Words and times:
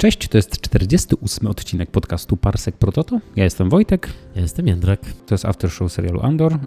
Cześć, 0.00 0.28
to 0.28 0.38
jest 0.38 0.60
48 0.60 1.48
odcinek 1.48 1.90
podcastu 1.90 2.36
Parsek 2.36 2.76
Prototo. 2.76 3.20
Ja 3.36 3.44
jestem 3.44 3.70
Wojtek. 3.70 4.08
Ja 4.34 4.42
jestem 4.42 4.66
Jędrek. 4.66 5.00
To 5.26 5.34
jest 5.34 5.44
after 5.44 5.70
show 5.70 5.92
serialu 5.92 6.20
Andor 6.20 6.52
yy, 6.52 6.60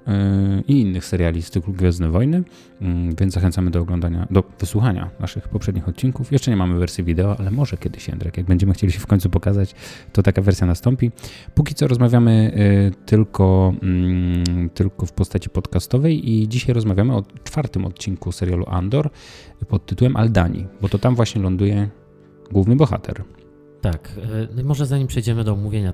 i 0.67 0.81
innych 0.81 1.05
seriali 1.05 1.41
z 1.41 1.49
cyklu 1.49 1.73
Gwiezdne 1.73 2.09
Wojny, 2.09 2.43
yy, 2.81 2.87
więc 3.19 3.33
zachęcamy 3.33 3.71
do 3.71 3.81
oglądania, 3.81 4.27
do 4.31 4.43
wysłuchania 4.59 5.09
naszych 5.19 5.47
poprzednich 5.47 5.87
odcinków. 5.87 6.31
Jeszcze 6.31 6.51
nie 6.51 6.57
mamy 6.57 6.79
wersji 6.79 7.03
wideo, 7.03 7.35
ale 7.39 7.51
może 7.51 7.77
kiedyś 7.77 8.07
Jędrek, 8.07 8.37
jak 8.37 8.45
będziemy 8.45 8.73
chcieli 8.73 8.93
się 8.93 8.99
w 8.99 9.07
końcu 9.07 9.29
pokazać, 9.29 9.75
to 10.11 10.23
taka 10.23 10.41
wersja 10.41 10.67
nastąpi. 10.67 11.11
Póki 11.55 11.75
co 11.75 11.87
rozmawiamy 11.87 12.51
yy, 12.55 13.05
tylko, 13.05 13.73
mm, 13.81 14.69
tylko 14.73 15.05
w 15.05 15.11
postaci 15.11 15.49
podcastowej 15.49 16.31
i 16.31 16.47
dzisiaj 16.47 16.73
rozmawiamy 16.73 17.15
o 17.15 17.23
czwartym 17.43 17.85
odcinku 17.85 18.31
serialu 18.31 18.65
Andor 18.67 19.09
pod 19.67 19.85
tytułem 19.85 20.15
Aldani, 20.15 20.67
bo 20.81 20.89
to 20.89 20.99
tam 20.99 21.15
właśnie 21.15 21.41
ląduje 21.41 21.89
główny 22.53 22.75
bohater. 22.75 23.23
Tak. 23.81 24.11
No 24.55 24.63
może 24.63 24.85
zanim 24.85 25.07
przejdziemy 25.07 25.43
do 25.43 25.53
omówienia 25.53 25.93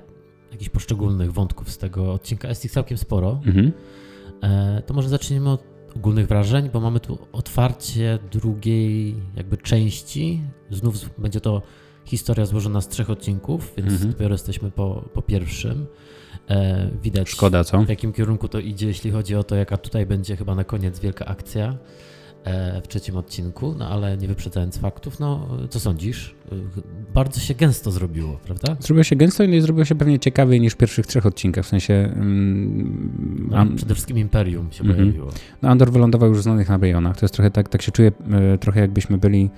jakichś 0.52 0.70
poszczególnych 0.70 1.32
wątków 1.32 1.70
z 1.70 1.78
tego 1.78 2.12
odcinka, 2.12 2.48
jest 2.48 2.64
ich 2.64 2.70
całkiem 2.70 2.98
sporo, 2.98 3.40
mhm. 3.46 3.72
E, 4.42 4.82
to 4.86 4.94
może 4.94 5.08
zaczniemy 5.08 5.50
od 5.50 5.64
ogólnych 5.96 6.26
wrażeń, 6.26 6.70
bo 6.72 6.80
mamy 6.80 7.00
tu 7.00 7.18
otwarcie 7.32 8.18
drugiej 8.32 9.16
jakby 9.36 9.56
części. 9.56 10.40
Znów 10.70 10.94
będzie 11.18 11.40
to 11.40 11.62
historia 12.04 12.46
złożona 12.46 12.80
z 12.80 12.88
trzech 12.88 13.10
odcinków, 13.10 13.72
więc 13.76 13.92
mhm. 13.92 14.10
dopiero 14.10 14.34
jesteśmy 14.34 14.70
po, 14.70 15.04
po 15.14 15.22
pierwszym. 15.22 15.86
E, 16.50 16.90
widać 17.02 17.28
Szkoda, 17.28 17.64
co? 17.64 17.82
w 17.82 17.88
jakim 17.88 18.12
kierunku 18.12 18.48
to 18.48 18.58
idzie, 18.58 18.86
jeśli 18.86 19.10
chodzi 19.10 19.36
o 19.36 19.44
to, 19.44 19.56
jaka 19.56 19.76
tutaj 19.76 20.06
będzie 20.06 20.36
chyba 20.36 20.54
na 20.54 20.64
koniec 20.64 21.00
wielka 21.00 21.26
akcja. 21.26 21.76
E, 22.44 22.80
w 22.80 22.88
trzecim 22.88 23.16
odcinku, 23.16 23.74
no 23.78 23.88
ale 23.88 24.16
nie 24.16 24.28
wyprzedzając 24.28 24.78
faktów, 24.78 25.20
no 25.20 25.48
co 25.70 25.80
sądzisz? 25.80 26.34
E, 26.52 26.54
bardzo 27.14 27.40
się 27.40 27.54
gęsto 27.54 27.90
zrobiło, 27.90 28.38
prawda? 28.44 28.76
Zrobiło 28.80 29.04
się 29.04 29.16
gęsto 29.16 29.44
i 29.44 29.60
zrobiło 29.60 29.84
się 29.84 29.94
pewnie 29.94 30.18
ciekawiej 30.18 30.60
niż 30.60 30.72
w 30.72 30.76
pierwszych 30.76 31.06
trzech 31.06 31.26
odcinkach, 31.26 31.64
w 31.64 31.68
sensie... 31.68 31.94
Mm, 31.94 33.48
no, 33.50 33.66
przede 33.76 33.94
wszystkim 33.94 34.18
Imperium 34.18 34.72
się 34.72 34.84
mm 34.84 34.96
-hmm. 34.96 34.98
pojawiło. 34.98 35.30
No 35.62 35.68
Andor 35.68 35.92
wylądował 35.92 36.28
już 36.28 36.38
w 36.38 36.42
znanych 36.42 36.68
nabejonach, 36.68 37.16
to 37.16 37.24
jest 37.24 37.34
trochę 37.34 37.50
tak, 37.50 37.68
tak 37.68 37.82
się 37.82 37.92
czuję, 37.92 38.12
e, 38.30 38.58
trochę 38.58 38.80
jakbyśmy 38.80 39.18
byli 39.18 39.50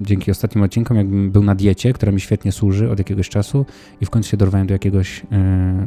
dzięki 0.00 0.30
ostatnim 0.30 0.64
odcinkom, 0.64 0.96
jakbym 0.96 1.30
był 1.30 1.42
na 1.42 1.54
diecie, 1.54 1.92
która 1.92 2.12
mi 2.12 2.20
świetnie 2.20 2.52
służy 2.52 2.90
od 2.90 2.98
jakiegoś 2.98 3.28
czasu 3.28 3.66
i 4.00 4.06
w 4.06 4.10
końcu 4.10 4.30
się 4.30 4.36
dorwałem 4.36 4.66
do 4.66 4.72
jakiegoś, 4.72 5.22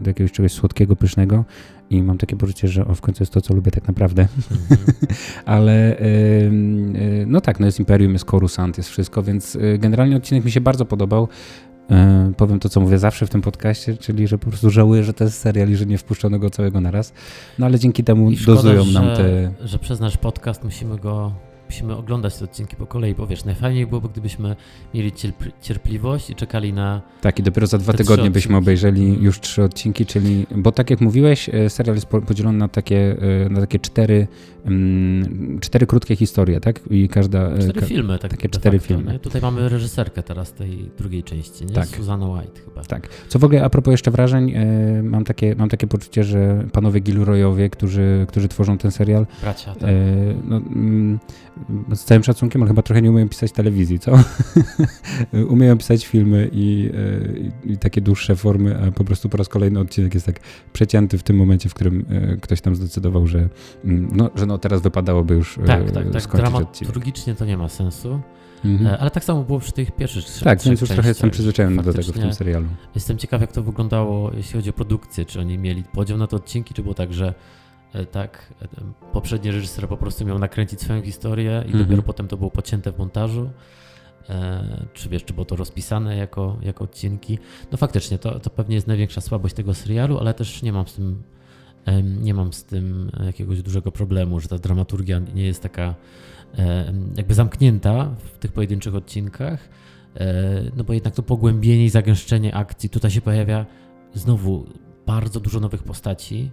do 0.02 0.10
jakiegoś 0.10 0.32
czegoś 0.32 0.52
słodkiego, 0.52 0.96
pysznego 0.96 1.46
i 1.90 2.04
mam 2.04 2.18
takie 2.18 2.36
poczucie, 2.36 2.68
że 2.68 2.88
o, 2.88 2.96
w 2.96 3.02
końcu 3.02 3.24
jest 3.24 3.34
to, 3.34 3.42
co 3.42 3.54
lubię 3.54 3.72
tak 3.72 3.88
naprawdę. 3.88 4.24
Mm-hmm. 4.24 5.14
Ale 5.46 5.98
yy, 6.00 7.26
no 7.28 7.42
tak, 7.42 7.60
no 7.60 7.66
jest 7.66 7.80
Imperium, 7.80 8.14
jest 8.14 8.26
Coruscant, 8.26 8.78
jest 8.78 8.90
wszystko, 8.90 9.24
więc 9.24 9.56
y, 9.56 9.78
generalnie 9.80 10.16
odcinek 10.16 10.46
mi 10.46 10.52
się 10.52 10.62
bardzo 10.62 10.86
podobał. 10.86 11.28
Yy, 11.90 11.98
powiem 12.38 12.60
to, 12.60 12.70
co 12.70 12.80
mówię 12.80 12.98
zawsze 12.98 13.28
w 13.28 13.30
tym 13.30 13.42
podcaście, 13.42 13.98
czyli 13.98 14.28
że 14.28 14.38
po 14.38 14.48
prostu 14.48 14.70
żałuję, 14.70 15.04
że 15.04 15.14
to 15.14 15.24
jest 15.24 15.40
serial 15.40 15.70
i 15.70 15.76
że 15.76 15.86
nie 15.86 15.98
wpuszczono 15.98 16.40
go 16.40 16.50
całego 16.50 16.82
naraz. 16.82 17.14
No 17.60 17.66
ale 17.66 17.80
dzięki 17.80 18.04
temu 18.04 18.36
szkoda, 18.36 18.56
dozują 18.56 18.86
nam 18.86 19.16
te... 19.16 19.52
że 19.64 19.80
przez 19.80 20.00
nasz 20.00 20.18
podcast 20.18 20.64
musimy 20.64 20.98
go 20.98 21.32
musimy 21.68 21.96
oglądać 21.96 22.38
te 22.38 22.46
odcinki 22.46 22.76
po 22.76 22.86
kolei, 22.86 23.16
bo 23.16 23.28
wiesz, 23.28 23.46
najfajniej 23.46 23.88
byłoby, 23.88 24.10
gdybyśmy 24.10 24.56
mieli 24.94 25.12
cierpliwość 25.62 26.30
i 26.30 26.36
czekali 26.36 26.74
na. 26.74 27.02
Tak, 27.22 27.40
i 27.40 27.44
dopiero 27.44 27.68
za 27.68 27.78
dwa 27.78 27.94
tygodnie 27.94 28.32
byśmy 28.32 28.58
obejrzeli 28.58 29.24
już 29.24 29.40
trzy 29.40 29.64
odcinki, 29.64 30.06
czyli, 30.06 30.46
bo 30.56 30.72
tak 30.72 30.90
jak 30.90 31.02
mówiłeś, 31.02 31.50
e, 31.50 31.70
serial 31.70 31.96
jest 31.96 32.08
podzielony 32.08 32.58
na 32.58 32.68
takie, 32.68 33.18
e, 33.46 33.50
na 33.50 33.60
takie 33.62 33.80
cztery, 33.80 34.28
cztery 35.62 35.88
krótkie 35.88 36.16
historie, 36.16 36.60
tak? 36.60 36.80
I 36.90 37.10
każda. 37.10 37.50
E, 37.50 37.60
cztery 37.60 37.88
filmy, 37.88 38.20
tak, 38.20 38.32
takie 38.32 38.50
cztery 38.50 38.80
facto, 38.80 38.96
filmy. 38.96 39.14
Nie? 39.14 39.20
Tutaj 39.20 39.42
mamy 39.42 39.70
reżyserkę 39.70 40.24
teraz 40.24 40.54
tej 40.54 40.90
drugiej 40.98 41.24
części, 41.24 41.66
nie? 41.66 41.74
Tak. 41.74 41.88
Susanna 41.88 42.28
White 42.28 42.62
chyba. 42.66 42.82
Tak. 42.84 43.10
Co 43.28 43.40
w 43.40 43.44
ogóle 43.44 43.64
a 43.64 43.70
propos 43.70 43.92
jeszcze 43.92 44.12
wrażeń, 44.12 44.54
mam 45.04 45.24
takie, 45.24 45.56
mam 45.56 45.70
takie 45.70 45.88
poczucie, 45.88 46.24
że 46.24 46.68
panowie 46.72 47.00
Gilroyowie, 47.00 47.70
którzy, 47.70 48.26
którzy 48.30 48.48
tworzą 48.48 48.78
ten 48.78 48.92
serial. 48.92 49.28
Bracia, 49.42 49.76
tak. 49.76 49.90
no, 50.44 50.58
mm, 50.58 51.20
z 51.94 52.04
całym 52.04 52.24
szacunkiem, 52.24 52.62
ale 52.62 52.70
chyba 52.70 52.82
trochę 52.82 53.02
nie 53.02 53.12
umieją 53.12 53.30
pisać 53.30 53.52
telewizji, 53.52 54.00
co? 54.00 54.20
umieją 55.50 55.78
pisać 55.78 56.06
filmy 56.06 56.50
i, 56.52 56.92
i, 57.66 57.72
i, 57.72 57.78
takie 57.78 58.02
dłuższe 58.02 58.36
formy, 58.36 58.80
a 58.88 58.92
po 58.92 59.04
prostu 59.04 59.30
po 59.30 59.38
raz 59.38 59.50
kolejny 59.50 59.80
odcinek 59.80 60.14
jest 60.14 60.26
tak 60.26 60.40
przecięty 60.74 61.18
w 61.18 61.24
tym 61.24 61.36
momencie, 61.36 61.70
w 61.70 61.74
którym 61.74 62.06
e, 62.10 62.38
ktoś 62.38 62.62
tam 62.62 62.76
zdecydował, 62.76 63.28
że 63.28 63.50
mm, 63.86 64.10
no, 64.16 64.30
że 64.36 64.46
no 64.46 64.57
teraz 64.58 64.82
wypadałoby 64.82 65.36
już 65.36 65.58
e, 65.58 65.62
tak, 65.62 65.92
tak, 65.92 66.12
tak. 66.12 66.22
skończyć 66.22 66.50
Dramaturgicznie 66.50 67.36
to 67.36 67.46
nie 67.46 67.58
ma 67.58 67.70
sensu. 67.70 68.20
Mhm. 68.66 68.94
E, 68.94 68.98
ale 68.98 69.12
tak 69.12 69.24
samo 69.24 69.44
było 69.44 69.60
przy 69.60 69.72
tych 69.72 69.92
pierwszych 69.92 70.24
trzech 70.24 70.44
Tak, 70.44 70.62
więc 70.62 70.82
już 70.82 70.90
trochę 70.90 71.10
jestem 71.10 71.30
przyzwyczajony 71.30 71.84
do 71.84 71.94
tego 71.94 72.14
w 72.14 72.20
tym 72.20 72.34
serialu. 72.34 72.66
Jestem 72.96 73.18
ciekaw, 73.18 73.42
jak 73.42 73.52
to 73.52 73.64
wyglądało, 73.64 74.32
jeśli 74.34 74.54
chodzi 74.54 74.70
o 74.70 74.74
produkcję. 74.74 75.26
Czy 75.26 75.40
oni 75.40 75.58
mieli 75.58 75.84
podział 75.84 76.18
na 76.18 76.28
te 76.28 76.36
odcinki, 76.36 76.74
czy 76.74 76.84
było 76.84 76.94
tak, 76.94 77.14
że 77.14 77.34
E, 77.94 78.06
tak, 78.06 78.54
poprzedni 79.14 79.52
reżyser 79.52 79.88
po 79.88 79.98
prostu 79.98 80.26
miał 80.26 80.40
nakręcić 80.40 80.82
swoją 80.82 81.02
historię 81.02 81.64
i 81.66 81.68
mhm. 81.68 81.84
dopiero 81.84 82.04
potem 82.04 82.28
to 82.28 82.38
było 82.38 82.52
pocięte 82.52 82.92
w 82.92 82.98
montażu. 82.98 83.50
Czy 84.94 85.10
wiesz, 85.10 85.24
czy 85.24 85.34
było 85.34 85.46
to 85.46 85.56
rozpisane 85.56 86.18
jako, 86.18 86.58
jako 86.62 86.84
odcinki? 86.84 87.40
No 87.72 87.78
faktycznie, 87.78 88.18
to, 88.18 88.40
to 88.40 88.50
pewnie 88.50 88.76
jest 88.76 88.88
największa 88.88 89.22
słabość 89.22 89.56
tego 89.56 89.74
serialu, 89.74 90.20
ale 90.20 90.34
też 90.34 90.62
nie 90.62 90.74
mam 90.74 90.88
z 90.88 90.94
tym 90.94 91.24
nie 92.04 92.34
mam 92.34 92.54
z 92.54 92.64
tym 92.64 93.12
jakiegoś 93.26 93.62
dużego 93.62 93.92
problemu, 93.92 94.40
że 94.40 94.48
ta 94.48 94.58
dramaturgia 94.58 95.20
nie 95.20 95.46
jest 95.46 95.64
taka 95.64 95.96
jakby 97.18 97.34
zamknięta 97.34 98.16
w 98.34 98.38
tych 98.38 98.52
pojedynczych 98.52 98.96
odcinkach, 98.96 99.70
no 100.78 100.84
bo 100.84 100.94
jednak 100.94 101.16
to 101.16 101.24
pogłębienie 101.24 101.86
i 101.86 101.90
zagęszczenie 101.90 102.56
akcji, 102.56 102.90
tutaj 102.90 103.12
się 103.12 103.22
pojawia 103.22 103.66
znowu 104.14 104.68
bardzo 105.06 105.40
dużo 105.40 105.60
nowych 105.60 105.84
postaci, 105.84 106.52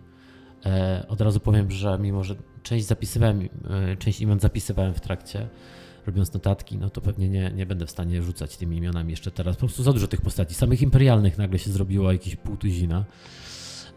E, 0.67 1.05
od 1.09 1.21
razu 1.21 1.41
powiem, 1.41 1.71
że 1.71 1.99
mimo, 1.99 2.25
że 2.25 2.37
część 2.63 2.87
zapisywałem, 2.87 3.49
e, 3.71 3.97
część 3.97 4.21
imion 4.21 4.41
zapisywałem 4.41 4.95
w 4.95 5.01
trakcie, 5.01 5.49
robiąc 6.07 6.35
notatki, 6.35 6.79
no 6.79 6.91
to 6.91 7.01
pewnie 7.01 7.29
nie, 7.29 7.53
nie 7.55 7.67
będę 7.67 7.87
w 7.87 7.91
stanie 7.91 8.23
rzucać 8.23 8.57
tymi 8.57 8.77
imionami 8.77 9.11
jeszcze 9.11 9.31
teraz. 9.31 9.57
Po 9.57 9.61
prostu 9.61 9.83
za 9.83 9.93
dużo 9.93 10.09
tych 10.09 10.21
postaci. 10.21 10.55
Samych 10.55 10.83
imperialnych 10.83 11.39
nagle 11.39 11.59
się 11.59 11.71
zrobiło 11.71 12.13
jakieś 12.13 12.37
pół 12.37 12.57
tuzina. 12.57 13.05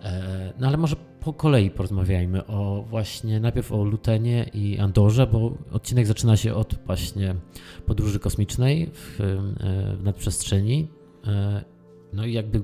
E, 0.04 0.54
no 0.60 0.68
ale 0.68 0.78
może 0.78 0.96
po 1.20 1.34
kolei 1.34 1.72
porozmawiajmy 1.72 2.46
o 2.46 2.86
właśnie 2.90 3.40
najpierw 3.40 3.72
o 3.72 3.84
Lutenie 3.84 4.50
i 4.54 4.80
Andorze, 4.80 5.28
bo 5.28 5.58
odcinek 5.72 6.08
zaczyna 6.08 6.38
się 6.38 6.54
od 6.54 6.76
właśnie 6.86 7.36
podróży 7.86 8.20
kosmicznej 8.20 8.90
w, 8.94 9.16
w 10.00 10.04
nadprzestrzeni. 10.04 10.88
No 12.14 12.26
i 12.26 12.34
jakby 12.34 12.62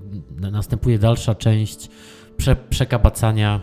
następuje 0.52 1.00
dalsza 1.00 1.36
część 1.36 1.90
prze, 2.38 2.56
przekabacania 2.56 3.62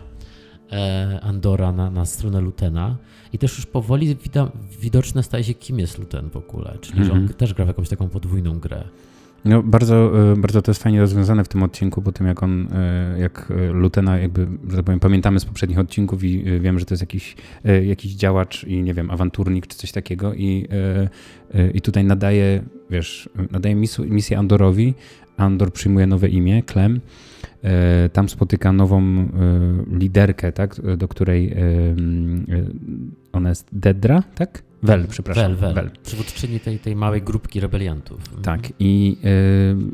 E, 0.73 1.21
Andora 1.23 1.73
na, 1.73 1.91
na 1.91 2.07
stronę 2.07 2.41
Lutena 2.41 2.97
i 3.33 3.39
też 3.39 3.57
już 3.57 3.67
powoli 3.67 4.17
widoczne 4.81 5.23
staje 5.23 5.45
się, 5.45 5.55
kim 5.55 5.79
jest 5.79 5.99
Luten 5.99 6.31
w 6.31 6.37
ogóle, 6.37 6.79
czyli 6.81 6.99
mm 6.99 7.05
-hmm. 7.05 7.07
że 7.07 7.13
on 7.13 7.19
mhm. 7.19 7.39
też 7.39 7.55
gra 7.55 7.65
w 7.65 7.69
jakąś 7.69 7.89
taką 7.89 8.09
podwójną 8.09 8.59
grę. 8.59 8.85
No, 9.45 9.62
bardzo, 9.62 10.31
e, 10.33 10.37
bardzo 10.37 10.62
to 10.62 10.71
jest 10.71 10.83
fajnie 10.83 11.01
rozwiązane 11.01 11.45
w 11.45 11.49
tym 11.49 11.62
odcinku, 11.62 12.03
po 12.03 12.12
tym 12.12 12.27
jak 12.27 12.43
on, 12.43 12.69
e, 12.73 13.19
jak 13.19 13.53
Lutena 13.73 14.19
jakby, 14.19 14.47
że 14.69 14.77
tak 14.77 14.84
powiem, 14.84 15.01
pamiętamy 15.01 15.41
z 15.41 15.45
poprzednich 15.45 15.78
odcinków 15.78 16.25
i 16.25 16.61
wiem, 16.61 16.78
że 16.78 16.84
to 16.84 16.95
jest 16.95 17.03
jakiś, 17.03 17.37
jakiś 17.83 18.12
działacz 18.12 18.65
i 18.65 18.83
nie 18.83 18.95
wiem, 18.95 19.11
awanturnik 19.11 19.67
czy 19.67 19.77
coś 19.77 19.93
takiego 19.93 20.34
i, 20.34 20.69
i 21.75 21.81
tutaj 21.81 22.05
nadaje, 22.05 22.63
wiesz, 22.91 23.29
nadaje 23.51 23.75
misję 23.99 24.39
Andorowi, 24.39 24.95
Andor 25.37 25.73
przyjmuje 25.73 26.07
nowe 26.07 26.29
imię, 26.29 26.63
Clem, 26.63 27.01
E, 27.65 28.09
tam 28.09 28.29
spotyka 28.29 28.73
nową 28.73 29.03
e, 29.03 29.29
liderkę, 29.99 30.53
tak, 30.53 30.81
do 30.97 31.09
której 31.09 31.57
ona 33.33 33.49
jest 33.49 33.67
Dedra, 33.73 34.23
tak? 34.35 34.63
Wel, 34.83 35.07
przepraszam. 35.09 35.57
Wel, 35.57 35.57
Wel. 35.57 35.75
Wel. 35.75 35.91
Przywódczyni 36.03 36.61
tej, 36.61 36.79
tej 36.79 36.97
małej 36.97 37.23
grupki 37.23 37.61
rebeliantów. 37.61 38.21
Tak. 38.43 38.73
I, 38.79 39.17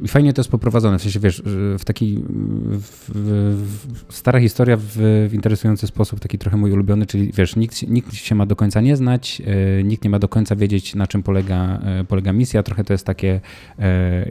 yy, 0.03 0.09
fajnie 0.09 0.33
to 0.33 0.41
jest 0.41 0.51
poprowadzone. 0.51 0.99
W 0.99 1.03
sensie, 1.03 1.21
wiesz, 1.21 1.43
w 1.79 1.85
taki 1.85 2.23
w, 2.71 3.11
w, 3.15 4.15
stara 4.15 4.41
historia 4.41 4.77
w, 4.77 4.83
w, 5.31 5.35
interesujący 5.35 5.87
sposób, 5.87 6.21
taki 6.21 6.39
trochę 6.39 6.57
mój 6.57 6.73
ulubiony, 6.73 7.07
czyli 7.07 7.33
wiesz, 7.33 7.57
nikt, 7.57 7.89
nikt 7.89 8.15
się 8.15 8.35
ma 8.35 8.47
do 8.47 8.57
końca 8.57 8.81
nie 8.81 8.97
znać, 8.97 9.41
yy, 9.41 9.85
nikt 9.85 10.05
nie 10.05 10.11
ma 10.11 10.19
do 10.19 10.29
końca 10.29 10.57
wiedzieć, 10.57 10.95
na 10.95 11.07
czym 11.07 11.23
polega, 11.23 11.46
yy, 11.55 12.05
polega 12.05 12.33
misja. 12.33 12.63
Trochę 12.63 12.85
to 12.85 12.93
jest 12.93 13.07
takie 13.07 13.41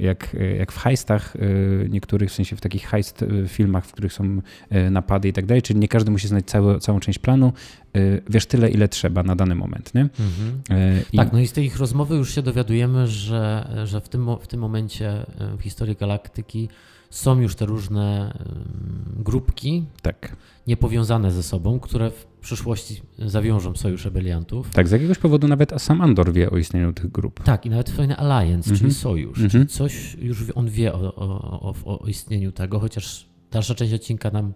jak, 0.01 0.35
jak 0.57 0.71
w 0.71 0.77
heistach 0.77 1.33
niektórych, 1.89 2.29
w 2.29 2.33
sensie 2.33 2.55
w 2.55 2.61
takich 2.61 2.87
heist 2.87 3.25
filmach, 3.47 3.85
w 3.85 3.91
których 3.91 4.13
są 4.13 4.41
napady 4.91 5.27
i 5.27 5.33
tak 5.33 5.45
dalej, 5.45 5.61
czyli 5.61 5.79
nie 5.79 5.87
każdy 5.87 6.11
musi 6.11 6.27
znać 6.27 6.45
cały, 6.45 6.79
całą 6.79 6.99
część 6.99 7.19
planu. 7.19 7.53
Wiesz 8.29 8.45
tyle, 8.45 8.69
ile 8.69 8.87
trzeba 8.87 9.23
na 9.23 9.35
dany 9.35 9.55
moment, 9.55 9.93
nie? 9.93 10.01
Mhm. 10.01 10.61
I... 11.11 11.17
Tak, 11.17 11.33
no 11.33 11.39
i 11.39 11.47
z 11.47 11.53
tej 11.53 11.65
ich 11.65 11.77
rozmowy 11.77 12.15
już 12.15 12.35
się 12.35 12.41
dowiadujemy, 12.41 13.07
że, 13.07 13.69
że 13.85 14.01
w, 14.01 14.09
tym, 14.09 14.29
w 14.41 14.47
tym 14.47 14.59
momencie 14.59 15.09
e, 15.09 15.57
w 15.57 15.61
historii 15.61 15.95
galaktyki 15.95 16.69
są 17.09 17.41
już 17.41 17.55
te 17.55 17.65
różne 17.65 18.37
grupki, 19.17 19.85
tak. 20.01 20.35
niepowiązane 20.67 21.31
ze 21.31 21.43
sobą, 21.43 21.79
które 21.79 22.11
w 22.11 22.25
przyszłości 22.45 23.01
zawiążą 23.19 23.75
sojusz 23.75 24.05
rebeliantów. 24.05 24.69
Tak, 24.69 24.87
z 24.87 24.91
jakiegoś 24.91 25.17
powodu 25.17 25.47
nawet 25.47 25.73
sam 25.77 26.01
Andor 26.01 26.33
wie 26.33 26.49
o 26.49 26.57
istnieniu 26.57 26.93
tych 26.93 27.11
grup. 27.11 27.43
Tak, 27.43 27.65
i 27.65 27.69
nawet 27.69 27.89
fajny 27.89 28.17
alliance, 28.17 28.63
czyli 28.63 28.75
mhm. 28.75 28.93
sojusz, 28.93 29.35
czyli 29.35 29.45
mhm. 29.45 29.67
coś 29.67 30.15
już 30.19 30.43
on 30.55 30.69
wie 30.69 30.93
o, 30.93 31.15
o, 31.15 31.73
o, 31.85 31.99
o 31.99 32.07
istnieniu 32.07 32.51
tego, 32.51 32.79
chociaż 32.79 33.27
dalsza 33.51 33.75
część 33.75 33.93
odcinka 33.93 34.31
nam 34.31 34.53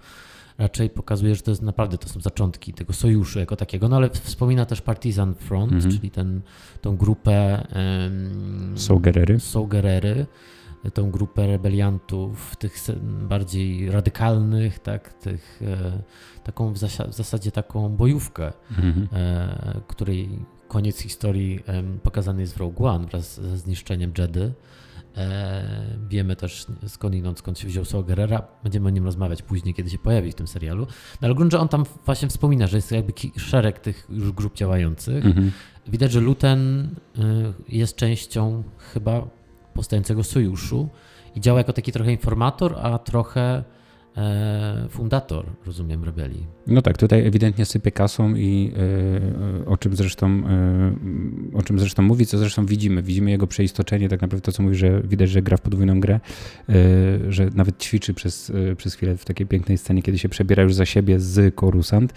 raczej 0.57 0.89
pokazuje, 0.89 1.36
że 1.36 1.41
to 1.41 1.51
jest 1.51 1.62
naprawdę 1.62 1.97
to 1.97 2.09
są 2.09 2.19
zaczątki 2.19 2.74
tego 2.74 2.94
sojuszu 2.94 3.39
jako 3.39 3.56
takiego, 3.56 3.89
no 3.89 3.95
ale 3.95 4.09
wspomina 4.09 4.65
też 4.65 4.81
Partisan 4.81 5.35
Front, 5.35 5.74
mhm. 5.74 5.95
czyli 5.95 6.12
ten, 6.12 6.42
tą 6.81 6.97
grupę 6.97 7.68
um, 7.75 8.77
Sogerery. 8.77 9.39
Sogerery, 9.39 10.25
tą 10.94 11.12
grupę 11.12 11.47
rebeliantów, 11.47 12.56
tych 12.56 12.77
bardziej 13.03 13.92
radykalnych, 13.92 14.80
tak, 14.80 15.13
tych, 15.13 15.62
e, 15.62 16.03
taką 16.51 16.73
w, 16.73 16.77
w 17.09 17.13
zasadzie 17.13 17.51
taką 17.51 17.89
bojówkę, 17.89 18.53
mhm. 18.71 19.07
e, 19.13 19.81
której 19.87 20.29
koniec 20.67 20.99
historii 20.99 21.59
e, 21.67 21.83
pokazany 22.03 22.41
jest 22.41 22.53
w 22.53 22.57
Rogue 22.57 22.85
One 22.85 23.07
wraz 23.07 23.41
ze 23.41 23.57
zniszczeniem 23.57 24.11
Jedy. 24.17 24.53
E, 25.17 25.63
wiemy 26.09 26.35
też 26.35 26.65
skądinąd, 26.87 27.39
skąd 27.39 27.59
się 27.59 27.67
wziął 27.67 27.85
Saul 27.85 28.05
Gerrera. 28.05 28.47
Będziemy 28.63 28.87
o 28.87 28.89
nim 28.89 29.05
rozmawiać 29.05 29.41
później, 29.41 29.73
kiedy 29.73 29.89
się 29.89 29.97
pojawi 29.97 30.31
w 30.31 30.35
tym 30.35 30.47
serialu. 30.47 30.87
No, 31.21 31.25
ale 31.25 31.35
grunt, 31.35 31.51
że 31.51 31.59
on 31.59 31.67
tam 31.67 31.85
właśnie 32.05 32.27
wspomina, 32.27 32.67
że 32.67 32.77
jest 32.77 32.91
jakby 32.91 33.13
szereg 33.37 33.79
tych 33.79 34.07
już 34.09 34.31
grup 34.31 34.55
działających. 34.55 35.25
Mhm. 35.25 35.51
Widać, 35.87 36.11
że 36.11 36.19
Luten 36.19 36.89
y, 37.17 37.21
jest 37.67 37.95
częścią 37.95 38.63
chyba 38.93 39.27
powstającego 39.73 40.23
sojuszu 40.23 40.89
i 41.35 41.41
działa 41.41 41.57
jako 41.57 41.73
taki 41.73 41.91
trochę 41.91 42.11
informator, 42.11 42.75
a 42.81 42.97
trochę 42.99 43.63
E, 43.63 43.78
fundator, 44.89 45.45
rozumiem, 45.66 46.04
rebelii. 46.04 46.48
No 46.69 46.81
tak, 46.81 46.98
tutaj 46.98 47.27
ewidentnie 47.27 47.66
sypie 47.66 47.92
kasą 47.92 48.36
i 48.36 48.71
e, 49.63 49.66
o 49.66 49.77
czym 49.77 49.95
zresztą 49.95 50.27
e, 50.27 51.57
o 51.57 51.63
czym 51.63 51.80
zresztą 51.80 52.04
mówi, 52.04 52.25
co 52.25 52.38
zresztą 52.38 52.66
widzimy. 52.66 53.04
Widzimy 53.04 53.31
jego 53.31 53.48
przeistoczenie, 53.48 54.10
tak 54.10 54.21
naprawdę 54.21 54.45
to, 54.45 54.51
co 54.51 54.63
mówi, 54.63 54.75
że 54.75 55.01
widać, 55.01 55.30
że 55.30 55.42
gra 55.42 55.57
w 55.57 55.62
podwójną 55.62 56.00
grę, 56.00 56.19
że 57.30 57.50
nawet 57.56 57.83
ćwiczy 57.83 58.13
przez, 58.13 58.51
przez 58.77 58.95
chwilę 58.95 59.18
w 59.18 59.25
takiej 59.25 59.48
pięknej 59.48 59.77
scenie, 59.77 60.01
kiedy 60.01 60.18
się 60.18 60.30
przebiera 60.30 60.63
już 60.63 60.74
za 60.74 60.86
siebie 60.86 61.19
z 61.19 61.56
Coruscant. 61.56 62.13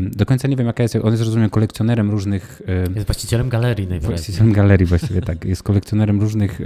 Do 0.00 0.26
końca 0.26 0.48
nie 0.48 0.56
wiem, 0.56 0.66
jaka 0.66 0.82
jest, 0.82 0.96
on 0.96 1.10
jest, 1.10 1.22
rozumiem, 1.22 1.50
kolekcjonerem 1.50 2.10
różnych... 2.10 2.62
Jest 2.94 3.06
właścicielem 3.06 3.48
galerii 3.48 3.86
najwyraźniej. 3.86 4.16
Właścicielem 4.16 4.52
galerii 4.52 4.86
właściwie, 4.86 5.20
tak. 5.20 5.44
Jest 5.44 5.62
kolekcjonerem 5.62 6.20
różnych 6.20 6.60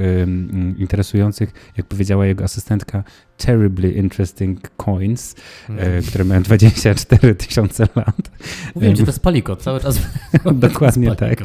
interesujących, 0.78 1.52
jak 1.76 1.86
powiedziała 1.86 2.26
jego 2.26 2.44
asystentka, 2.44 3.04
terribly 3.36 3.92
interesting 3.92 4.70
coins, 4.76 5.34
mm. 5.68 6.02
które 6.02 6.24
mają 6.24 6.42
24 6.42 6.96
tysiące 7.38 7.88
lat. 7.96 8.30
Mówiłem, 8.74 8.96
że 8.96 9.02
to 9.02 9.08
jest 9.08 9.22
palikot, 9.22 9.62
cały 9.62 9.80
czas. 9.80 10.00
Dokładnie 10.54 11.16
tak. 11.16 11.42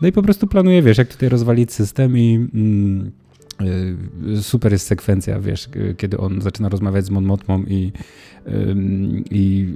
No 0.00 0.08
i 0.08 0.12
po 0.12 0.22
prostu 0.22 0.46
planuję, 0.46 0.82
wiesz, 0.82 0.98
jak 0.98 1.08
tutaj 1.08 1.28
rozwalić 1.28 1.72
system 1.72 2.18
i... 2.18 2.48
Mm, 2.54 3.12
e, 4.36 4.42
super 4.42 4.72
jest 4.72 4.86
sekwencja, 4.86 5.40
wiesz, 5.40 5.68
kiedy 5.96 6.18
on 6.18 6.40
zaczyna 6.40 6.68
rozmawiać 6.68 7.04
z 7.04 7.10
Mon 7.10 7.24
Motmą 7.24 7.62
i, 7.62 7.92
i, 9.30 9.68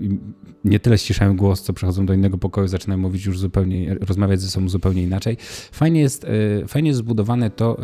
i, 0.00 0.18
nie 0.64 0.80
tyle 0.80 0.98
ściszają 0.98 1.36
głos, 1.36 1.62
co 1.62 1.72
przechodzą 1.72 2.06
do 2.06 2.14
innego 2.14 2.38
pokoju, 2.38 2.68
zaczynają 2.68 2.98
mówić 3.00 3.26
już 3.26 3.38
zupełnie, 3.38 3.94
rozmawiać 3.94 4.40
ze 4.40 4.48
sobą 4.48 4.68
zupełnie 4.68 5.02
inaczej. 5.02 5.36
Fajnie 5.72 6.00
jest, 6.00 6.24
e, 6.24 6.66
fajnie 6.66 6.88
jest 6.88 6.98
zbudowane 6.98 7.50
to, 7.50 7.78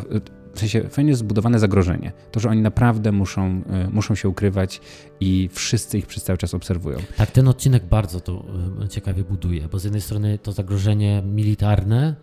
w 0.55 0.59
sensie 0.59 0.89
fajnie 0.89 1.11
jest 1.11 1.21
zbudowane 1.21 1.59
zagrożenie. 1.59 2.13
To, 2.31 2.41
że 2.41 2.49
oni 2.49 2.63
naprawdę 2.63 3.13
muszą, 3.13 3.63
e, 3.71 3.89
muszą 3.93 4.15
się 4.15 4.29
ukrywać 4.29 4.81
i 5.21 5.49
wszyscy 5.53 5.99
ich 5.99 6.07
przez 6.07 6.25
cały 6.25 6.39
czas 6.39 6.55
obserwują. 6.55 6.99
Tak, 7.17 7.31
ten 7.31 7.49
odcinek 7.49 7.85
bardzo 7.85 8.21
to 8.21 8.45
e, 8.85 8.89
ciekawie 8.89 9.25
buduje, 9.25 9.69
bo 9.69 9.79
z 9.79 9.85
jednej 9.85 10.03
strony 10.03 10.39
to 10.39 10.53
zagrożenie 10.53 11.23
militarne, 11.27 12.15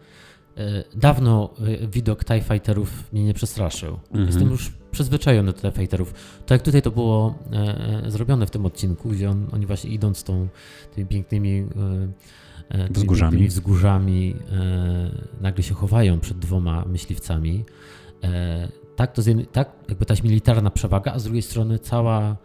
e, 0.58 0.84
Dawno 0.96 1.54
widok 1.92 2.26
TIE 2.26 2.42
Fighterów 2.42 3.14
mnie 3.14 3.24
nie 3.24 3.34
przestraszył. 3.34 4.00
Mhm. 4.12 4.28
Jestem 4.28 4.50
już 4.50 4.72
przyzwyczajony 4.92 5.54
do 5.54 5.62
TIE 5.62 5.72
Fighterów. 5.72 6.14
Tak 6.46 6.52
jak 6.52 6.62
tutaj 6.62 6.82
to 6.82 6.92
było 6.92 7.36
e, 7.52 8.12
zrobione 8.12 8.48
w 8.48 8.52
tym 8.52 8.66
odcinku, 8.66 9.10
gdzie 9.10 9.30
on, 9.30 9.48
oni 9.52 9.66
właśnie 9.66 9.90
idąc 9.90 10.24
tą, 10.24 10.48
tymi 10.96 11.08
pięknymi 11.08 11.66
e, 12.70 12.88
wzgórzami, 12.90 13.48
wzgórzami 13.48 14.36
e, 14.52 15.42
nagle 15.42 15.64
się 15.64 15.74
chowają 15.74 16.20
przed 16.20 16.40
dwoma 16.40 16.86
myśliwcami. 16.86 17.66
E, 18.24 18.68
tak, 18.96 19.12
to 19.12 19.22
jest, 19.22 19.52
tak 19.52 19.72
jakby 19.90 20.06
ta 20.06 20.14
militarna 20.24 20.70
przewaga, 20.70 21.14
a 21.14 21.20
z 21.20 21.24
drugiej 21.24 21.42
strony 21.42 21.80
cała, 21.80 22.38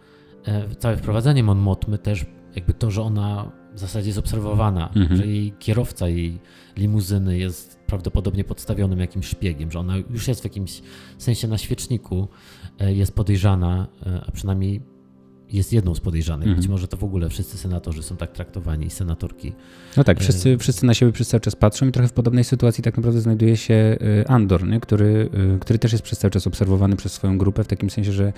e, 0.45 0.75
całe 0.75 0.97
wprowadzenie 0.97 1.43
Mon 1.43 1.59
Motmy 1.59 1.97
też 1.97 2.25
jakby 2.55 2.73
to, 2.73 2.91
że 2.91 3.01
ona 3.01 3.51
w 3.73 3.79
zasadzie 3.79 4.07
jest 4.07 4.19
obserwowana, 4.19 4.89
mhm. 4.95 5.15
że 5.15 5.27
jej 5.27 5.53
kierowca 5.59 6.07
jej 6.07 6.39
limuzyny 6.77 7.37
jest 7.37 7.79
prawdopodobnie 7.87 8.43
podstawionym 8.43 8.99
jakimś 8.99 9.27
szpiegiem, 9.27 9.71
że 9.71 9.79
ona 9.79 9.97
już 9.97 10.27
jest 10.27 10.41
w 10.41 10.43
jakimś 10.43 10.81
sensie 11.17 11.47
na 11.47 11.57
świeczniku, 11.57 12.27
e, 12.79 12.93
jest 12.93 13.15
podejrzana, 13.15 13.87
a 14.27 14.31
przynajmniej 14.31 14.94
jest 15.51 15.73
jedną 15.73 15.95
z 15.95 15.99
podejrzanych. 15.99 16.47
Mhm. 16.47 16.61
Być 16.61 16.67
może 16.67 16.87
to 16.87 16.97
w 16.97 17.03
ogóle 17.03 17.29
wszyscy 17.29 17.57
senatorzy 17.57 18.03
są 18.03 18.17
tak 18.17 18.31
traktowani, 18.31 18.89
senatorki. 18.89 19.53
No 19.97 20.03
tak, 20.03 20.19
wszyscy, 20.19 20.49
e, 20.49 20.57
wszyscy 20.57 20.85
na 20.85 20.93
siebie 20.93 21.11
przez 21.11 21.27
cały 21.27 21.41
czas 21.41 21.55
patrzą 21.55 21.87
i 21.87 21.91
trochę 21.91 22.07
w 22.07 22.13
podobnej 22.13 22.43
sytuacji 22.43 22.83
tak 22.83 22.97
naprawdę 22.97 23.21
znajduje 23.21 23.57
się 23.57 23.73
e, 23.73 24.29
Andor, 24.29 24.67
nie? 24.67 24.79
Który, 24.79 25.29
e, 25.55 25.59
który 25.59 25.79
też 25.79 25.91
jest 25.91 26.03
przez 26.03 26.19
cały 26.19 26.31
czas 26.31 26.47
obserwowany 26.47 26.95
przez 26.95 27.13
swoją 27.13 27.37
grupę, 27.37 27.63
w 27.63 27.67
takim 27.67 27.89
sensie, 27.89 28.11
że 28.11 28.33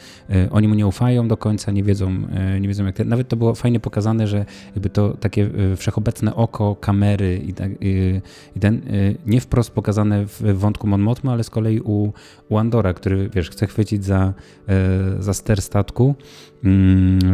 oni 0.51 0.67
mu 0.67 0.75
nie 0.75 0.87
ufają 0.87 1.27
do 1.27 1.37
końca, 1.37 1.71
nie 1.71 1.83
wiedzą, 1.83 2.11
nie 2.59 2.67
wiedzą 2.67 2.85
jak... 2.85 2.95
Te, 2.95 3.05
nawet 3.05 3.27
to 3.27 3.35
było 3.35 3.55
fajnie 3.55 3.79
pokazane, 3.79 4.27
że 4.27 4.45
jakby 4.75 4.89
to 4.89 5.09
takie 5.09 5.49
wszechobecne 5.77 6.35
oko 6.35 6.75
kamery 6.75 7.37
i, 7.37 7.53
tak, 7.53 7.71
i 7.81 8.21
ten 8.59 8.81
nie 9.25 9.41
wprost 9.41 9.71
pokazane 9.71 10.25
w 10.25 10.41
wątku 10.53 10.87
Mon 10.87 11.01
Mothma, 11.01 11.31
ale 11.31 11.43
z 11.43 11.49
kolei 11.49 11.79
u, 11.79 12.13
u 12.49 12.57
Andora, 12.57 12.93
który, 12.93 13.29
wiesz, 13.29 13.49
chce 13.49 13.67
chwycić 13.67 14.05
za, 14.05 14.33
za 15.19 15.33
ster 15.33 15.61
statku, 15.61 16.15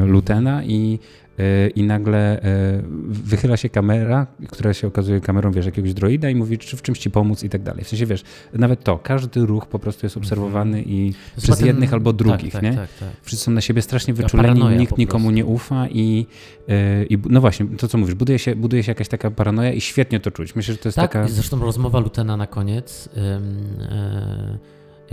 Lutena 0.05 0.63
i, 0.63 0.99
e, 1.39 1.67
i 1.67 1.83
nagle 1.83 2.41
e, 2.41 2.81
wychyla 3.07 3.57
się 3.57 3.69
kamera, 3.69 4.27
która 4.49 4.73
się 4.73 4.87
okazuje 4.87 5.21
kamerą, 5.21 5.51
wiesz, 5.51 5.65
jakiegoś 5.65 5.93
droida 5.93 6.29
i 6.29 6.35
mówi, 6.35 6.57
czy 6.57 6.77
w 6.77 6.81
czymś 6.81 6.99
ci 6.99 7.11
pomóc 7.11 7.43
i 7.43 7.49
tak 7.49 7.63
dalej. 7.63 7.83
W 7.83 7.87
sensie, 7.87 8.05
wiesz, 8.05 8.23
nawet 8.53 8.83
to, 8.83 8.97
każdy 8.97 9.45
ruch 9.45 9.67
po 9.67 9.79
prostu 9.79 10.05
jest 10.05 10.17
obserwowany 10.17 10.77
mhm. 10.77 10.95
i 10.95 11.13
przez 11.37 11.61
jednych 11.61 11.93
albo 11.93 12.13
drugich, 12.13 12.53
tak, 12.53 12.61
tak, 12.61 12.63
nie? 12.63 12.77
Tak, 12.77 12.89
tak, 12.99 13.09
Wszyscy 13.21 13.45
są 13.45 13.51
na 13.51 13.61
siebie 13.61 13.81
strasznie 13.81 14.13
wyczuleni, 14.13 14.63
nikt 14.77 14.97
nikomu 14.97 15.31
nie 15.31 15.45
ufa 15.45 15.87
i, 15.87 16.25
e, 16.69 17.03
i 17.03 17.17
no 17.29 17.41
właśnie, 17.41 17.65
to 17.77 17.87
co 17.87 17.97
mówisz, 17.97 18.15
buduje 18.15 18.39
się, 18.39 18.55
buduje 18.55 18.83
się 18.83 18.91
jakaś 18.91 19.07
taka 19.07 19.31
paranoja 19.31 19.73
i 19.73 19.81
świetnie 19.81 20.19
to 20.19 20.31
czuć. 20.31 20.55
Myślę, 20.55 20.73
że 20.73 20.77
to 20.77 20.87
jest 20.87 20.95
tak, 20.95 21.11
taka... 21.11 21.27
zresztą 21.27 21.59
rozmowa 21.59 21.99
Lutena 21.99 22.37
na 22.37 22.47
koniec... 22.47 23.09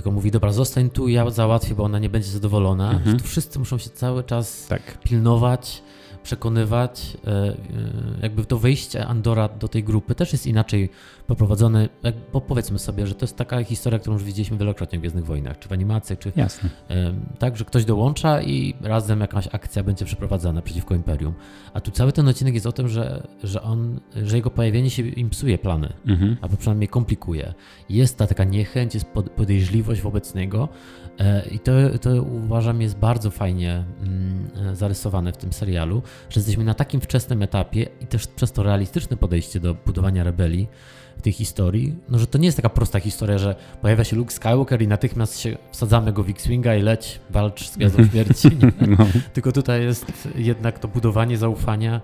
Jak 0.01 0.07
on 0.07 0.15
mówi, 0.15 0.31
dobra, 0.31 0.53
zostań 0.53 0.91
tu, 0.91 1.09
ja 1.09 1.31
załatwię, 1.31 1.75
bo 1.75 1.85
ona 1.85 1.99
nie 1.99 2.09
będzie 2.09 2.29
zadowolona. 2.29 2.91
Mhm. 2.93 3.19
Tu 3.19 3.25
wszyscy 3.25 3.59
muszą 3.59 3.79
się 3.79 3.91
cały 3.91 4.25
czas 4.25 4.67
tak. 4.67 4.99
pilnować, 4.99 5.83
przekonywać. 6.23 7.17
E, 7.27 7.31
e, 7.31 7.55
jakby 8.23 8.45
to 8.45 8.59
wejście 8.59 9.07
Andora 9.07 9.49
do 9.49 9.69
tej 9.69 9.85
grupy 9.85 10.15
też 10.15 10.33
jest 10.33 10.47
inaczej 10.47 10.91
poprowadzone. 11.27 11.89
Bo 12.33 12.41
powiedzmy 12.41 12.79
sobie, 12.79 13.07
że 13.07 13.15
to 13.15 13.25
jest 13.25 13.37
taka 13.37 13.65
historia, 13.65 13.99
którą 13.99 14.15
już 14.15 14.25
widzieliśmy 14.25 14.59
wielokrotnie 14.59 14.99
w 14.99 15.01
Gwiezdnych 15.01 15.25
Wojnach, 15.25 15.59
czy 15.59 15.69
w 15.69 15.73
animacjach, 15.73 16.19
czy... 16.19 16.33
Jasne. 16.37 16.71
Tak, 17.39 17.57
że 17.57 17.65
ktoś 17.65 17.85
dołącza 17.85 18.43
i 18.43 18.75
razem 18.81 19.21
jakaś 19.21 19.49
akcja 19.53 19.83
będzie 19.83 20.05
przeprowadzana 20.05 20.63
przeciwko 20.63 20.95
Imperium. 20.95 21.35
A 21.75 21.81
tu 21.81 21.91
cały 21.91 22.13
ten 22.13 22.29
odcinek 22.29 22.55
jest 22.55 22.67
o 22.67 22.73
tym, 22.73 22.89
że, 22.89 23.27
że 23.43 23.63
on, 23.63 24.01
że 24.25 24.37
jego 24.37 24.51
pojawienie 24.51 24.91
się 24.91 25.03
im 25.03 25.31
psuje 25.31 25.59
plany, 25.59 25.93
mhm. 26.07 26.37
albo 26.41 26.57
przynajmniej 26.57 26.89
komplikuje. 26.89 27.55
Jest 27.89 28.19
ta 28.19 28.27
taka 28.27 28.45
niechęć, 28.45 28.95
jest 28.95 29.07
podejrzliwość 29.37 30.01
wobec 30.01 30.35
niego, 30.35 30.69
E, 31.21 31.49
I 31.51 31.59
to, 31.59 31.73
to 32.01 32.23
uważam 32.23 32.81
jest 32.81 32.99
bardzo 32.99 33.31
fajnie 33.31 33.85
mm, 34.03 34.77
zarysowane 34.77 35.33
w 35.33 35.37
tym 35.37 35.53
serialu, 35.53 36.03
że 36.31 36.41
jesteśmy 36.41 36.65
na 36.65 36.75
takim 36.75 37.01
wczesnym 37.01 37.43
etapie 37.43 37.87
i 38.01 38.07
też 38.07 38.27
przez 38.27 38.53
to 38.53 38.63
realistyczne 38.63 39.17
podejście 39.17 39.61
do 39.61 39.75
budowania 39.75 40.25
rebelii 40.25 40.69
w 41.21 41.23
tej 41.23 41.33
historii, 41.33 41.95
no 42.09 42.19
że 42.19 42.27
to 42.27 42.39
nie 42.39 42.47
jest 42.47 42.57
taka 42.57 42.69
prosta 42.69 43.01
historia, 43.01 43.39
że 43.39 43.55
pojawia 43.83 44.05
się 44.05 44.17
Luke 44.17 44.33
Skywalker 44.33 44.83
i 44.83 44.89
natychmiast 44.89 45.39
się 45.39 45.57
wsadzamy 45.71 46.13
go 46.13 46.23
w 46.23 46.29
X-Winga 46.29 46.75
i 46.75 46.83
leć, 46.83 47.21
walcz 47.31 47.69
z 47.69 47.77
Gwiazdą 47.77 48.05
Śmierci. 48.11 48.51
No. 48.99 49.07
Tylko 49.33 49.53
tutaj 49.53 49.83
jest 49.83 50.29
jednak 50.35 50.79
to 50.79 50.89
budowanie 50.89 51.39
zaufania 51.39 52.01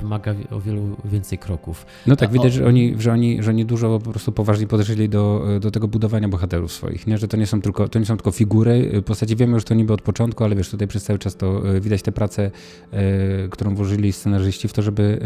wymaga 0.00 0.34
o 0.50 0.60
wielu 0.60 0.96
więcej 1.04 1.38
kroków. 1.38 1.86
No 2.06 2.16
tak, 2.16 2.32
widać, 2.32 2.52
że 2.52 2.66
oni, 2.66 2.94
że, 2.98 3.12
oni, 3.12 3.42
że 3.42 3.50
oni 3.50 3.64
dużo 3.64 3.98
po 3.98 4.10
prostu 4.10 4.32
poważnie 4.32 4.66
podeszli 4.66 5.08
do, 5.08 5.46
do 5.60 5.70
tego 5.70 5.88
budowania 5.88 6.28
bohaterów 6.28 6.72
swoich, 6.72 7.06
nie? 7.06 7.18
że 7.18 7.28
to 7.28 7.36
nie 7.36 7.46
są 7.46 7.62
tylko, 7.62 7.88
to 7.88 7.98
nie 7.98 8.06
są 8.06 8.16
tylko 8.16 8.30
figury, 8.30 9.02
w 9.04 9.08
zasadzie 9.08 9.36
wiemy 9.36 9.54
już 9.54 9.64
to 9.64 9.74
niby 9.74 9.92
od 9.92 10.02
początku, 10.02 10.44
ale 10.44 10.56
wiesz, 10.56 10.70
tutaj 10.70 10.88
przez 10.88 11.04
cały 11.04 11.18
czas 11.18 11.36
to 11.36 11.76
e, 11.76 11.80
widać 11.80 12.02
tę 12.02 12.12
pracę, 12.12 12.50
e, 12.92 13.48
którą 13.48 13.74
włożyli 13.74 14.12
scenarzyści 14.12 14.68
w 14.68 14.72
to, 14.72 14.82
żeby, 14.82 15.20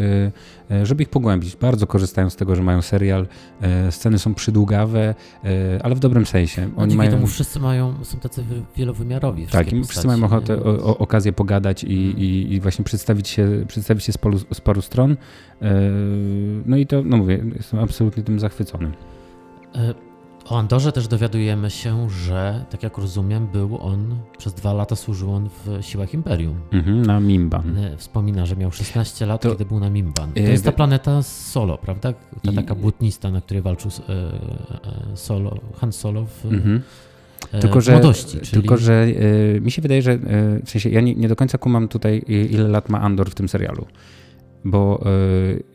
żeby 0.83 1.03
ich 1.03 1.09
pogłębić. 1.09 1.55
Bardzo 1.55 1.87
korzystają 1.87 2.29
z 2.29 2.35
tego, 2.35 2.55
że 2.55 2.63
mają 2.63 2.81
serial. 2.81 3.27
E, 3.61 3.91
sceny 3.91 4.19
są 4.19 4.33
przydługawe, 4.33 5.15
e, 5.43 5.79
ale 5.83 5.95
w 5.95 5.99
dobrym 5.99 6.25
sensie. 6.25 6.61
No, 6.61 6.67
Oni 6.67 6.77
dzięki 6.77 6.97
mają... 6.97 7.11
temu 7.11 7.27
wszyscy 7.27 7.59
mają, 7.59 8.03
są 8.03 8.19
tacy 8.19 8.43
wy- 8.43 8.61
wielowymiarowi. 8.77 9.47
Tak, 9.47 9.51
wszystkie 9.51 9.77
i 9.77 9.83
wszyscy 9.83 10.07
mają 10.07 10.21
postaci, 10.21 10.53
ochotę, 10.53 10.63
o, 10.63 10.85
o, 10.85 10.97
okazję 10.97 11.33
pogadać 11.33 11.83
i, 11.83 11.93
i, 11.93 12.53
i 12.53 12.59
właśnie 12.59 12.85
przedstawić 12.85 13.27
się, 13.27 13.65
przedstawić 13.67 13.94
z, 13.99 14.17
paru, 14.17 14.37
z 14.39 14.61
paru 14.61 14.81
stron. 14.81 15.11
E, 15.11 15.71
No 16.65 16.77
i 16.77 16.87
to, 16.87 17.01
no 17.03 17.17
mówię, 17.17 17.43
jestem 17.55 17.79
absolutnie 17.79 18.23
tym 18.23 18.39
zachwycony. 18.39 18.91
E, 19.75 19.93
O 20.49 20.59
Andorze 20.59 20.91
też 20.91 21.07
dowiadujemy 21.07 21.69
się, 21.69 22.09
że, 22.09 22.65
tak 22.69 22.83
jak 22.83 22.97
rozumiem, 22.97 23.47
był 23.47 23.77
on, 23.81 24.15
przez 24.37 24.53
dwa 24.53 24.73
lata 24.73 24.95
służył 24.95 25.31
on 25.33 25.49
w 25.49 25.77
siłach 25.81 26.13
Imperium. 26.13 26.59
Mhm, 26.71 27.05
na 27.05 27.19
Mimban. 27.19 27.77
E, 27.77 27.97
Wspomina, 27.97 28.45
że 28.45 28.55
miał 28.55 28.71
16 28.71 29.25
lat, 29.25 29.41
To- 29.41 29.49
kiedy 29.51 29.65
był 29.65 29.79
na 29.79 29.89
Mimban. 29.89 30.31
To 30.33 30.39
jest 30.39 30.65
ta 30.65 30.71
planeta 30.71 31.23
Solo, 31.23 31.77
prawda? 31.77 32.13
Ta 32.43 32.51
I- 32.51 32.55
taka 32.55 32.75
błotnista, 32.75 33.31
na 33.31 33.41
której 33.41 33.63
walczył 33.63 33.91
Solo, 35.15 35.57
Han 35.81 35.91
Solo 35.91 36.25
w, 36.25 36.45
Mhm. 36.45 36.81
E, 37.51 37.59
Tylko, 37.59 37.81
że, 37.81 37.91
młodości. 37.91 38.39
Czyli... 38.39 38.61
tylko, 38.61 38.77
że 38.77 39.07
e, 39.57 39.61
mi 39.61 39.71
się 39.71 39.81
wydaje, 39.81 40.01
że 40.01 40.11
e, 40.11 40.17
w 40.65 40.69
sensie 40.69 40.89
ja 40.89 41.01
nie, 41.01 41.15
nie 41.15 41.27
do 41.27 41.35
końca 41.35 41.57
kumam 41.57 41.87
tutaj, 41.87 42.23
ile 42.27 42.67
lat 42.67 42.89
ma 42.89 43.01
Andor 43.01 43.29
w 43.29 43.35
tym 43.35 43.49
serialu. 43.49 43.85
Bo 44.65 45.03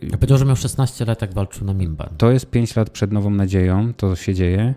e, 0.02 0.06
Ja 0.06 0.16
powiedział, 0.16 0.38
że 0.38 0.44
miał 0.44 0.56
16 0.56 1.04
lat, 1.04 1.22
jak 1.22 1.34
walczył 1.34 1.66
na 1.66 1.74
Mimban. 1.74 2.08
to 2.18 2.30
jest 2.30 2.50
5 2.50 2.76
lat 2.76 2.90
przed 2.90 3.12
Nową 3.12 3.30
Nadzieją, 3.30 3.94
to 3.94 4.16
się 4.16 4.34
dzieje. 4.34 4.74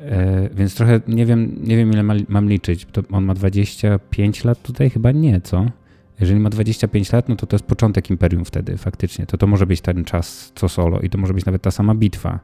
E, 0.00 0.48
więc 0.54 0.74
trochę 0.74 1.00
nie 1.08 1.26
wiem, 1.26 1.56
nie 1.64 1.76
wiem 1.76 1.92
ile 1.92 2.02
ma, 2.02 2.14
mam 2.28 2.48
liczyć. 2.48 2.86
To 2.92 3.02
on 3.12 3.24
ma 3.24 3.34
25 3.34 4.44
lat 4.44 4.62
tutaj? 4.62 4.90
Chyba 4.90 5.12
nie, 5.12 5.40
co? 5.40 5.66
Jeżeli 6.20 6.40
ma 6.40 6.50
25 6.50 7.12
lat, 7.12 7.28
no 7.28 7.36
to 7.36 7.46
to 7.46 7.56
jest 7.56 7.66
początek 7.66 8.10
Imperium 8.10 8.44
wtedy 8.44 8.76
faktycznie. 8.76 9.26
To 9.26 9.38
to 9.38 9.46
może 9.46 9.66
być 9.66 9.80
ten 9.80 10.04
czas 10.04 10.52
co 10.54 10.68
solo 10.68 11.00
i 11.00 11.10
to 11.10 11.18
może 11.18 11.34
być 11.34 11.44
nawet 11.44 11.62
ta 11.62 11.70
sama 11.70 11.94
bitwa. 11.94 12.40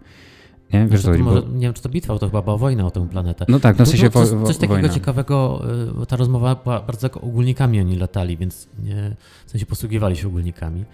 Nie? 0.74 0.86
Wiesz 0.86 1.00
Znaczy, 1.00 1.18
może, 1.18 1.42
Bo, 1.42 1.48
nie 1.48 1.60
wiem, 1.60 1.72
czy 1.72 1.82
to 1.82 1.88
bitwa, 1.88 2.18
to 2.18 2.26
chyba 2.26 2.42
była 2.42 2.56
wojna 2.56 2.86
o 2.86 2.90
tę 2.90 3.08
planetę. 3.08 3.44
no 3.48 3.60
tak, 3.60 3.78
no 3.78 3.84
w 3.84 3.88
Tu 3.88 3.90
sensie 3.90 4.08
wo, 4.10 4.26
coś, 4.26 4.46
coś 4.46 4.56
takiego 4.56 4.74
wojna. 4.74 4.88
ciekawego, 4.88 5.62
y, 5.90 5.94
bo 5.94 6.06
ta 6.06 6.16
rozmowa 6.16 6.54
była 6.54 6.80
bardzo 6.80 7.10
ogólnikami 7.10 7.80
oni 7.80 7.96
latali, 7.96 8.36
więc 8.36 8.68
nie, 8.84 9.16
w 9.46 9.50
sensie 9.50 9.66
posługiwali 9.66 10.16
się 10.16 10.28
ogólnikami. 10.28 10.84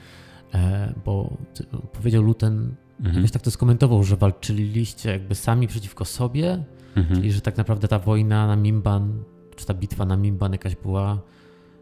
E, 0.54 0.94
bo 1.04 1.36
powiedział 1.92 2.22
Luten, 2.22 2.74
Mhm. 3.00 3.16
jakoś 3.16 3.30
tak 3.30 3.42
to 3.42 3.50
skomentował, 3.50 4.02
że 4.04 4.16
walczyliście 4.16 5.10
jakby 5.10 5.34
sami 5.34 5.66
przeciwko 5.66 6.04
sobie, 6.04 6.64
Mhm. 6.96 7.16
czyli 7.16 7.32
że 7.32 7.40
tak 7.40 7.56
naprawdę 7.56 7.88
ta 7.88 7.98
wojna 7.98 8.46
na 8.46 8.56
Mimban, 8.56 9.22
czy 9.56 9.66
ta 9.66 9.74
bitwa 9.74 10.04
na 10.06 10.16
Mimban 10.16 10.52
jakaś 10.52 10.76
była 10.76 11.20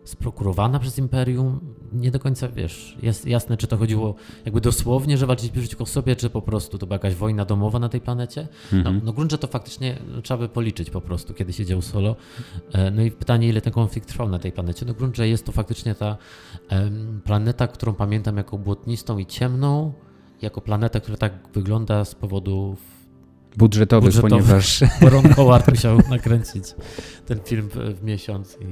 sprokurowana 0.08 0.78
przez 0.78 0.98
Imperium. 0.98 1.60
Nie 1.92 2.10
do 2.10 2.18
końca 2.18 2.48
wiesz, 2.48 2.96
jest 3.02 3.26
jasne, 3.26 3.56
czy 3.56 3.66
to 3.66 3.76
chodziło 3.76 4.14
jakby 4.44 4.60
dosłownie, 4.60 5.18
że 5.18 5.26
walczyliście 5.26 5.60
przeciwko 5.60 5.86
sobie, 5.86 6.16
czy 6.16 6.30
po 6.30 6.42
prostu 6.42 6.78
to 6.78 6.86
była 6.86 6.94
jakaś 6.94 7.14
wojna 7.14 7.44
domowa 7.44 7.78
na 7.78 7.88
tej 7.88 8.00
planecie. 8.00 8.48
No, 8.72 8.78
Mhm. 8.78 9.00
no 9.04 9.12
grunt, 9.12 9.30
że 9.30 9.38
to 9.38 9.46
faktycznie 9.46 9.98
no, 10.14 10.22
trzeba 10.22 10.38
by 10.38 10.48
policzyć 10.48 10.90
po 10.90 11.00
prostu, 11.00 11.34
kiedy 11.34 11.52
się 11.52 11.64
dzieł 11.66 11.82
solo. 11.82 12.16
E, 12.72 12.90
No 12.90 13.02
i 13.02 13.10
pytanie, 13.10 13.48
ile 13.48 13.60
ten 13.60 13.72
konflikt 13.72 14.08
trwał 14.08 14.28
na 14.28 14.38
tej 14.38 14.52
planecie. 14.52 14.86
No 14.86 14.94
grunt, 14.94 15.16
że 15.16 15.28
jest 15.28 15.46
to 15.46 15.52
faktycznie 15.52 15.94
ta 15.94 16.16
planeta, 17.24 17.66
którą 17.68 17.94
pamiętam 17.94 18.36
jako 18.36 18.58
błotnistą 18.58 19.18
i 19.18 19.26
ciemną, 19.26 19.92
jako 20.42 20.60
planeta, 20.60 21.00
która 21.00 21.16
tak 21.16 21.32
wygląda 21.54 22.04
z 22.04 22.14
powodów 22.14 22.97
Budżetowy, 23.58 24.06
budżetowych. 24.06 24.30
ponieważ 24.44 24.80
bo 25.00 25.08
Ron 25.10 25.28
Howard 25.34 25.68
musiał 25.70 25.98
nakręcić 26.10 26.64
ten 27.26 27.40
film 27.44 27.68
w, 27.74 28.02
miesiąc 28.04 28.58
i 28.60 28.64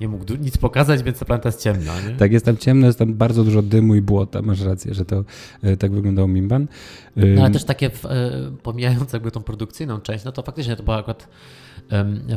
nie 0.00 0.08
mógł 0.08 0.34
nic 0.40 0.56
pokazać, 0.58 1.02
więc 1.02 1.18
ta 1.18 1.24
planeta 1.24 1.48
jest 1.48 1.62
ciemna, 1.62 1.92
nie? 2.08 2.14
tak 2.16 2.32
jest 2.32 2.44
tam 2.44 2.56
ciemno, 2.56 2.86
jest 2.86 2.98
tam 2.98 3.14
bardzo 3.14 3.44
dużo 3.44 3.62
dymu 3.62 3.94
i 3.94 4.02
błota. 4.02 4.42
Masz 4.42 4.60
rację, 4.60 4.94
że 4.94 5.04
to 5.04 5.24
e, 5.62 5.76
tak 5.76 5.92
wyglądał 5.92 6.28
Mimban. 6.28 6.68
No, 7.16 7.42
ale 7.42 7.50
też 7.50 7.64
takie, 7.64 7.86
e, 7.86 7.90
pomijając 8.62 9.12
jakby 9.12 9.30
tą 9.30 9.42
produkcyjną 9.42 10.00
część, 10.00 10.24
no 10.24 10.32
to 10.32 10.42
faktycznie 10.42 10.76
to 10.76 10.82
był 10.82 10.94
akurat 10.94 11.28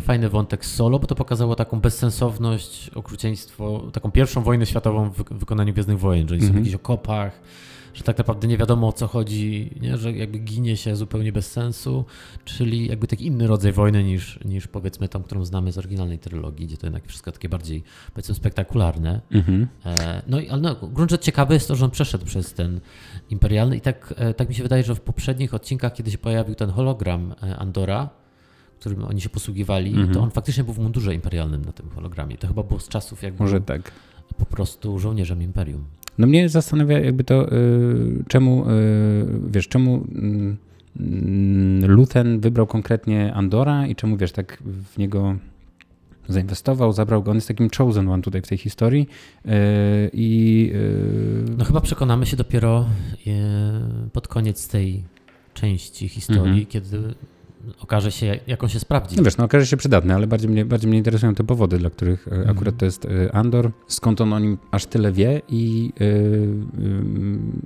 fajny 0.01 0.29
wątek 0.29 0.65
solo, 0.65 0.99
bo 0.99 1.07
to 1.07 1.15
pokazało 1.15 1.55
taką 1.55 1.79
bezsensowność, 1.79 2.89
okrucieństwo, 2.95 3.89
taką 3.93 4.11
pierwszą 4.11 4.43
wojnę 4.43 4.65
światową 4.65 5.09
w 5.09 5.17
wy- 5.17 5.23
wykonaniu 5.31 5.73
Gwiezdnych 5.73 5.99
Wojen, 5.99 6.27
że 6.27 6.33
oni 6.35 6.41
są 6.41 6.47
w 6.47 6.49
Mhm. 6.49 6.65
jakichś 6.65 6.75
okopach, 6.75 7.41
że 7.97 8.03
tak 8.03 8.17
naprawdę 8.17 8.47
nie 8.47 8.57
wiadomo 8.57 8.87
o 8.87 8.93
co 8.93 9.07
chodzi, 9.07 9.71
nie? 9.81 9.97
że 9.97 10.11
jakby 10.11 10.39
ginie 10.39 10.77
się 10.77 10.95
zupełnie 10.95 11.31
bez 11.31 11.51
sensu, 11.51 12.05
czyli 12.45 12.87
jakby 12.87 13.07
taki 13.07 13.25
inny 13.25 13.47
rodzaj 13.47 13.71
wojny 13.71 14.03
niż, 14.03 14.39
niż 14.45 14.67
powiedzmy 14.67 15.09
tą, 15.09 15.23
którą 15.23 15.45
znamy 15.45 15.71
z 15.71 15.77
oryginalnej 15.77 16.19
trylogii, 16.19 16.67
gdzie 16.67 16.77
to 16.77 16.85
jednak 16.87 17.05
wszystko 17.07 17.31
takie 17.31 17.49
bardziej 17.49 17.83
powiedzmy 18.13 18.35
spektakularne. 18.35 19.21
Mhm. 19.31 19.67
E, 19.85 20.21
No 20.27 20.39
i 20.39 20.49
ale 20.49 20.61
no, 20.61 20.75
grunt 20.75 21.11
rzecz 21.11 21.21
ciekawy 21.21 21.53
jest 21.53 21.67
to, 21.67 21.75
że 21.75 21.85
on 21.85 21.91
przeszedł 21.91 22.25
przez 22.25 22.53
ten 22.53 22.79
imperialny 23.29 23.77
i 23.77 23.81
tak, 23.81 24.13
e, 24.17 24.33
tak 24.33 24.49
mi 24.49 24.55
się 24.55 24.63
wydaje, 24.63 24.83
że 24.83 24.95
w 24.95 25.01
poprzednich 25.01 25.53
odcinkach, 25.53 25.93
kiedy 25.93 26.11
się 26.11 26.17
pojawił 26.17 26.55
ten 26.55 26.69
hologram 26.69 27.35
e, 27.43 27.57
Andora, 27.57 28.09
którym 28.79 29.03
oni 29.03 29.21
się 29.21 29.29
posługiwali, 29.29 29.89
Mhm. 29.89 30.13
to 30.13 30.19
on 30.21 30.31
faktycznie 30.31 30.63
był 30.63 30.73
w 30.73 30.79
mundurze 30.79 31.13
imperialnym 31.13 31.65
na 31.65 31.71
tym 31.71 31.89
hologramie. 31.89 32.37
To 32.37 32.47
chyba 32.47 32.63
było 32.63 32.79
z 32.79 32.87
czasów, 32.87 33.23
jak 33.23 33.39
Może 33.39 33.59
był 33.59 33.65
tak. 33.65 33.91
po 34.37 34.45
prostu 34.45 34.99
żołnierzem 34.99 35.41
imperium. 35.43 35.85
No 36.17 36.27
mnie 36.27 36.49
zastanawia 36.49 36.99
jakby 36.99 37.23
to, 37.23 37.51
y, 37.53 38.23
czemu, 38.27 38.69
y, 38.69 39.25
wiesz, 39.51 39.67
czemu 39.67 39.95
y, 41.83 41.87
Luthen 41.87 42.39
wybrał 42.39 42.67
konkretnie 42.67 43.33
Andora 43.33 43.87
i 43.87 43.95
czemu, 43.95 44.17
wiesz, 44.17 44.31
tak 44.31 44.63
w 44.65 44.97
niego 44.97 45.35
zainwestował, 46.27 46.93
zabrał 46.93 47.23
go. 47.23 47.31
On 47.31 47.37
jest 47.37 47.47
takim 47.47 47.69
chosen 47.77 48.09
one 48.09 48.23
tutaj 48.23 48.41
w 48.41 48.47
tej 48.47 48.57
historii 48.57 49.07
y, 49.45 49.49
i 50.13 50.71
No 51.57 51.65
chyba 51.65 51.81
przekonamy 51.81 52.25
się 52.25 52.37
dopiero 52.37 52.85
pod 54.13 54.27
koniec 54.27 54.67
tej 54.67 55.03
części 55.53 56.07
historii, 56.09 56.41
Mhm. 56.41 56.65
kiedy 56.65 56.97
okaże 57.79 58.11
się, 58.11 58.39
jak 58.47 58.63
on 58.63 58.69
się 58.69 58.79
sprawdzi. 58.79 59.15
No 59.17 59.23
wiesz, 59.23 59.37
no 59.37 59.43
okaże 59.45 59.65
się 59.65 59.77
przydatny, 59.77 60.13
ale 60.15 60.27
bardziej 60.27 60.49
mnie, 60.49 60.65
bardziej 60.65 60.89
mnie 60.89 60.97
interesują 60.97 61.35
te 61.35 61.43
powody, 61.43 61.77
dla 61.77 61.89
których 61.89 62.27
e, 62.27 62.31
Mhm. 62.31 62.49
akurat 62.57 62.77
to 62.77 62.85
jest 62.85 63.05
e, 63.05 63.35
Andor, 63.35 63.71
skąd 63.87 64.21
on 64.21 64.33
o 64.33 64.39
nim 64.39 64.57
aż 64.71 64.85
tyle 64.85 65.11
wie 65.11 65.41
i 65.49 65.93
e, 65.99 66.03
e, 66.05 66.09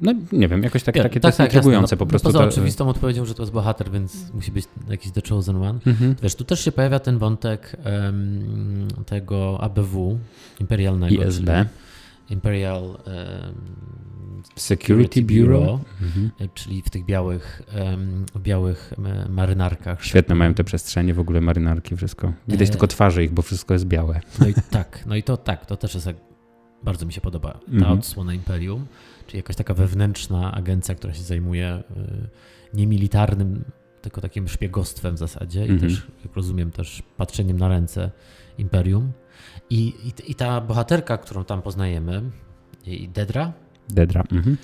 no 0.01 0.13
nie 0.31 0.47
wiem, 0.47 0.63
jakoś 0.63 0.83
tak, 0.83 0.95
Ja- 0.95 1.03
takie 1.03 1.19
to 1.19 1.27
jest 1.27 1.39
intrygujące 1.39 1.83
jasne. 1.83 1.97
po 1.97 2.05
No, 2.05 2.09
prostu. 2.09 2.27
Poza 2.27 2.39
to- 2.39 2.45
oczywistą 2.45 2.89
odpowiedzią, 2.89 3.25
że 3.25 3.33
to 3.33 3.43
jest 3.43 3.53
bohater, 3.53 3.91
więc 3.91 4.33
musi 4.33 4.51
być 4.51 4.65
jakiś 4.89 5.11
The 5.11 5.21
Chosen 5.29 5.55
One. 5.55 5.79
Mhm. 5.87 6.15
Wiesz, 6.23 6.35
tu 6.35 6.43
też 6.43 6.65
się 6.65 6.71
pojawia 6.71 6.99
ten 6.99 7.17
wątek 7.17 7.77
em, 7.83 8.87
tego 9.05 9.57
ABW 9.61 10.19
imperialnego. 10.59 11.23
ISB, 11.23 11.49
Imperial 12.29 12.83
em, 12.83 12.95
Security 14.55 15.21
Bureau. 15.21 15.79
Mhm. 16.01 16.31
e, 16.39 16.47
czyli 16.53 16.81
w 16.81 16.89
tych 16.89 17.05
białych, 17.05 17.61
białych 18.37 18.93
e, 19.05 19.29
marynarkach. 19.29 20.05
Świetne 20.05 20.35
mają 20.35 20.53
te 20.53 20.63
przestrzenie, 20.63 21.13
w 21.13 21.19
ogóle 21.19 21.41
marynarki, 21.41 21.95
wszystko. 21.97 22.33
Widać 22.47 22.67
E. 22.67 22.71
tylko 22.71 22.87
twarze 22.87 23.23
ich, 23.23 23.31
bo 23.31 23.41
wszystko 23.41 23.73
jest 23.73 23.85
białe. 23.85 24.21
No 24.39 24.47
i 24.47 24.53
tak, 24.69 25.03
no 25.05 25.15
i 25.15 25.23
to 25.23 25.37
tak, 25.37 25.65
to 25.65 25.77
też 25.77 25.95
jest 25.95 26.09
bardzo 26.83 27.05
mi 27.05 27.13
się 27.13 27.21
podoba 27.21 27.51
ta 27.51 27.71
Mhm. 27.71 27.99
odsłona 27.99 28.33
Imperium, 28.33 28.85
czyli 29.27 29.37
jakaś 29.37 29.55
taka 29.55 29.73
wewnętrzna 29.73 30.51
agencja, 30.53 30.95
która 30.95 31.13
się 31.13 31.21
zajmuje 31.23 31.83
y, 31.97 32.29
niemilitarnym, 32.73 33.63
tylko 34.01 34.21
takim 34.21 34.47
szpiegostwem 34.47 35.15
w 35.15 35.19
zasadzie 35.19 35.59
i 35.65 35.69
Mhm. 35.69 35.79
też, 35.79 36.07
jak 36.25 36.35
rozumiem, 36.35 36.71
też 36.71 37.03
patrzeniem 37.17 37.57
na 37.57 37.67
ręce 37.67 38.11
Imperium. 38.57 39.11
I, 39.69 39.93
i, 40.27 40.31
i 40.31 40.35
ta 40.35 40.61
bohaterka, 40.61 41.17
którą 41.17 41.43
tam 41.45 41.61
poznajemy, 41.61 42.21
i 42.85 43.09
Dedra, 43.09 43.53
Dedra. 43.93 44.23
Mhm. 44.31 44.57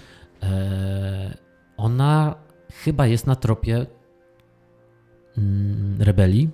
e, 0.43 1.37
ona 1.77 2.35
chyba 2.83 3.07
jest 3.07 3.27
na 3.27 3.35
tropie 3.35 3.85
mm, 5.37 6.01
rebelii, 6.01 6.49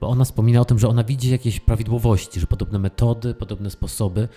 bo 0.00 0.08
ona 0.08 0.24
wspomina 0.24 0.60
o 0.60 0.64
tym, 0.64 0.78
że 0.78 0.88
ona 0.88 1.04
widzi 1.04 1.30
jakieś 1.30 1.60
prawidłowości, 1.60 2.40
że 2.40 2.46
podobne 2.46 2.78
metody, 2.78 3.34
podobne 3.34 3.70
sposoby. 3.70 4.28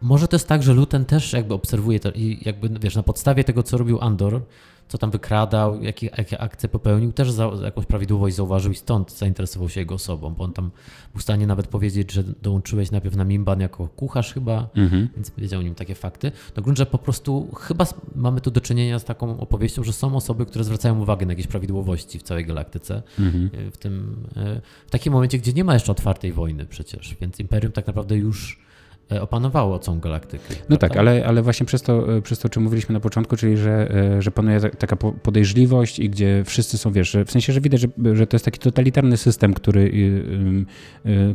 Może 0.00 0.28
to 0.28 0.36
jest 0.36 0.48
tak, 0.48 0.62
że 0.62 0.72
Luten 0.72 1.04
też 1.04 1.32
jakby 1.32 1.54
obserwuje 1.54 2.00
to 2.00 2.10
i 2.10 2.38
jakby, 2.44 2.68
wiesz, 2.80 2.96
na 2.96 3.02
podstawie 3.02 3.44
tego, 3.44 3.62
co 3.62 3.78
robił 3.78 4.00
Andor, 4.00 4.42
co 4.88 4.98
tam 4.98 5.10
wykradał, 5.10 5.82
jakie, 5.82 6.06
jakie 6.18 6.40
akcje 6.40 6.68
popełnił, 6.68 7.12
też 7.12 7.30
za, 7.30 7.50
jakąś 7.64 7.86
prawidłowość 7.86 8.36
zauważył 8.36 8.72
i 8.72 8.74
stąd 8.74 9.12
zainteresował 9.18 9.68
się 9.68 9.80
jego 9.80 9.94
osobą, 9.94 10.34
bo 10.34 10.44
on 10.44 10.52
tam 10.52 10.70
był 11.12 11.20
w 11.20 11.22
stanie 11.22 11.46
nawet 11.46 11.66
powiedzieć, 11.66 12.12
że 12.12 12.22
dołączyłeś 12.42 12.90
najpierw 12.90 13.16
na 13.16 13.24
Mimban 13.24 13.60
jako 13.60 13.88
kucharz 13.88 14.32
chyba, 14.34 14.68
Mhm. 14.74 15.08
więc 15.16 15.32
wiedział 15.38 15.60
o 15.60 15.62
nim 15.62 15.74
takie 15.74 15.94
fakty. 15.94 16.32
No 16.56 16.62
grunt, 16.62 16.78
że 16.78 16.86
po 16.86 16.98
prostu 16.98 17.48
chyba 17.54 17.86
mamy 18.14 18.40
tu 18.40 18.50
do 18.50 18.60
czynienia 18.60 18.98
z 18.98 19.04
taką 19.04 19.40
opowieścią, 19.40 19.84
że 19.84 19.92
są 19.92 20.16
osoby, 20.16 20.46
które 20.46 20.64
zwracają 20.64 21.00
uwagę 21.00 21.26
na 21.26 21.32
jakieś 21.32 21.46
prawidłowości 21.46 22.18
w 22.18 22.22
całej 22.22 22.46
galaktyce. 22.46 23.02
Mhm. 23.18 23.50
Y, 23.54 23.70
W 23.70 23.76
tym, 23.76 24.24
y, 24.36 24.60
w 24.86 24.90
takim 24.90 25.12
momencie, 25.12 25.38
gdzie 25.38 25.52
nie 25.52 25.64
ma 25.64 25.74
jeszcze 25.74 25.92
otwartej 25.92 26.32
wojny 26.32 26.66
przecież, 26.66 27.16
więc 27.20 27.40
Imperium 27.40 27.72
tak 27.72 27.86
naprawdę 27.86 28.16
już 28.16 28.58
E, 28.60 28.65
opanowało 29.10 29.78
całą 29.78 30.00
galaktykę. 30.00 30.44
No 30.50 30.56
prawda? 30.66 30.88
tak, 30.88 30.96
ale, 30.96 31.26
ale 31.26 31.42
właśnie 31.42 31.66
przez 31.66 31.82
to, 31.82 32.16
e, 32.16 32.22
przez 32.22 32.38
to, 32.38 32.46
o 32.46 32.48
czym 32.48 32.62
mówiliśmy 32.62 32.92
na 32.92 33.00
początku, 33.00 33.36
czyli 33.36 33.56
że, 33.56 33.90
e, 34.16 34.22
że 34.22 34.30
panuje 34.30 34.60
taka 34.60 34.96
podejrzliwość 34.96 35.98
i 35.98 36.10
gdzie 36.10 36.42
wszyscy 36.46 36.78
są, 36.78 36.92
wiesz, 36.92 37.16
w 37.26 37.30
sensie, 37.30 37.52
że 37.52 37.60
widać, 37.60 37.80
że, 37.80 37.88
że 38.12 38.26
to 38.26 38.34
jest 38.34 38.44
taki 38.44 38.58
totalitarny 38.58 39.16
system, 39.16 39.54
który, 39.54 39.92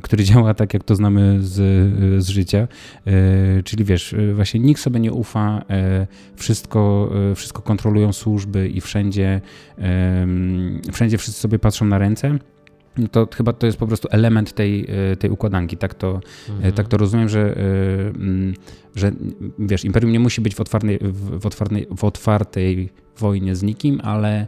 który 0.02 0.24
działa 0.32 0.54
tak, 0.54 0.74
jak 0.74 0.84
to 0.84 0.96
znamy 0.96 1.38
z, 1.42 1.54
z 2.24 2.30
życia. 2.30 2.68
Czyli 3.64 3.84
wiesz, 3.84 4.16
właśnie 4.34 4.60
nikt 4.60 4.82
sobie 4.82 5.00
nie 5.00 5.12
ufa, 5.12 5.66
wszystko, 6.36 7.12
wszystko 7.36 7.62
kontrolują 7.62 8.14
służby 8.14 8.70
i 8.70 8.82
wszędzie, 8.82 9.42
wszędzie 10.92 11.18
wszyscy 11.18 11.42
sobie 11.42 11.60
patrzą 11.60 11.86
na 11.86 11.98
ręce 11.98 12.38
to 13.12 13.28
chyba 13.36 13.54
to 13.54 13.66
jest 13.66 13.78
po 13.78 13.88
prostu 13.88 14.08
element 14.12 14.54
tej, 14.54 14.86
e, 15.12 15.16
tej 15.16 15.30
układanki. 15.30 15.78
Tak 15.78 15.94
to, 15.94 16.22
e, 16.50 16.54
mhm. 16.54 16.74
tak 16.74 16.88
to 16.88 16.98
rozumiem, 16.98 17.30
że, 17.30 17.40
e, 17.40 17.56
mm, 18.10 18.54
że 18.96 19.12
wiesz, 19.60 19.86
imperium 19.86 20.12
nie 20.12 20.20
musi 20.20 20.42
być 20.42 20.56
w 20.56 20.62
otwartej, 20.62 21.00
w 21.12 21.46
otwartej, 21.46 21.88
w 21.98 22.04
otwartej 22.04 22.90
wojnie 23.18 23.56
z 23.56 23.64
nikim, 23.64 24.02
ale, 24.04 24.48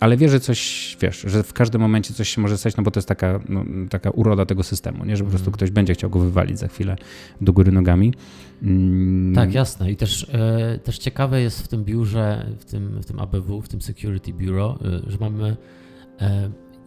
ale 0.00 0.16
wie, 0.16 0.28
że 0.28 0.40
coś, 0.40 0.96
wiesz, 1.00 1.20
że 1.20 1.42
w 1.42 1.52
każdym 1.52 1.80
momencie 1.80 2.14
coś 2.14 2.28
się 2.28 2.40
może 2.40 2.58
stać, 2.58 2.76
no 2.76 2.82
bo 2.82 2.90
to 2.90 2.98
jest 2.98 3.08
taka, 3.08 3.40
no, 3.48 3.64
taka 3.90 4.10
uroda 4.10 4.46
tego 4.46 4.62
systemu, 4.62 5.04
nie? 5.04 5.16
że 5.16 5.24
po 5.24 5.30
prostu 5.30 5.46
mhm. 5.48 5.54
ktoś 5.54 5.70
będzie 5.70 5.94
chciał 5.94 6.10
go 6.10 6.18
wywalić 6.18 6.58
za 6.58 6.68
chwilę 6.68 6.96
do 7.40 7.52
góry 7.52 7.72
nogami. 7.72 8.14
Mm. 8.62 9.34
Tak, 9.34 9.54
jasne. 9.54 9.90
I 9.90 9.96
też, 9.96 10.26
też 10.84 10.98
ciekawe 10.98 11.40
jest 11.40 11.62
w 11.62 11.68
tym 11.68 11.84
biurze, 11.84 12.46
w 12.58 12.64
tym, 12.64 13.02
w 13.02 13.06
tym 13.06 13.20
ABW, 13.20 13.60
w 13.62 13.68
tym 13.68 13.80
Security 13.80 14.32
Bureau, 14.32 14.78
że 15.06 15.18
mamy 15.20 15.56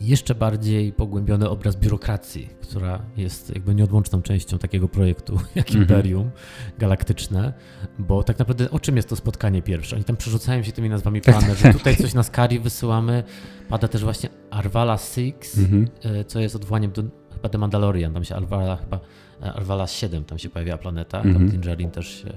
jeszcze 0.08 0.36
bardziej 0.36 0.94
pogłębiony 0.94 1.50
obraz 1.50 1.76
biurokracji, 1.76 2.50
która 2.62 3.02
jest 3.18 3.56
jakby 3.56 3.76
nieodłączną 3.76 4.22
częścią 4.22 4.58
takiego 4.58 4.88
projektu 4.90 5.34
jak 5.56 5.68
mhm. 5.68 5.82
Imperium 5.82 6.32
Galaktyczne, 6.78 7.54
bo 8.00 8.24
tak 8.24 8.40
naprawdę 8.40 8.72
o 8.72 8.80
czym 8.80 8.96
jest 8.96 9.10
to 9.10 9.16
spotkanie 9.16 9.62
pierwsze? 9.62 9.96
Oni 9.96 10.06
tam 10.06 10.18
przerzucają 10.18 10.64
się 10.64 10.72
tymi 10.72 10.90
nazwami 10.90 11.22
planet, 11.22 11.58
że 11.58 11.74
tutaj 11.74 11.96
coś 11.96 12.14
na 12.14 12.24
Skari 12.24 12.60
wysyłamy, 12.60 13.24
pada 13.70 13.88
też 13.88 14.04
właśnie 14.04 14.30
Arvala 14.50 14.98
6, 14.98 15.34
mhm. 15.58 15.88
E, 16.04 16.26
co 16.26 16.40
jest 16.40 16.56
odwołaniem 16.56 16.92
do 16.92 17.04
chyba 17.34 17.50
The 17.50 17.58
Mandalorian, 17.58 18.14
tam 18.14 18.24
się 18.24 18.36
Arvala 18.36 18.76
chyba 18.76 19.00
e, 19.42 19.54
Arvala 19.54 19.88
7 19.88 20.26
tam 20.26 20.40
się 20.40 20.50
pojawia 20.50 20.78
planeta, 20.78 21.22
tam 21.22 21.32
mhm. 21.32 21.50
Dinjarin 21.50 21.92
też 21.92 22.22
się 22.22 22.34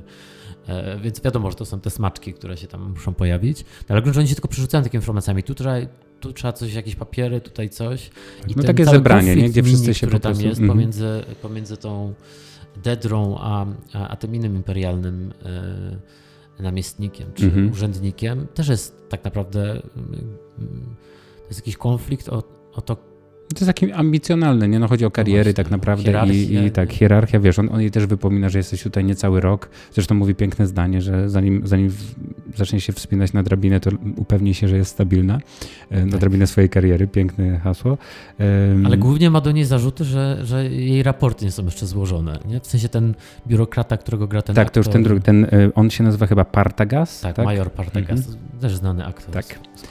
e, 0.68 0.98
więc 0.98 1.20
wiadomo, 1.20 1.50
że 1.50 1.56
to 1.56 1.64
są 1.64 1.80
te 1.80 1.90
smaczki, 1.90 2.34
które 2.34 2.56
się 2.56 2.66
tam 2.66 2.90
muszą 2.90 3.14
pojawić. 3.14 3.64
No, 3.64 3.86
ale 3.88 4.02
gruncie 4.02 4.20
oni 4.20 4.28
się 4.28 4.34
tylko 4.34 4.48
przerzucają 4.48 4.84
takimi 4.84 5.00
informacjami. 5.00 5.42
Tutaj 5.42 5.88
tu 6.20 6.32
trzeba 6.32 6.52
coś, 6.52 6.74
jakieś 6.74 6.96
papiery, 6.96 7.40
tutaj 7.40 7.70
coś. 7.70 8.10
I 8.48 8.54
no 8.56 8.62
takie 8.62 8.84
zebranie, 8.84 9.36
nie? 9.36 9.48
gdzie 9.48 9.62
wszyscy 9.62 9.94
się 9.94 10.06
który 10.06 10.20
prostu... 10.20 10.40
tam 10.40 10.48
jest 10.48 10.60
mm 10.60 10.70
-hmm. 10.70 10.72
pomiędzy, 10.72 11.24
pomiędzy 11.42 11.76
tą 11.76 12.14
Dedrą 12.82 13.36
a, 13.38 13.66
a, 13.92 14.08
a 14.08 14.16
tym 14.16 14.34
innym 14.34 14.56
imperialnym 14.56 15.32
e, 16.58 16.62
namiestnikiem 16.62 17.28
czy 17.34 17.44
mm 17.46 17.56
-hmm. 17.56 17.72
urzędnikiem, 17.72 18.46
też 18.54 18.68
jest 18.68 19.08
tak 19.08 19.24
naprawdę 19.24 19.70
mm, 19.70 19.82
to 21.42 21.48
jest 21.48 21.60
jakiś 21.60 21.76
konflikt 21.76 22.28
o, 22.28 22.42
o 22.72 22.80
to, 22.80 22.96
to 23.58 23.64
jest 23.64 23.78
takie 23.78 23.96
ambicjonalne, 23.96 24.68
nie? 24.68 24.78
No 24.78 24.88
chodzi 24.88 25.04
o 25.04 25.10
kariery 25.10 25.50
no 25.50 25.54
tak 25.54 25.70
naprawdę 25.70 26.26
i, 26.32 26.54
i, 26.66 26.70
tak, 26.70 26.92
hierarchia, 26.92 27.40
wiesz, 27.40 27.58
on, 27.58 27.68
on 27.72 27.80
jej 27.80 27.90
też 27.90 28.06
wypomina, 28.06 28.48
że 28.48 28.58
jesteś 28.58 28.82
tutaj 28.82 29.04
niecały 29.04 29.40
rok. 29.40 29.68
Zresztą 29.92 30.14
mówi 30.14 30.34
piękne 30.34 30.66
zdanie, 30.66 31.02
że 31.02 31.30
zanim, 31.30 31.66
zanim 31.66 31.92
zacznie 32.56 32.80
się 32.80 32.92
wspinać 32.92 33.32
na 33.32 33.42
drabinę, 33.42 33.80
to 33.80 33.90
upewni 34.16 34.54
się, 34.54 34.68
że 34.68 34.76
jest 34.76 34.90
stabilna 34.90 35.40
e, 35.90 36.04
na 36.04 36.10
tak. 36.10 36.20
drabinę 36.20 36.46
swojej 36.46 36.70
kariery. 36.70 37.08
Piękne 37.08 37.58
hasło. 37.58 37.98
Um, 38.70 38.86
Ale 38.86 38.96
głównie 38.96 39.30
ma 39.30 39.40
do 39.40 39.52
niej 39.52 39.64
zarzuty, 39.64 40.04
że, 40.04 40.38
że 40.42 40.70
jej 40.70 41.02
raporty 41.02 41.44
nie 41.44 41.50
są 41.50 41.64
jeszcze 41.64 41.86
złożone, 41.86 42.38
nie? 42.48 42.60
W 42.60 42.66
sensie 42.66 42.88
ten 42.88 43.14
biurokrata, 43.46 43.96
którego 43.96 44.28
gra 44.28 44.42
ten 44.42 44.56
Tak, 44.56 44.66
aktor, 44.66 44.84
to 44.84 44.88
już 44.88 44.92
ten 44.92 45.02
drugi, 45.02 45.22
ten, 45.22 45.44
e, 45.44 45.48
on 45.74 45.90
się 45.90 46.04
nazywa 46.04 46.26
chyba 46.26 46.44
Partagas. 46.44 47.20
Tak, 47.20 47.36
tak? 47.36 47.44
major 47.44 47.72
Partagas, 47.72 48.18
mhm. 48.18 48.36
też 48.60 48.76
znany 48.76 49.06
aktor 49.06 49.34
tak. 49.34 49.44
z, 49.74 49.80
z 49.80 49.86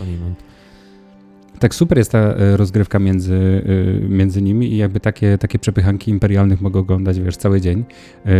tak 1.59 1.75
super 1.75 1.97
jest 1.97 2.12
ta 2.12 2.19
e, 2.19 2.57
rozgrywka 2.57 3.00
między, 3.00 3.63
e, 4.05 4.09
między 4.09 4.41
nimi 4.41 4.74
i 4.74 4.77
jakby 4.77 5.00
takie, 5.00 5.38
takie 5.38 5.59
przepychanki 5.59 6.12
imperialnych 6.12 6.62
mogę 6.62 6.79
oglądać, 6.79 7.19
wiesz, 7.19 7.38
cały 7.38 7.62
dzień. 7.62 7.83
E, 8.25 8.33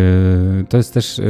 to 0.70 0.78
jest 0.78 0.94
też, 0.94 1.22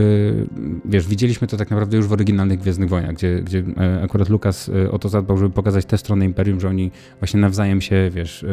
wiesz, 0.86 1.08
widzieliśmy 1.08 1.48
to 1.48 1.58
tak 1.58 1.70
naprawdę 1.70 1.98
już 1.98 2.08
w 2.08 2.14
oryginalnych 2.14 2.60
Gwiezdnych 2.60 2.90
Wojnach, 2.90 3.14
gdzie, 3.16 3.42
gdzie 3.42 3.64
akurat 4.04 4.30
Lukas 4.30 4.72
o 4.92 5.00
to 5.00 5.10
zadbał, 5.10 5.38
żeby 5.38 5.50
pokazać 5.50 5.86
tę 5.86 5.98
stronę 5.98 6.26
Imperium, 6.26 6.60
że 6.60 6.70
oni 6.70 6.92
właśnie 7.20 7.40
nawzajem 7.40 7.82
się, 7.82 8.10
wiesz, 8.14 8.46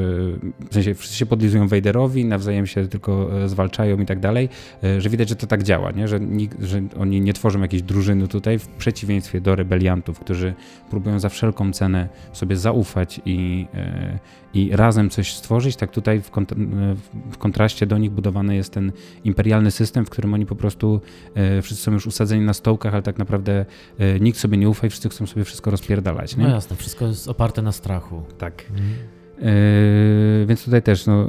w 0.70 0.74
sensie 0.74 0.94
wszyscy 0.94 1.16
się 1.16 1.26
podlizują 1.26 1.68
Vaderowi, 1.68 2.24
nawzajem 2.24 2.66
się 2.66 2.88
tylko 2.88 3.30
zwalczają 3.46 4.00
i 4.00 4.06
tak 4.06 4.20
dalej, 4.20 4.48
że 4.98 5.10
widać, 5.10 5.28
że 5.28 5.36
to 5.36 5.46
tak 5.46 5.62
działa, 5.62 5.90
nie? 5.90 6.08
Że, 6.08 6.20
że 6.60 6.82
oni 6.98 7.20
nie 7.20 7.32
tworzą 7.32 7.60
jakiejś 7.60 7.82
drużyny 7.82 8.28
tutaj, 8.28 8.58
w 8.58 8.68
przeciwieństwie 8.68 9.40
do 9.40 9.56
rebeliantów, 9.56 10.20
którzy 10.20 10.54
próbują 10.90 11.20
za 11.20 11.28
wszelką 11.28 11.72
cenę 11.72 12.08
sobie 12.32 12.56
zaufać 12.56 13.20
i, 13.26 13.66
e, 13.74 14.18
i 14.54 14.76
razem 14.76 15.10
coś 15.10 15.34
stworzyć, 15.34 15.76
tak 15.76 15.90
tutaj 15.90 16.20
w, 16.20 16.30
kont 16.30 16.54
w, 17.30 17.38
kontraście 17.38 17.86
do 17.86 17.98
nich 17.98 18.10
budowany 18.10 18.56
jest 18.56 18.72
ten 18.72 18.92
imperialny 19.24 19.70
system, 19.70 20.06
w 20.06 20.10
którym 20.10 20.34
oni 20.34 20.46
po 20.46 20.56
prostu 20.56 21.00
e, 21.34 21.62
wszyscy 21.62 21.84
są 21.84 21.92
już 21.92 22.06
usadzeni 22.06 22.44
na 22.44 22.54
stołkach, 22.54 22.94
ale 22.94 23.02
tak 23.02 23.18
naprawdę 23.18 23.66
e, 23.98 24.20
nikt 24.20 24.38
sobie 24.38 24.58
nie 24.58 24.68
ufa 24.68 24.86
i 24.86 24.90
wszyscy 24.90 25.08
chcą 25.08 25.26
sobie 25.26 25.44
wszystko 25.44 25.70
rozpierdalać. 25.70 26.36
Nie? 26.36 26.44
No 26.44 26.50
jasne, 26.50 26.76
wszystko 26.76 27.06
jest 27.06 27.28
oparte 27.28 27.62
na 27.62 27.72
strachu. 27.72 28.22
Tak. 28.38 28.64
Mhm. 28.70 29.21
Yy, 29.42 30.46
więc 30.46 30.64
tutaj 30.64 30.82
też 30.82 31.06
no, 31.06 31.26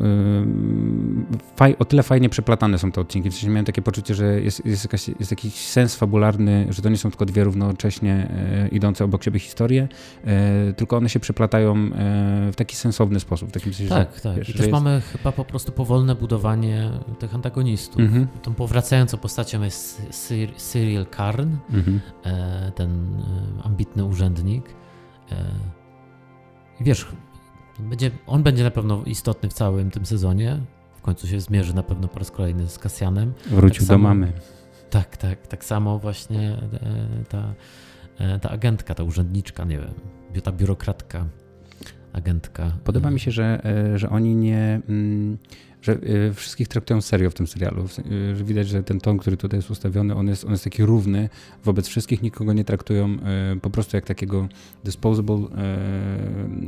yy, 1.60 1.78
o 1.80 1.86
tyle 1.86 2.04
fajnie 2.04 2.30
przeplatane 2.30 2.78
są 2.78 2.92
te 2.92 3.02
odcinki. 3.02 3.30
W 3.30 3.34
sensie 3.34 3.50
miałem 3.50 3.66
takie 3.66 3.82
poczucie, 3.82 4.16
że 4.16 4.42
jest, 4.42 4.66
jest, 4.66 4.84
jakaś, 4.84 5.08
jest 5.08 5.32
jakiś 5.32 5.54
sens 5.54 5.96
fabularny, 5.96 6.68
że 6.70 6.82
to 6.82 6.90
nie 6.90 6.98
są 6.98 7.10
tylko 7.10 7.26
dwie 7.26 7.44
równocześnie 7.44 8.30
yy, 8.62 8.68
idące 8.68 9.06
obok 9.06 9.24
siebie 9.24 9.40
historie, 9.40 9.88
tylko 10.78 10.98
one 10.98 11.10
się 11.10 11.20
przeplatają 11.20 11.90
w 12.52 12.56
taki 12.56 12.76
sensowny 12.76 13.20
sposób. 13.20 13.50
W 13.50 13.52
takim 13.52 13.74
sensie, 13.74 13.90
tak, 13.90 14.16
że, 14.16 14.22
tak. 14.22 14.36
Wiesz, 14.36 14.50
I 14.50 14.52
też 14.52 14.62
jest... 14.62 14.72
mamy 14.72 15.02
chyba 15.02 15.32
po 15.32 15.46
prostu 15.46 15.72
powolne 15.72 16.16
budowanie 16.16 16.92
tych 17.20 17.36
antagonistów. 17.36 18.02
Mhm. 18.02 18.28
Tą 18.42 18.54
powracającą 18.54 19.18
postacią 19.18 19.62
jest 19.62 20.02
Cyril 20.58 21.06
Karn, 21.06 21.50
mhm. 21.74 22.00
ten 22.76 23.22
ambitny 23.64 24.06
urzędnik. 24.06 24.66
Wiesz, 26.82 27.08
będzie, 27.80 28.12
on 28.28 28.44
będzie 28.44 28.64
na 28.64 28.72
pewno 28.72 29.04
istotny 29.06 29.50
w 29.50 29.54
całym 29.54 29.92
tym 29.92 30.06
sezonie. 30.06 30.60
W 30.98 31.02
końcu 31.02 31.28
się 31.28 31.40
zmierzy 31.40 31.76
na 31.76 31.84
pewno 31.84 32.08
po 32.08 32.20
raz 32.20 32.32
kolejny 32.32 32.70
z 32.70 32.80
Kasjanem. 32.80 33.34
Wrócił 33.46 33.80
tak 33.80 33.88
do 33.88 33.94
samo, 33.94 34.04
mamy. 34.04 34.32
Tak, 34.90 35.18
tak. 35.18 35.48
Tak 35.48 35.66
samo 35.66 36.00
właśnie 36.00 36.40
e, 36.50 37.24
ta, 37.30 37.54
e, 38.18 38.40
ta 38.40 38.50
agentka, 38.50 38.96
ta 38.96 39.04
urzędniczka, 39.04 39.64
nie 39.64 39.80
wiem, 39.80 39.94
ta 40.44 40.52
biurokratka, 40.52 41.26
agentka. 42.14 42.72
Podoba 42.84 43.12
mi 43.12 43.20
się, 43.20 43.32
że, 43.32 43.62
e, 43.66 44.00
że 44.00 44.10
oni 44.10 44.36
nie. 44.36 44.82
Że 45.84 45.94
y, 45.94 46.34
wszystkich 46.34 46.68
traktują 46.68 47.02
serio 47.02 47.30
w 47.30 47.34
tym 47.34 47.48
serialu. 47.48 47.86
Y, 48.12 48.36
że 48.36 48.44
widać, 48.44 48.68
że 48.68 48.84
ten 48.84 49.00
ton, 49.00 49.18
który 49.18 49.38
tutaj 49.38 49.58
jest 49.58 49.72
ustawiony, 49.72 50.16
on 50.16 50.28
jest, 50.28 50.46
on 50.46 50.52
jest 50.52 50.64
taki 50.64 50.86
równy 50.86 51.30
wobec 51.64 51.88
wszystkich, 51.88 52.22
nikogo 52.22 52.54
nie 52.54 52.64
traktują 52.64 53.18
y, 53.56 53.60
po 53.60 53.70
prostu 53.70 53.98
jak 53.98 54.06
takiego 54.06 54.48
disposable 54.84 55.38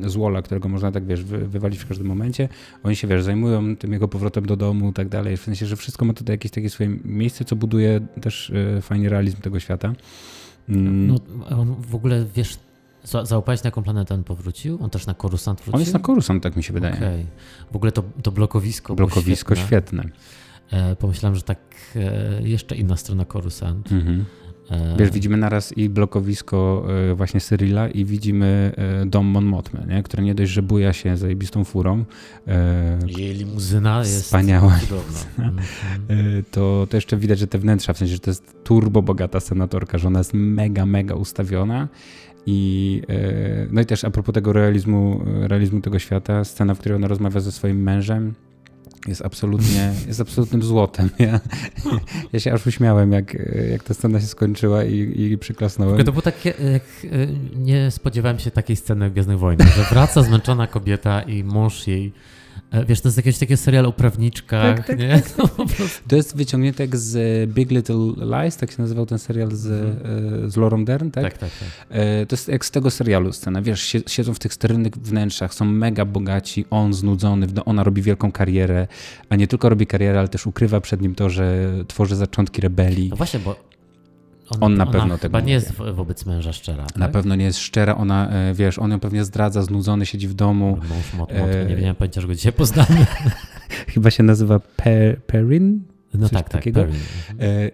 złola, 0.05 0.41
którego 0.41 0.69
można 0.69 0.91
tak, 0.91 1.05
wiesz, 1.05 1.23
wywalić 1.23 1.79
w 1.79 1.87
każdym 1.87 2.07
momencie. 2.07 2.49
Oni 2.83 2.95
się, 2.95 3.07
wiesz, 3.07 3.23
zajmują 3.23 3.75
tym 3.75 3.93
jego 3.93 4.07
powrotem 4.07 4.45
do 4.45 4.57
domu 4.57 4.89
i 4.89 4.93
tak 4.93 5.09
dalej. 5.09 5.37
W 5.37 5.41
sensie, 5.41 5.65
że 5.65 5.75
wszystko 5.75 6.05
ma 6.05 6.13
tutaj 6.13 6.33
jakieś 6.33 6.51
takie 6.51 6.69
swoje 6.69 6.89
miejsce, 7.05 7.45
co 7.45 7.55
buduje 7.55 8.07
też 8.21 8.51
fajnie 8.81 9.09
realizm 9.09 9.37
tego 9.37 9.59
świata. 9.59 9.93
Mm. 10.69 11.07
No, 11.07 11.19
on 11.49 11.75
w 11.79 11.95
ogóle, 11.95 12.25
wiesz, 12.35 12.57
Załapałeś 13.23 13.63
na 13.63 13.67
jaką 13.67 13.83
planetę 13.83 14.13
on 14.13 14.23
powrócił? 14.23 14.77
On 14.83 14.89
też 14.89 15.05
na 15.05 15.13
Korusant 15.13 15.59
wrócił? 15.59 15.75
On 15.75 15.79
jest 15.79 15.93
na 15.93 15.99
Korusant, 15.99 16.43
tak 16.43 16.55
mi 16.55 16.63
się 16.63 16.73
wydaje. 16.73 16.95
Okay. 16.95 17.25
W 17.71 17.75
ogóle 17.75 17.91
to, 17.91 18.03
to 18.23 18.31
blokowisko 18.31 18.95
Blokowisko 18.95 19.55
świetne. 19.55 20.03
świetne. 20.03 20.09
E, 20.71 20.95
pomyślałem, 20.95 21.35
że 21.35 21.41
tak 21.41 21.59
e, 21.95 22.47
jeszcze 22.47 22.75
inna 22.75 22.97
strona 22.97 23.25
Korusant. 23.25 23.91
Mhm. 23.91 24.25
E, 24.69 24.97
Wiesz, 24.97 25.11
widzimy 25.11 25.37
naraz 25.37 25.77
i 25.77 25.89
blokowisko 25.89 26.87
właśnie 27.15 27.39
Cyrilla 27.39 27.89
i 27.89 28.05
widzimy 28.05 28.71
dom 29.05 29.25
Mon 29.25 29.53
nie? 29.87 30.03
które 30.03 30.23
nie 30.23 30.35
dość, 30.35 30.51
że 30.51 30.61
buja 30.61 30.93
się 30.93 31.17
zajebistą 31.17 31.63
furą. 31.63 32.05
Jej 33.17 33.33
limuzyna 33.33 33.99
jest 33.99 34.23
wspaniała. 34.23 34.79
Mhm. 35.37 35.57
To, 36.51 36.87
to 36.89 36.97
jeszcze 36.97 37.17
widać, 37.17 37.39
że 37.39 37.47
te 37.47 37.57
wnętrza, 37.57 37.93
w 37.93 37.97
sensie, 37.97 38.13
że 38.13 38.19
to 38.19 38.29
jest 38.29 38.63
turbo 38.63 39.01
bogata 39.01 39.39
senatorka, 39.39 39.97
że 39.97 40.07
ona 40.07 40.19
jest 40.19 40.33
mega, 40.33 40.85
mega 40.85 41.15
ustawiona 41.15 41.87
i, 42.45 43.01
e, 43.09 43.67
no 43.71 43.81
i 43.81 43.85
też 43.85 44.03
a 44.03 44.11
propos 44.11 44.35
tego 44.35 44.53
realizmu, 44.53 45.25
realizmu 45.25 45.81
tego 45.81 45.99
świata, 45.99 46.43
scena, 46.43 46.75
w 46.75 46.79
której 46.79 46.95
ona 46.95 47.07
rozmawia 47.07 47.39
ze 47.39 47.51
swoim 47.51 47.83
mężem, 47.83 48.33
jest 49.07 49.25
absolutnie, 49.25 49.93
jest 50.07 50.21
absolutnym 50.21 50.63
złotem. 50.63 51.09
Ja, 51.19 51.39
ja 52.33 52.39
się 52.39 52.53
aż 52.53 52.67
uśmiałem, 52.67 53.11
jak, 53.11 53.37
jak 53.71 53.83
ta 53.83 53.93
scena 53.93 54.21
się 54.21 54.27
skończyła 54.27 54.83
i, 54.83 55.21
i 55.21 55.37
przyklasnąłem. 55.37 56.05
To 56.05 56.11
było 56.11 56.21
takie, 56.21 56.53
jak, 56.73 56.83
e, 57.13 57.27
nie 57.55 57.91
spodziewałem 57.91 58.39
się 58.39 58.51
takiej 58.51 58.75
sceny 58.75 59.09
w 59.09 59.13
Gwiezdnych 59.13 59.39
Wojnach, 59.39 59.75
że 59.75 59.83
wraca 59.83 60.23
zmęczona 60.23 60.67
kobieta 60.67 61.21
i 61.21 61.43
mąż 61.43 61.87
jej 61.87 62.13
wiesz, 62.87 63.01
to 63.01 63.07
jest 63.07 63.17
jakieś 63.17 63.37
takie 63.37 63.57
serial 63.57 63.85
o 63.85 63.91
prawniczkach, 63.91 64.77
tak, 64.77 64.87
tak, 64.87 64.99
nie? 64.99 65.09
Tak, 65.09 65.29
tak. 65.31 65.57
No, 65.57 65.65
to 66.07 66.15
jest 66.15 66.37
wyciągnięte 66.37 66.83
jak 66.83 66.95
z 66.95 67.15
e, 67.15 67.47
Big 67.47 67.71
Little 67.71 68.13
Lies, 68.17 68.57
tak 68.57 68.71
się 68.71 68.81
nazywał 68.81 69.05
ten 69.05 69.19
serial 69.19 69.51
z, 69.51 69.65
mm. 69.65 70.51
z 70.51 70.57
Laurą 70.57 70.85
Dern, 70.85 71.11
tak? 71.11 71.23
Tak, 71.23 71.37
tak, 71.37 71.49
tak. 71.49 71.97
To 72.27 72.35
jest 72.35 72.47
jak 72.47 72.65
z 72.65 72.71
tego 72.71 72.91
serialu 72.91 73.33
scena. 73.33 73.61
Wiesz, 73.61 73.95
siedzą 74.07 74.33
w 74.33 74.39
tych 74.39 74.53
sterylnych 74.53 74.93
wnętrzach, 74.93 75.53
są 75.53 75.65
mega 75.65 76.05
bogaci, 76.05 76.65
on 76.69 76.93
znudzony, 76.93 77.47
ona 77.65 77.83
robi 77.83 78.01
wielką 78.01 78.31
karierę, 78.31 78.87
a 79.29 79.35
nie 79.35 79.47
tylko 79.47 79.69
robi 79.69 79.87
karierę, 79.87 80.19
ale 80.19 80.27
też 80.27 80.47
ukrywa 80.47 80.81
przed 80.81 81.01
nim 81.01 81.15
to, 81.15 81.29
że 81.29 81.73
tworzy 81.87 82.15
zaczątki 82.15 82.61
rebelii. 82.61 83.09
No 83.09 83.15
właśnie, 83.15 83.39
bo 83.39 83.74
on, 84.49 84.63
on 84.63 84.75
na 84.75 84.85
pewno 84.85 85.17
tego 85.17 85.39
nie 85.39 85.53
jest 85.53 85.71
wobec 85.71 86.25
męża 86.25 86.53
szczera. 86.53 86.85
Tak? 86.85 86.97
Na 86.97 87.09
pewno 87.09 87.35
nie 87.35 87.45
jest 87.45 87.59
szczera. 87.59 87.95
Ona, 87.95 88.29
e, 88.29 88.53
wiesz, 88.53 88.79
on 88.79 88.91
ją 88.91 88.99
pewnie 88.99 89.23
zdradza, 89.23 89.61
znudzony, 89.61 90.05
siedzi 90.05 90.27
w 90.27 90.33
domu. 90.33 90.77
Mąż 90.89 91.13
mot, 91.13 91.33
mot, 91.33 91.49
e... 91.49 91.81
nie 91.81 91.93
pojęcia, 91.93 92.21
że 92.21 92.27
go 92.27 92.35
dzisiaj 92.35 92.53
poznamy. 92.53 93.05
Chyba 93.93 94.11
się 94.11 94.23
nazywa 94.23 94.59
per, 94.59 95.21
Perin? 95.21 95.94
No 96.19 96.29
tak, 96.29 96.43
tak, 96.43 96.51
takiego. 96.51 96.81
tak. 96.81 96.91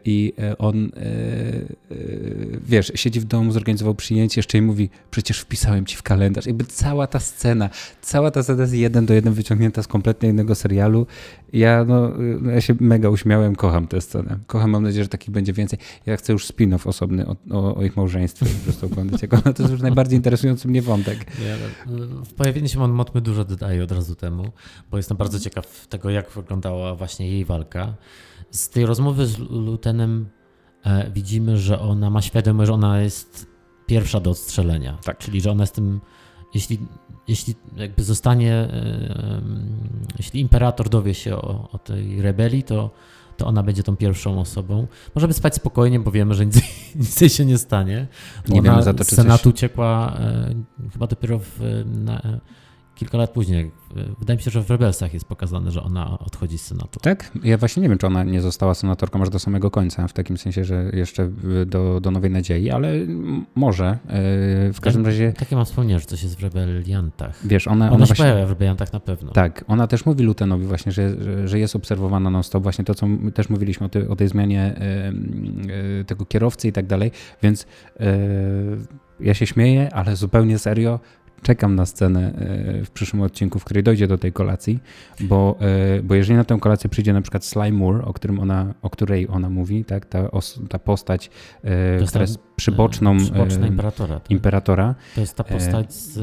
I 0.05 0.33
on, 0.57 0.91
wiesz, 2.65 2.91
siedzi 2.95 3.19
w 3.19 3.25
domu, 3.25 3.51
zorganizował 3.51 3.95
przyjęcie, 3.95 4.39
jeszcze 4.39 4.57
i 4.57 4.61
mówi, 4.61 4.89
przecież 5.11 5.39
wpisałem 5.39 5.85
ci 5.85 5.97
w 5.97 6.03
kalendarz. 6.03 6.45
Jakby 6.45 6.65
cała 6.65 7.07
ta 7.07 7.19
scena, 7.19 7.69
cała 8.01 8.31
ta 8.31 8.43
scena 8.43 8.61
jest 8.61 8.73
jeden 8.73 9.05
do 9.05 9.13
jeden 9.13 9.33
wyciągnięta 9.33 9.83
z 9.83 9.87
kompletnie 9.87 10.29
innego 10.29 10.55
serialu. 10.55 11.07
Ja, 11.53 11.85
no, 11.87 12.11
ja 12.51 12.61
się 12.61 12.75
mega 12.79 13.09
uśmiałem, 13.09 13.55
kocham 13.55 13.87
tę 13.87 14.01
scenę. 14.01 14.39
Kocham, 14.47 14.69
mam 14.69 14.83
nadzieję, 14.83 15.03
że 15.03 15.09
takich 15.09 15.31
będzie 15.31 15.53
więcej. 15.53 15.79
Ja 16.05 16.17
chcę 16.17 16.33
już 16.33 16.45
spin-off 16.47 16.87
osobny 16.87 17.27
o, 17.27 17.35
o, 17.51 17.75
o 17.75 17.83
ich 17.83 17.97
małżeństwie 17.97 18.45
po 18.45 18.63
prostu 18.63 18.85
oglądać. 18.85 19.21
Jak 19.21 19.33
ona, 19.33 19.41
to 19.41 19.63
jest 19.63 19.71
już 19.71 19.81
najbardziej 19.81 20.17
interesujący 20.17 20.67
mnie 20.67 20.81
wątek. 20.81 21.25
Nie, 21.39 21.55
no, 21.95 22.25
w 22.25 22.33
pojawieniu 22.33 22.67
się 22.67 22.87
Motmy 22.87 23.21
dużo 23.21 23.45
dodaje 23.45 23.83
od 23.83 23.91
razu 23.91 24.15
temu, 24.15 24.51
bo 24.91 24.97
jestem 24.97 25.17
bardzo 25.17 25.39
ciekaw 25.39 25.87
tego, 25.87 26.09
jak 26.09 26.31
wyglądała 26.31 26.95
właśnie 26.95 27.29
jej 27.29 27.45
walka. 27.45 27.93
Z 28.51 28.69
tej 28.69 28.85
rozmowy 28.85 29.27
z 29.27 29.37
Lutenem 29.37 30.29
e, 30.83 31.11
widzimy, 31.11 31.57
że 31.57 31.79
ona 31.79 32.09
ma 32.09 32.21
świadomość, 32.21 32.67
że 32.67 32.73
ona 32.73 33.01
jest 33.01 33.47
pierwsza 33.85 34.19
do 34.19 34.29
odstrzelenia. 34.29 34.97
Tak. 35.03 35.17
Czyli, 35.17 35.41
że 35.41 35.51
ona 35.51 35.63
jest 35.63 35.75
tym, 35.75 36.01
jeśli, 36.53 36.79
jeśli 37.27 37.55
jakby 37.75 38.03
zostanie, 38.03 38.53
e, 38.53 39.41
jeśli 40.17 40.41
imperator 40.41 40.89
dowie 40.89 41.13
się 41.13 41.35
o, 41.35 41.69
o 41.71 41.77
tej 41.77 42.21
rebelii, 42.21 42.63
to, 42.63 42.91
to 43.37 43.45
ona 43.45 43.63
będzie 43.63 43.83
tą 43.83 43.95
pierwszą 43.95 44.39
osobą. 44.39 44.87
Możemy 45.15 45.33
spać 45.33 45.55
spokojnie, 45.55 45.99
bo 45.99 46.11
wiemy, 46.11 46.33
że 46.33 46.45
nic, 46.45 46.61
nic 46.95 47.33
się 47.33 47.45
nie 47.45 47.57
stanie. 47.57 48.07
Nie 48.47 48.61
wiemy 48.61 48.83
za 48.83 48.93
to, 48.93 49.05
czy 49.05 49.15
Senatu 49.15 49.43
coś... 49.43 49.53
uciekła 49.53 50.17
e, 50.19 50.53
chyba 50.93 51.07
dopiero 51.07 51.39
w, 51.39 51.83
na, 51.85 52.21
kilka 53.01 53.17
lat 53.17 53.29
później. 53.31 53.71
Wydaje 54.19 54.37
mi 54.37 54.43
się, 54.43 54.51
że 54.51 54.63
w 54.63 54.69
Rebelsach 54.69 55.13
jest 55.13 55.25
pokazane, 55.25 55.71
że 55.71 55.83
ona 55.83 56.19
odchodzi 56.19 56.57
z 56.57 56.61
Senatu. 56.61 56.99
Tak? 56.99 57.31
Ja 57.43 57.57
właśnie 57.57 57.83
nie 57.83 57.89
wiem, 57.89 57.97
czy 57.97 58.07
ona 58.07 58.23
nie 58.23 58.41
została 58.41 58.73
senatorką 58.73 59.21
aż 59.21 59.29
do 59.29 59.39
samego 59.39 59.71
końca, 59.71 60.07
w 60.07 60.13
takim 60.13 60.37
sensie, 60.37 60.63
że 60.63 60.91
jeszcze 60.93 61.29
do, 61.65 61.99
do 61.99 62.11
Nowej 62.11 62.31
Nadziei, 62.31 62.69
ale 62.69 62.93
może. 63.55 63.85
E, 63.85 63.97
w 64.73 64.77
każdym 64.81 65.05
razie... 65.05 65.33
Takie 65.33 65.55
mam 65.55 65.65
wspomnienie, 65.65 65.99
że 65.99 66.05
coś 66.05 66.23
jest 66.23 66.39
w 66.39 66.43
Rebeliantach. 66.43 67.47
Wiesz, 67.47 67.67
ona... 67.67 67.85
Ona, 67.85 67.95
ona 67.95 68.05
się 68.05 68.09
właśnie... 68.09 68.25
pojawia 68.25 68.45
w 68.45 68.49
Rebeliantach 68.49 68.93
na 68.93 68.99
pewno. 68.99 69.31
Tak, 69.31 69.65
ona 69.67 69.87
też 69.87 70.05
mówi 70.05 70.23
Lutenowi 70.23 70.65
właśnie, 70.65 70.91
że, 70.91 71.15
że 71.47 71.59
jest 71.59 71.75
obserwowana 71.75 72.29
non-stop, 72.29 72.63
właśnie 72.63 72.85
to, 72.85 72.95
co 72.95 73.07
też 73.33 73.49
mówiliśmy 73.49 73.85
o, 73.85 73.89
ty, 73.89 74.09
o 74.09 74.15
tej 74.15 74.27
zmianie 74.27 74.61
e, 74.61 75.13
e, 75.99 76.03
tego 76.03 76.25
kierowcy 76.25 76.67
i 76.67 76.71
tak 76.71 76.87
dalej, 76.87 77.11
więc 77.43 77.67
ja 79.21 79.33
się 79.33 79.47
śmieję, 79.47 79.93
ale 79.93 80.15
zupełnie 80.15 80.59
serio, 80.59 80.99
czekam 81.41 81.75
na 81.75 81.85
scenę 81.85 82.33
e, 82.33 82.85
w 82.85 82.91
przyszłym 82.91 83.21
odcinku, 83.21 83.59
w 83.59 83.63
której 83.63 83.83
dojdzie 83.83 84.07
do 84.07 84.17
tej 84.17 84.33
kolacji, 84.33 84.79
bo, 85.19 85.57
e, 85.97 86.03
bo 86.03 86.15
jeżeli 86.15 86.37
na 86.37 86.43
tę 86.43 86.57
kolację 86.59 86.89
przyjdzie 86.89 87.13
na 87.13 87.21
przykład 87.21 87.45
Sly 87.45 87.71
Moore, 87.71 88.05
o, 88.05 88.13
którym 88.13 88.39
ona, 88.39 88.73
o 88.81 88.89
której 88.89 89.27
ona 89.29 89.49
mówi, 89.49 89.85
tak, 89.85 90.05
ta, 90.05 90.31
os, 90.31 90.59
ta 90.69 90.79
postać, 90.79 91.29
e, 91.63 91.99
to 91.99 92.05
która 92.05 92.21
jest 92.21 92.39
przyboczną 92.55 93.17
imperatora, 93.67 94.19
tak? 94.19 94.31
imperatora. 94.31 94.95
To 95.15 95.21
jest 95.21 95.35
ta 95.35 95.43
postać, 95.43 95.93
z, 95.93 96.19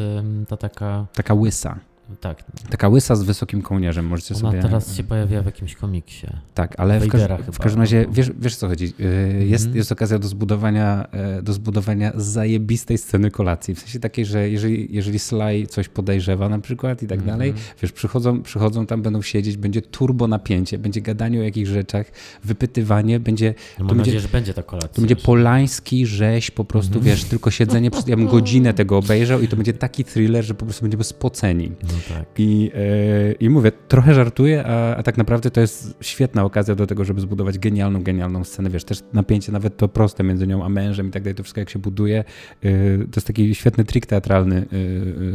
ta 0.48 0.56
taka... 0.56 1.06
Taka 1.14 1.34
łysa. 1.34 1.78
Tak. 2.20 2.44
Taka 2.70 2.88
łysa 2.88 3.16
z 3.16 3.22
wysokim 3.22 3.62
kołnierzem, 3.62 4.06
możecie 4.06 4.34
Ona 4.34 4.50
sobie... 4.50 4.62
teraz 4.62 4.96
się 4.96 5.04
pojawia 5.04 5.42
w 5.42 5.46
jakimś 5.46 5.74
komiksie. 5.74 6.26
Tak, 6.54 6.74
ale 6.80 7.00
w, 7.00 7.08
każ... 7.08 7.20
w, 7.52 7.58
każdym 7.58 7.80
razie, 7.80 8.06
wiesz, 8.12 8.30
wiesz 8.38 8.56
co 8.56 8.68
chodzi, 8.68 8.92
y, 9.00 9.46
jest, 9.46 9.64
mm. 9.64 9.76
jest 9.76 9.92
okazja 9.92 10.18
do 10.18 10.28
zbudowania, 10.28 11.08
e, 11.12 11.42
do 11.42 11.52
zbudowania 11.52 12.12
zajebistej 12.14 12.98
sceny 12.98 13.30
kolacji, 13.30 13.74
w 13.74 13.78
sensie 13.78 14.00
takiej, 14.00 14.24
że 14.24 14.50
jeżeli, 14.50 14.88
jeżeli 14.90 15.18
Sly 15.18 15.66
coś 15.68 15.88
podejrzewa 15.88 16.48
na 16.48 16.58
przykład 16.58 17.02
i 17.02 17.06
tak 17.06 17.18
mm. 17.18 17.26
dalej, 17.26 17.54
wiesz, 17.82 17.92
przychodzą, 17.92 18.42
przychodzą 18.42 18.86
tam, 18.86 19.02
będą 19.02 19.22
siedzieć, 19.22 19.56
będzie 19.56 19.82
turbo 19.82 20.28
napięcie, 20.28 20.78
będzie 20.78 21.00
gadanie 21.00 21.40
o 21.40 21.42
jakichś 21.42 21.70
rzeczach, 21.70 22.06
wypytywanie, 22.44 23.20
będzie... 23.20 23.54
No 23.78 23.84
mam 23.84 23.96
nadzieję, 23.96 24.20
że 24.20 24.28
będzie 24.28 24.54
ta 24.54 24.62
kolacja. 24.62 24.88
To 24.88 25.00
będzie 25.00 25.16
polański 25.16 26.06
rzeź, 26.06 26.50
po 26.50 26.64
prostu, 26.64 26.92
mm. 26.92 27.04
wiesz, 27.04 27.24
tylko 27.24 27.50
siedzenie, 27.50 27.90
ja 28.06 28.16
bym 28.16 28.26
godzinę 28.26 28.74
tego 28.74 28.98
obejrzał 28.98 29.40
i 29.40 29.48
to 29.48 29.56
będzie 29.56 29.72
taki 29.72 30.04
thriller, 30.04 30.44
że 30.44 30.54
po 30.54 30.64
prostu 30.64 30.82
będziemy 30.82 31.04
spoceni. 31.04 31.72
No 31.98 32.16
tak. 32.16 32.26
I, 32.38 32.70
e, 32.74 33.32
I 33.32 33.50
mówię, 33.50 33.72
trochę 33.88 34.14
żartuję, 34.14 34.64
a, 34.66 34.96
a, 34.96 35.02
tak 35.02 35.18
naprawdę 35.18 35.50
to 35.50 35.60
jest 35.60 35.96
świetna 36.00 36.44
okazja 36.44 36.74
do 36.74 36.86
tego, 36.86 37.04
żeby 37.04 37.20
zbudować 37.20 37.58
genialną, 37.58 38.02
genialną 38.02 38.44
scenę. 38.44 38.70
Wiesz, 38.70 38.84
też 38.84 39.02
napięcie, 39.12 39.52
nawet 39.52 39.76
to 39.76 39.88
proste 39.88 40.24
między 40.24 40.46
nią 40.46 40.64
a 40.64 40.68
mężem 40.68 41.08
i 41.08 41.10
tak 41.10 41.22
dalej, 41.22 41.34
to 41.34 41.42
wszystko 41.42 41.60
jak 41.60 41.70
się 41.70 41.78
buduje. 41.78 42.18
E, 42.18 42.98
to 42.98 43.16
jest 43.16 43.26
taki 43.26 43.54
świetny 43.54 43.84
trik 43.84 44.06
teatralny, 44.06 44.66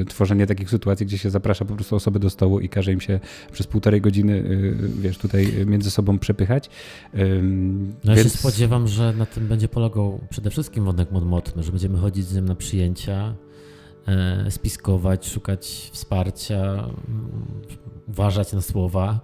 e, 0.02 0.06
tworzenie 0.06 0.48
takich 0.48 0.70
sytuacji, 0.70 1.06
gdzie 1.06 1.18
się 1.18 1.30
zaprasza 1.30 1.66
po 1.66 1.76
prostu 1.76 1.96
osoby 1.96 2.20
do 2.20 2.30
stołu 2.30 2.60
i 2.60 2.70
każe 2.70 2.94
im 2.94 3.02
się 3.02 3.20
przez 3.52 3.68
półtorej 3.68 4.02
godziny, 4.02 4.44
wiesz, 5.00 5.18
tutaj 5.18 5.54
między 5.66 5.92
sobą 5.92 6.20
przepychać. 6.20 6.70
No 7.14 7.20
Więc... 8.04 8.18
ja 8.18 8.24
się 8.24 8.30
spodziewam, 8.30 8.88
że 8.88 9.14
na 9.18 9.26
tym 9.26 9.48
będzie 9.48 9.68
polegał 9.68 10.20
przede 10.30 10.50
wszystkim 10.50 10.86
wątek 10.86 11.12
modmotny, 11.12 11.64
że 11.64 11.72
będziemy 11.72 11.98
chodzić 11.98 12.26
z 12.26 12.36
nim 12.36 12.46
na 12.46 12.56
przyjęcia, 12.56 13.36
spiskować, 14.50 15.30
szukać 15.30 15.90
wsparcia, 15.94 16.90
uważać 18.08 18.54
na 18.54 18.62
słowa. 18.62 19.20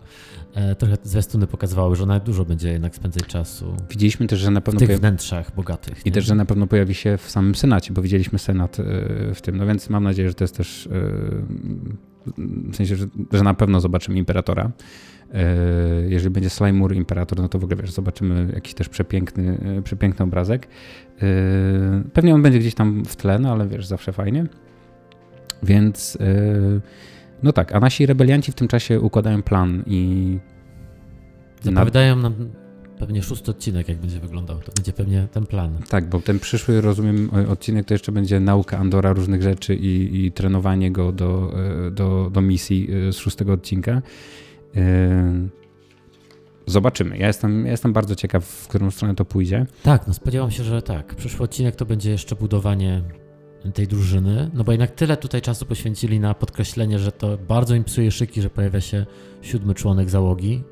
E, 0.54 0.76
trochę 0.76 0.98
zwiastuny 1.04 1.48
pokazywały, 1.48 1.96
że 1.96 2.04
ona 2.04 2.20
dużo 2.20 2.46
będzie 2.46 2.72
jednak 2.72 2.96
spędzać 2.96 3.24
czasu. 3.24 3.76
Widzieliśmy 3.90 4.28
też, 4.28 4.40
że 4.40 4.52
na 4.52 4.62
pewno. 4.62 4.80
W 4.80 4.84
tych 4.88 5.00
wnętrzach 5.00 5.56
bogatych. 5.56 6.02
I 6.06 6.10
nie? 6.10 6.12
też, 6.12 6.26
że 6.26 6.36
na 6.36 6.46
pewno 6.46 6.68
pojawi 6.68 6.94
się 6.94 7.18
w 7.18 7.30
samym 7.30 7.56
Senacie, 7.56 7.94
bo 7.94 8.02
widzieliśmy 8.02 8.40
Senat 8.40 8.80
e, 8.80 8.84
w 9.34 9.42
tym. 9.42 9.58
No 9.58 9.66
więc 9.66 9.90
mam 9.90 10.04
nadzieję, 10.04 10.28
że 10.28 10.34
to 10.34 10.44
jest 10.44 10.58
też. 10.58 10.90
W 12.72 12.76
sensie, 12.76 12.96
że, 13.32 13.44
na 13.44 13.54
pewno 13.54 13.80
zobaczymy 13.82 14.18
imperatora. 14.18 14.72
Jeżeli 16.08 16.30
będzie 16.30 16.50
Slimur 16.50 16.96
Imperator, 16.96 17.40
no 17.40 17.50
to 17.50 17.60
w 17.60 17.64
ogóle 17.64 17.82
wiesz, 17.82 17.92
zobaczymy 17.92 18.52
jakiś 18.54 18.74
też 18.74 18.90
przepiękny, 18.90 19.82
przepiękny 19.84 20.26
obrazek. 20.26 20.68
Pewnie 22.14 22.36
on 22.36 22.42
będzie 22.42 22.60
gdzieś 22.60 22.76
tam 22.76 23.06
w 23.06 23.16
tle, 23.16 23.40
no 23.40 23.52
ale 23.52 23.68
wiesz, 23.68 23.86
zawsze 23.86 24.12
fajnie. 24.12 24.46
Więc 25.64 26.18
yy, 26.20 26.82
no 27.44 27.54
tak, 27.54 27.76
a 27.76 27.80
nasi 27.80 28.06
rebelianci 28.06 28.52
w 28.52 28.56
tym 28.56 28.68
czasie 28.68 29.00
układają 29.00 29.44
plan 29.44 29.84
i. 29.88 30.40
Zapowiadają 31.62 32.16
nam 32.16 32.34
pewnie 33.00 33.24
szósty 33.24 33.52
odcinek, 33.52 33.90
jak 33.90 33.98
będzie 33.98 34.20
wyglądał. 34.20 34.60
To 34.60 34.72
będzie 34.72 34.94
pewnie 34.94 35.28
ten 35.32 35.46
plan. 35.46 35.78
Tak, 35.90 36.10
bo 36.10 36.20
ten 36.20 36.40
przyszły, 36.40 36.82
rozumiem, 36.82 37.30
odcinek 37.50 37.86
to 37.86 37.94
jeszcze 37.94 38.12
będzie 38.12 38.40
nauka 38.40 38.78
Andora 38.78 39.14
różnych 39.14 39.42
rzeczy 39.42 39.76
i, 39.76 40.26
i 40.26 40.32
trenowanie 40.32 40.92
go 40.92 41.12
do, 41.12 41.54
e, 41.88 41.92
do, 41.92 42.30
do 42.34 42.42
misji 42.42 42.88
e, 43.10 43.14
z 43.14 43.18
szóstego 43.18 43.54
odcinka. 43.54 44.02
Zobaczymy. 46.66 47.18
Ja 47.18 47.28
jestem, 47.28 47.66
ja 47.66 47.72
jestem 47.72 47.94
bardzo 47.94 48.16
ciekaw, 48.16 48.46
w 48.46 48.68
którą 48.68 48.92
stronę 48.92 49.16
to 49.16 49.26
pójdzie. 49.26 49.66
Tak, 49.84 50.08
no 50.08 50.14
spodziewam 50.14 50.52
się, 50.52 50.64
że 50.64 50.82
tak. 50.82 51.16
Przyszły 51.16 51.44
odcinek 51.44 51.76
to 51.76 51.86
będzie 51.86 52.12
jeszcze 52.12 52.36
budowanie 52.36 53.02
tej 53.74 53.88
drużyny, 53.88 54.52
no 54.54 54.64
bo 54.64 54.72
jednak 54.72 54.92
tyle 54.92 55.18
tutaj 55.18 55.42
czasu 55.42 55.66
poświęcili 55.66 56.20
na 56.20 56.34
podkreślenie, 56.34 57.00
że 57.00 57.12
to 57.12 57.38
bardzo 57.38 57.76
im 57.76 57.84
psuje 57.84 58.12
szyki, 58.12 58.42
że 58.42 58.50
pojawia 58.50 58.82
się 58.82 59.06
siódmy 59.42 59.74
członek 59.74 60.10
załogi. 60.10 60.64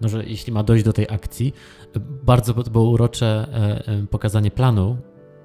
No, 0.00 0.08
że 0.08 0.24
jeśli 0.26 0.52
ma 0.52 0.62
dojść 0.62 0.84
do 0.84 0.92
tej 0.92 1.06
akcji, 1.10 1.54
bardzo 2.22 2.54
było 2.54 2.90
urocze 2.90 3.46
e, 3.86 4.06
pokazanie 4.06 4.50
planu, 4.50 4.96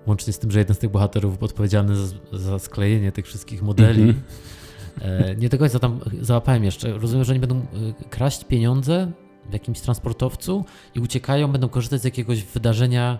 łącznie 0.08 0.34
z 0.34 0.40
tym, 0.40 0.52
że 0.52 0.60
jeden 0.60 0.76
z 0.76 0.80
tych 0.80 0.90
bohaterów 0.90 1.38
był 1.38 1.46
odpowiedzialny 1.46 1.96
za, 1.96 2.16
za 2.32 2.60
sklejenie 2.60 3.12
tych 3.12 3.26
wszystkich 3.26 3.62
modeli. 3.62 4.02
Mm 4.02 4.16
-hmm. 4.16 5.38
Nie 5.38 5.50
do 5.50 5.58
końca 5.58 5.80
tam 5.80 6.00
załapałem 6.22 6.64
jeszcze. 6.64 6.98
Rozumiem, 6.98 7.26
że 7.26 7.32
oni 7.32 7.40
będą 7.40 7.56
e, 7.56 7.64
kraść 8.10 8.44
pieniądze 8.44 9.12
w 9.50 9.54
jakimś 9.54 9.82
transportowcu 9.82 10.66
i 10.96 11.00
uciekają, 11.00 11.52
będą 11.52 11.70
korzystać 11.70 12.02
z 12.02 12.04
jakiegoś 12.04 12.44
wydarzenia 12.44 13.20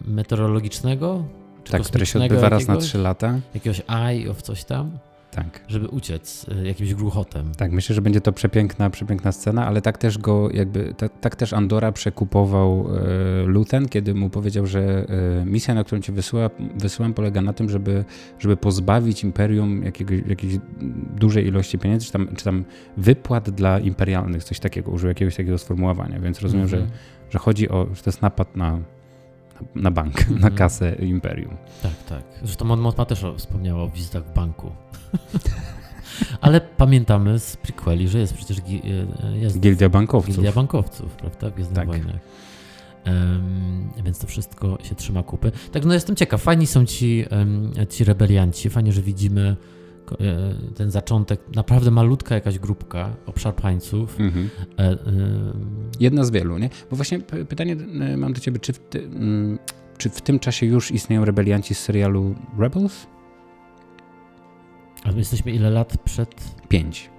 meteorologicznego? 0.00 1.24
tak, 1.70 1.82
które 1.82 2.06
się 2.06 2.22
odbywa 2.22 2.48
raz 2.48 2.68
na 2.68 2.76
trzy 2.76 2.98
lata. 2.98 3.40
Jakiegoś 3.54 3.82
eye 3.88 4.30
of 4.30 4.42
coś 4.42 4.64
tam? 4.64 4.98
tak. 5.36 5.60
żeby 5.68 5.88
uciec 5.88 6.46
y, 6.48 6.66
jakimś 6.66 6.94
gruchotem. 6.94 7.52
Tak, 7.56 7.72
myślę, 7.72 7.94
że 7.94 8.02
będzie 8.02 8.20
to 8.20 8.32
przepiękna, 8.32 8.90
przepiękna 8.90 9.32
scena, 9.32 9.66
ale 9.66 9.82
tak 9.82 9.98
też 9.98 10.18
go 10.18 10.50
jakby, 10.50 10.94
tak, 10.96 11.20
tak 11.20 11.36
też 11.36 11.52
Andora 11.52 11.92
przekupował 11.92 12.88
e, 13.42 13.46
Luten, 13.46 13.88
kiedy 13.88 14.14
mu 14.14 14.30
powiedział, 14.30 14.66
że 14.66 15.06
e, 15.40 15.44
misja, 15.44 15.74
na 15.74 15.84
którą 15.84 16.00
cię 16.00 16.12
wysyła, 16.12 16.50
wysyłam, 16.74 17.14
polega 17.14 17.42
na 17.42 17.52
tym, 17.52 17.70
żeby, 17.70 18.04
żeby 18.38 18.56
pozbawić 18.56 19.24
Imperium 19.24 19.82
jakiegoś, 19.82 20.20
jakiejś 20.26 20.58
dużej 21.16 21.46
ilości 21.46 21.78
pieniędzy, 21.78 22.06
czy 22.06 22.12
tam, 22.12 22.28
czy 22.36 22.44
tam 22.44 22.64
wypłat 22.96 23.50
dla 23.50 23.78
imperialnych, 23.78 24.44
coś 24.44 24.60
takiego, 24.60 24.90
użył 24.90 25.08
jakiegoś 25.08 25.36
takiego 25.36 25.58
sformułowania, 25.58 26.20
więc 26.20 26.40
rozumiem, 26.40 26.66
mm 26.66 26.68
-hmm. 26.68 26.78
że, 26.78 26.82
mhm. 26.82 27.00
że 27.30 27.38
chodzi 27.38 27.68
o, 27.68 27.86
że 27.94 28.02
to 28.02 28.10
jest 28.10 28.22
napad 28.22 28.56
na 28.56 28.78
na 29.74 29.90
bank, 29.90 30.20
mm 30.20 30.38
-hmm. 30.38 30.40
na 30.40 30.50
kasę 30.50 30.94
imperium. 30.94 31.56
Tak, 31.82 31.92
tak. 32.08 32.22
Zresztą 32.42 32.64
Mon 32.64 32.80
Mothma 32.80 33.04
też 33.04 33.24
wspomniała 33.36 33.82
o 33.82 33.88
wizytach 33.88 34.24
w 34.24 34.32
banku. 34.34 34.70
Ale 36.40 36.60
pamiętamy 36.60 37.38
z 37.38 37.56
prequeli, 37.56 38.08
że 38.08 38.18
jest 38.18 38.34
przecież 38.34 38.58
e, 38.58 39.38
jest 39.38 39.60
Gildia 39.60 39.88
Bankowców. 39.88 40.34
Gildia 40.34 40.52
Bankowców, 40.52 41.12
prawda, 41.12 41.50
w 41.50 41.54
Gwiezdnych 41.54 41.76
tak. 41.76 41.86
Wojnach. 41.86 42.20
Um, 43.06 43.88
więc 44.04 44.18
to 44.18 44.26
wszystko 44.26 44.78
się 44.82 44.94
trzyma 44.94 45.22
kupy. 45.22 45.52
Tak, 45.72 45.84
no 45.84 45.94
jestem 45.94 46.16
ciekaw. 46.16 46.42
Fajni 46.42 46.66
są 46.66 46.86
ci, 46.86 47.24
um, 47.30 47.72
ci 47.90 48.04
rebelianci. 48.04 48.70
Fajnie, 48.70 48.92
że 48.92 49.02
widzimy 49.02 49.40
e, 49.50 49.75
ten 50.76 50.90
zaczątek, 50.90 51.40
naprawdę 51.54 51.90
malutka 51.90 52.34
jakaś 52.34 52.58
grupka 52.58 53.10
obszarpańców. 53.26 54.20
Mhm. 54.20 54.50
E, 54.78 54.96
Jedna 56.00 56.24
z 56.24 56.30
wielu, 56.30 56.58
nie? 56.58 56.70
Bo 56.90 56.96
właśnie 56.96 57.18
pytanie 57.48 57.76
mam 58.16 58.32
do 58.32 58.40
ciebie, 58.40 58.58
czy 58.58 58.72
w, 58.72 58.78
ty, 58.78 58.98
mm, 59.04 59.58
czy 59.98 60.10
w 60.10 60.20
tym 60.20 60.38
czasie 60.38 60.66
już 60.66 60.90
istnieją 60.90 61.24
rebelianci 61.24 61.74
z 61.74 61.78
serialu 61.78 62.34
Rebels? 62.58 63.06
A 65.04 65.12
my 65.12 65.18
jesteśmy 65.18 65.52
ile 65.52 65.70
lat 65.70 65.98
przed? 66.04 66.34
Pięć. 66.68 67.10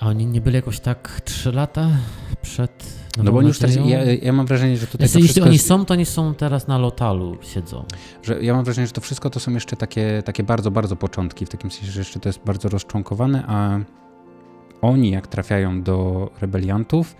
A 0.00 0.06
oni 0.06 0.26
nie 0.26 0.40
byli 0.40 0.56
jakoś 0.56 0.80
tak 0.80 1.20
trzy 1.24 1.52
lata 1.52 1.88
przed. 2.42 3.01
No 3.16 3.32
bo 3.32 3.38
oni 3.38 3.48
już 3.48 3.58
teraz, 3.58 3.76
ja, 3.76 4.04
ja, 4.04 4.32
mam 4.32 4.46
wrażenie, 4.46 4.76
że 4.76 4.86
tutaj. 4.86 5.04
Jeśli, 5.06 5.22
jeśli 5.22 5.42
oni 5.42 5.52
jest, 5.52 5.66
są, 5.66 5.84
to 5.84 5.94
oni 5.94 6.06
są 6.06 6.34
teraz 6.34 6.68
na 6.68 6.78
lotalu, 6.78 7.38
siedzą. 7.42 7.84
Że 8.22 8.42
ja 8.42 8.54
mam 8.54 8.64
wrażenie, 8.64 8.86
że 8.86 8.92
to 8.92 9.00
wszystko 9.00 9.30
to 9.30 9.40
są 9.40 9.50
jeszcze 9.50 9.76
takie, 9.76 10.22
takie 10.24 10.42
bardzo, 10.42 10.70
bardzo 10.70 10.96
początki, 10.96 11.46
w 11.46 11.48
takim 11.48 11.70
sensie, 11.70 11.92
że 11.92 12.00
jeszcze 12.00 12.20
to 12.20 12.28
jest 12.28 12.40
bardzo 12.44 12.68
rozczłonkowane, 12.68 13.44
a 13.46 13.78
oni, 14.82 15.10
jak 15.10 15.26
trafiają 15.26 15.82
do 15.82 16.30
rebeliantów, 16.40 17.16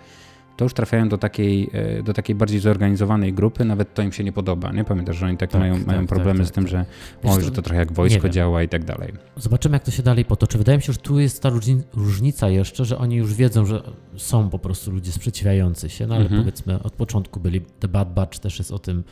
to 0.63 0.65
już 0.65 0.75
trafiają 0.75 1.09
do 1.09 1.19
takiej, 1.19 1.71
e, 1.73 2.03
do 2.03 2.13
takiej 2.13 2.37
bardziej 2.37 2.61
zorganizowanej 2.61 3.33
grupy, 3.33 3.65
nawet 3.65 3.95
to 3.95 4.03
im 4.03 4.13
się 4.13 4.25
nie 4.25 4.33
podoba. 4.33 4.73
Nie 4.73 4.85
pamiętasz, 4.85 5.17
że 5.17 5.27
oni 5.27 5.37
tak, 5.37 5.51
tak 5.51 5.61
mają, 5.61 5.75
tak, 5.75 5.87
mają 5.87 6.07
problemy 6.07 6.39
tak, 6.39 6.49
z 6.49 6.51
tym, 6.51 6.65
tak. 6.65 6.71
że, 6.71 6.85
o, 7.25 7.41
że 7.41 7.51
to 7.51 7.63
trochę 7.63 7.79
jak 7.79 7.93
wojsko 7.93 8.29
działa 8.29 8.63
i 8.63 8.69
tak 8.69 8.85
dalej. 8.85 9.13
Zobaczymy, 9.37 9.77
jak 9.77 9.85
to 9.85 9.91
się 9.91 10.03
dalej 10.03 10.25
potoczy. 10.25 10.59
Wydaje 10.59 10.79
mi 10.79 10.83
się, 10.83 10.93
że 10.93 10.99
tu 10.99 11.21
jest 11.21 11.43
ta 11.43 11.51
różnica 11.95 12.49
jeszcze, 12.49 12.85
że 12.85 12.99
oni 12.99 13.17
już 13.17 13.35
wiedzą, 13.35 13.67
że 13.67 13.83
są 14.17 14.51
po 14.51 14.59
prostu 14.59 14.91
ludzie 14.91 15.13
sprzeciwiający 15.13 15.91
się, 15.91 16.07
no 16.07 16.15
ale 16.15 16.25
mhm. 16.25 16.43
powiedzmy 16.43 16.83
od 16.83 16.93
początku 16.93 17.41
byli, 17.41 17.61
The 17.61 17.89
Bad 17.89 18.15
Batch 18.15 18.39
też 18.39 18.59
jest 18.59 18.73
o 18.73 18.79
tym, 18.79 19.05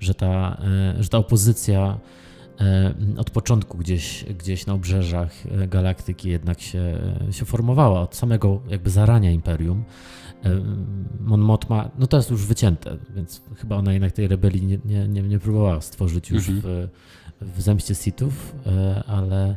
że 0.00 0.14
ta, 0.14 0.62
e, 0.98 1.02
że 1.02 1.08
ta 1.08 1.18
opozycja 1.18 1.98
e, 2.60 2.94
od 3.16 3.30
początku 3.30 3.78
gdzieś, 3.78 4.24
gdzieś 4.24 4.66
na 4.66 4.74
obrzeżach 4.74 5.32
galaktyki 5.68 6.28
jednak 6.28 6.60
się, 6.60 6.98
się 7.30 7.44
formowała, 7.44 8.00
od 8.00 8.16
samego 8.16 8.60
jakby 8.68 8.90
zarania 8.90 9.30
Imperium. 9.30 9.84
Mon 11.20 11.40
Mothma, 11.40 11.90
no 11.98 12.06
to 12.06 12.16
jest 12.16 12.30
już 12.30 12.46
wycięte, 12.46 12.96
więc 13.16 13.42
chyba 13.56 13.76
ona 13.76 13.92
jednak 13.92 14.12
tej 14.12 14.28
rebelii 14.28 14.66
nie, 14.66 14.78
nie, 14.84 15.08
nie, 15.08 15.22
nie 15.22 15.38
próbowała 15.38 15.80
stworzyć 15.80 16.30
już 16.30 16.48
mhm. 16.48 16.62
w, 16.62 16.88
w 17.56 17.60
zemście 17.60 17.94
Sithów, 17.94 18.54
e, 18.66 19.02
ale... 19.06 19.56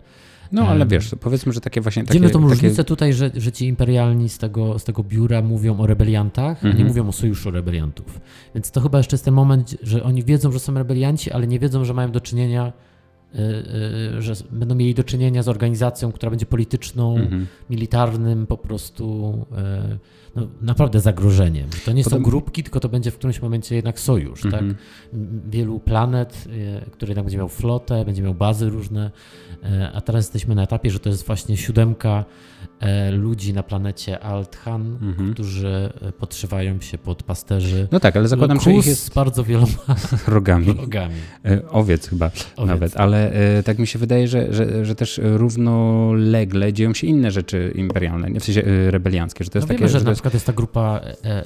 No, 0.52 0.68
ale 0.68 0.86
wiesz, 0.86 1.16
powiedzmy, 1.20 1.54
że 1.54 1.62
takie 1.62 1.82
właśnie... 1.82 2.04
Widzimy 2.04 2.28
takie, 2.28 2.34
tą 2.34 2.42
różnicę 2.42 2.76
takie... 2.76 2.88
tutaj, 2.88 3.14
że, 3.14 3.32
że 3.36 3.52
ci 3.52 3.68
imperialni 3.68 4.30
z 4.30 4.38
tego, 4.38 4.80
z 4.80 4.84
tego 4.84 5.04
biura 5.04 5.42
mówią 5.42 5.80
o 5.80 5.88
rebeliantach, 5.88 6.58
mhm. 6.58 6.74
a 6.74 6.78
nie 6.78 6.84
mhm. 6.84 6.88
mówią 6.88 7.08
o 7.08 7.12
sojuszu 7.12 7.52
rebeliantów. 7.52 8.22
Więc 8.56 8.72
to 8.72 8.82
chyba 8.82 8.98
jeszcze 8.98 9.14
jest 9.14 9.26
ten 9.26 9.34
moment, 9.34 9.78
że 9.84 10.04
oni 10.04 10.24
wiedzą, 10.24 10.52
że 10.52 10.60
są 10.60 10.74
rebelianci, 10.74 11.32
ale 11.32 11.48
nie 11.48 11.60
wiedzą, 11.60 11.86
że 11.86 11.94
mają 11.94 12.12
do 12.12 12.22
czynienia 12.22 12.74
e, 13.36 13.38
e, 14.18 14.22
że 14.22 14.34
będą 14.52 14.76
mieli 14.76 14.96
do 14.96 15.04
czynienia 15.04 15.44
z 15.44 15.48
organizacją, 15.48 16.12
która 16.12 16.30
będzie 16.30 16.46
polityczną, 16.46 17.16
mhm. 17.18 17.48
militarnym 17.70 18.48
po 18.48 18.58
prostu 18.58 19.46
no, 20.36 20.48
naprawdę 20.62 21.00
zagrożeniem. 21.00 21.70
To 21.86 21.92
nie 21.92 22.04
Potem... 22.04 22.20
są 22.20 22.24
grupki, 22.24 22.64
tylko 22.64 22.80
to 22.80 22.90
będzie 22.90 23.12
w 23.12 23.18
którymś 23.18 23.42
momencie 23.42 23.76
jednak 23.76 24.00
sojusz. 24.00 24.42
Tak? 24.42 24.54
Mhm. 24.54 24.76
Wielu 25.50 25.80
planet, 25.80 26.48
e, 26.78 26.92
który 26.92 27.10
jednak 27.10 27.26
będzie 27.26 27.38
miał 27.38 27.50
flotę, 27.50 28.06
będzie 28.06 28.22
miał 28.22 28.34
bazy 28.34 28.70
różne, 28.70 29.12
e, 29.64 29.92
a 29.94 30.02
teraz 30.02 30.26
jesteśmy 30.26 30.56
na 30.56 30.64
etapie, 30.64 30.92
że 30.92 31.00
to 31.00 31.10
jest 31.10 31.26
właśnie 31.26 31.58
siódemka 31.58 32.26
ludzi 33.12 33.54
na 33.54 33.64
planecie 33.64 34.20
Althan, 34.20 34.98
mhm. 35.02 35.34
którzy 35.34 35.90
podszywają 36.20 36.82
się 36.82 36.98
pod 36.98 37.24
pasterzy. 37.24 37.88
No 37.92 38.00
tak, 38.00 38.18
ale 38.18 38.28
zakładam, 38.28 38.58
Kus 38.58 38.66
że 38.66 38.74
ich 38.74 38.86
jest 38.86 39.04
z 39.04 39.10
bardzo 39.10 39.44
wieloma 39.44 39.68
rogami. 40.28 40.68
rogami. 40.68 41.16
Owiec 41.70 42.08
chyba 42.08 42.32
Owiec. 42.56 42.68
nawet, 42.68 42.98
ale 42.98 43.32
tak 43.66 43.80
mi 43.80 43.88
się 43.88 44.00
wydaje, 44.00 44.28
że, 44.28 44.54
że, 44.54 44.86
że 44.86 44.96
też 44.96 45.20
równolegle 45.24 46.74
dzieją 46.74 46.94
się 46.94 47.08
inne 47.08 47.32
rzeczy 47.32 47.72
imperialne, 47.76 48.40
w 48.40 48.44
sensie 48.44 48.64
rebelianckie, 48.92 49.44
że 49.44 49.50
to 49.50 49.58
jest 49.58 49.68
no 49.68 49.74
takie, 49.74 49.80
wiemy, 49.88 50.00
że, 50.00 50.00
że 50.00 50.14
przykład 50.14 50.34
jest 50.34 50.46
ta 50.46 50.54
grupa, 50.54 51.02
e, 51.04 51.26
e, 51.26 51.44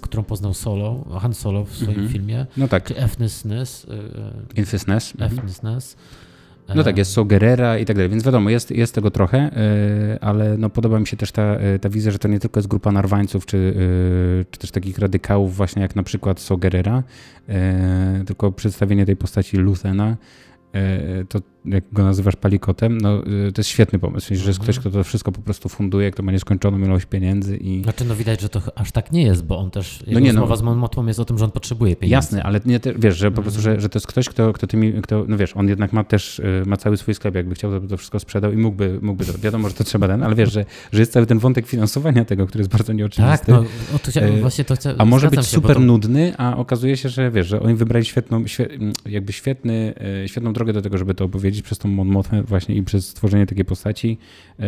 którą 0.00 0.22
poznał 0.22 0.54
Solo, 0.54 1.04
Han 1.20 1.34
Solo 1.34 1.64
w 1.64 1.76
swoim 1.76 2.06
-hmm. 2.06 2.12
filmie. 2.12 2.46
No 2.56 2.68
tak. 2.68 2.84
Czy 2.84 2.96
Efnysnys. 2.96 3.86
E. 5.18 5.24
Efnysness. 5.24 5.96
No 6.74 6.84
tak, 6.84 6.98
jest 6.98 7.12
Sogerera 7.12 7.78
i 7.78 7.84
tak 7.84 7.96
dalej, 7.96 8.10
więc 8.10 8.24
wiadomo, 8.24 8.50
jest, 8.50 8.70
jest 8.70 8.94
tego 8.94 9.10
trochę, 9.10 9.38
e, 9.38 10.18
ale 10.20 10.58
no 10.58 10.70
podoba 10.70 11.00
mi 11.00 11.06
się 11.06 11.16
też 11.16 11.32
ta, 11.32 11.42
e, 11.42 11.78
ta 11.78 11.88
wizja, 11.88 12.12
że 12.12 12.18
to 12.18 12.28
nie 12.28 12.40
tylko 12.40 12.60
jest 12.60 12.68
grupa 12.68 12.92
narwańców, 12.92 13.46
czy, 13.46 13.74
czy 14.50 14.58
też 14.58 14.70
takich 14.70 14.98
radykałów 14.98 15.56
właśnie 15.56 15.82
jak 15.82 15.96
na 15.96 16.02
przykład 16.02 16.40
Sogerera, 16.40 17.02
tylko 18.26 18.52
przedstawienie 18.52 19.06
tej 19.06 19.16
postaci 19.16 19.56
Luthena, 19.56 20.16
to 21.28 21.38
jak 21.64 21.84
go 21.92 22.04
nazywasz 22.04 22.36
palikotem, 22.36 22.98
no 23.00 23.22
y, 23.48 23.52
to 23.52 23.60
jest 23.60 23.70
świetny 23.70 23.98
pomysł, 23.98 24.26
że 24.28 24.34
jest 24.34 24.48
mhm. 24.48 24.62
ktoś, 24.62 24.78
kto 24.78 24.90
to 24.90 25.04
wszystko 25.04 25.32
po 25.32 25.40
prostu 25.40 25.68
funduje, 25.68 26.10
kto 26.10 26.22
ma 26.22 26.32
nieskończoną 26.32 26.78
ilość 26.78 27.06
pieniędzy 27.06 27.56
i... 27.56 27.82
Znaczy 27.82 28.04
no 28.04 28.16
widać, 28.16 28.40
że 28.40 28.48
to 28.48 28.60
aż 28.74 28.92
tak 28.92 29.12
nie 29.12 29.22
jest, 29.22 29.44
bo 29.44 29.58
on 29.58 29.70
też, 29.70 30.04
no 30.06 30.20
nie, 30.20 30.32
no. 30.32 30.56
z 30.56 30.62
Motłą 30.62 31.06
jest 31.06 31.20
o 31.20 31.24
tym, 31.24 31.38
że 31.38 31.44
on 31.44 31.50
potrzebuje 31.50 31.96
pieniędzy. 31.96 32.12
Jasne, 32.12 32.42
ale 32.42 32.60
nie 32.66 32.80
te, 32.80 32.94
wiesz, 32.94 33.16
że 33.16 33.30
po 33.30 33.42
prostu, 33.42 33.60
że, 33.60 33.80
że 33.80 33.88
to 33.88 33.96
jest 33.96 34.06
ktoś, 34.06 34.28
kto, 34.28 34.52
kto 34.52 34.66
tymi, 34.66 34.92
kto, 35.02 35.24
no 35.28 35.36
wiesz, 35.36 35.56
on 35.56 35.68
jednak 35.68 35.92
ma 35.92 36.04
też, 36.04 36.38
y, 36.38 36.62
ma 36.66 36.76
cały 36.76 36.96
swój 36.96 37.14
sklep, 37.14 37.34
jakby 37.34 37.54
chciał, 37.54 37.80
to, 37.80 37.86
to 37.86 37.96
wszystko 37.96 38.20
sprzedał 38.20 38.52
i 38.52 38.56
mógłby, 38.56 38.98
mógłby 39.02 39.24
to, 39.24 39.38
wiadomo, 39.38 39.68
że 39.68 39.74
to 39.74 39.84
trzeba 39.84 40.08
ten, 40.08 40.22
ale 40.22 40.34
wiesz, 40.34 40.52
że, 40.52 40.64
że 40.92 41.00
jest 41.00 41.12
cały 41.12 41.26
ten 41.26 41.38
wątek 41.38 41.66
finansowania 41.66 42.24
tego, 42.24 42.46
który 42.46 42.60
jest 42.60 42.70
bardzo 42.70 42.92
nieoczywisty. 42.92 43.46
Tak, 43.46 43.48
no, 43.48 43.96
o 43.96 43.98
to 43.98 44.10
chciałem, 44.10 44.40
właśnie 44.40 44.64
to 44.64 44.74
chcę, 44.74 44.94
A 44.98 45.04
może 45.04 45.30
być 45.30 45.40
się, 45.40 45.46
super 45.46 45.76
to... 45.76 45.82
nudny, 45.82 46.32
a 46.38 46.56
okazuje 46.56 46.96
się, 46.96 47.08
że 47.08 47.30
wiesz, 47.30 47.46
że 47.46 47.60
oni 47.60 47.74
wybrali 47.74 48.04
świetną, 48.04 48.44
jakby 49.06 49.32
świetny, 49.32 49.94
y, 50.24 50.28
świetną 50.28 50.52
drogę 50.52 50.72
do 50.72 50.82
tego, 50.82 50.98
żeby 50.98 51.14
to 51.14 51.24
opowiedzieć 51.24 51.47
przez 51.62 51.78
tą 51.78 51.88
Mon 51.88 52.22
właśnie 52.44 52.74
i 52.74 52.82
przez 52.82 53.08
stworzenie 53.08 53.46
takiej 53.46 53.64
postaci, 53.64 54.18
e, 54.58 54.64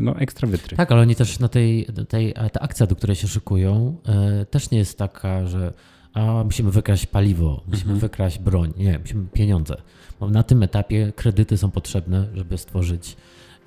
no 0.00 0.16
ekstra 0.16 0.48
wytrych. 0.48 0.76
Tak, 0.76 0.92
ale 0.92 1.00
oni 1.00 1.14
też 1.14 1.38
na 1.38 1.48
tej, 1.48 1.86
tej 2.08 2.32
ta 2.52 2.60
akcja, 2.60 2.86
do 2.86 2.96
której 2.96 3.16
się 3.16 3.28
szykują, 3.28 3.96
e, 4.06 4.46
też 4.46 4.70
nie 4.70 4.78
jest 4.78 4.98
taka, 4.98 5.46
że 5.46 5.72
a 6.14 6.44
musimy 6.44 6.70
wykraść 6.70 7.06
paliwo, 7.06 7.62
musimy 7.66 7.92
mhm. 7.92 7.98
wykraść 7.98 8.38
broń. 8.38 8.72
Nie, 8.76 8.98
musimy 8.98 9.26
pieniądze. 9.32 9.76
Bo 10.20 10.30
na 10.30 10.42
tym 10.42 10.62
etapie 10.62 11.12
kredyty 11.16 11.58
są 11.58 11.70
potrzebne, 11.70 12.26
żeby 12.34 12.58
stworzyć, 12.58 13.16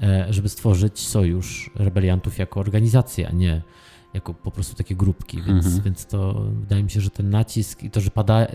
e, 0.02 0.28
żeby 0.30 0.50
stworzyć 0.50 1.00
sojusz 1.00 1.72
rebeliantów 1.76 2.38
jako 2.38 2.60
organizację, 2.60 3.28
a 3.28 3.32
nie 3.32 3.62
jako 4.14 4.34
po 4.34 4.52
prostu 4.52 4.76
takie 4.76 4.96
grupki, 4.96 5.38
więc, 5.38 5.66
mhm. 5.66 5.84
więc 5.84 6.06
to 6.06 6.34
wydaje 6.60 6.84
mi 6.84 6.92
się, 6.92 7.02
że 7.02 7.10
ten 7.10 7.30
nacisk 7.30 7.84
i 7.84 7.92
to, 7.92 8.02
że 8.02 8.12
pada, 8.12 8.48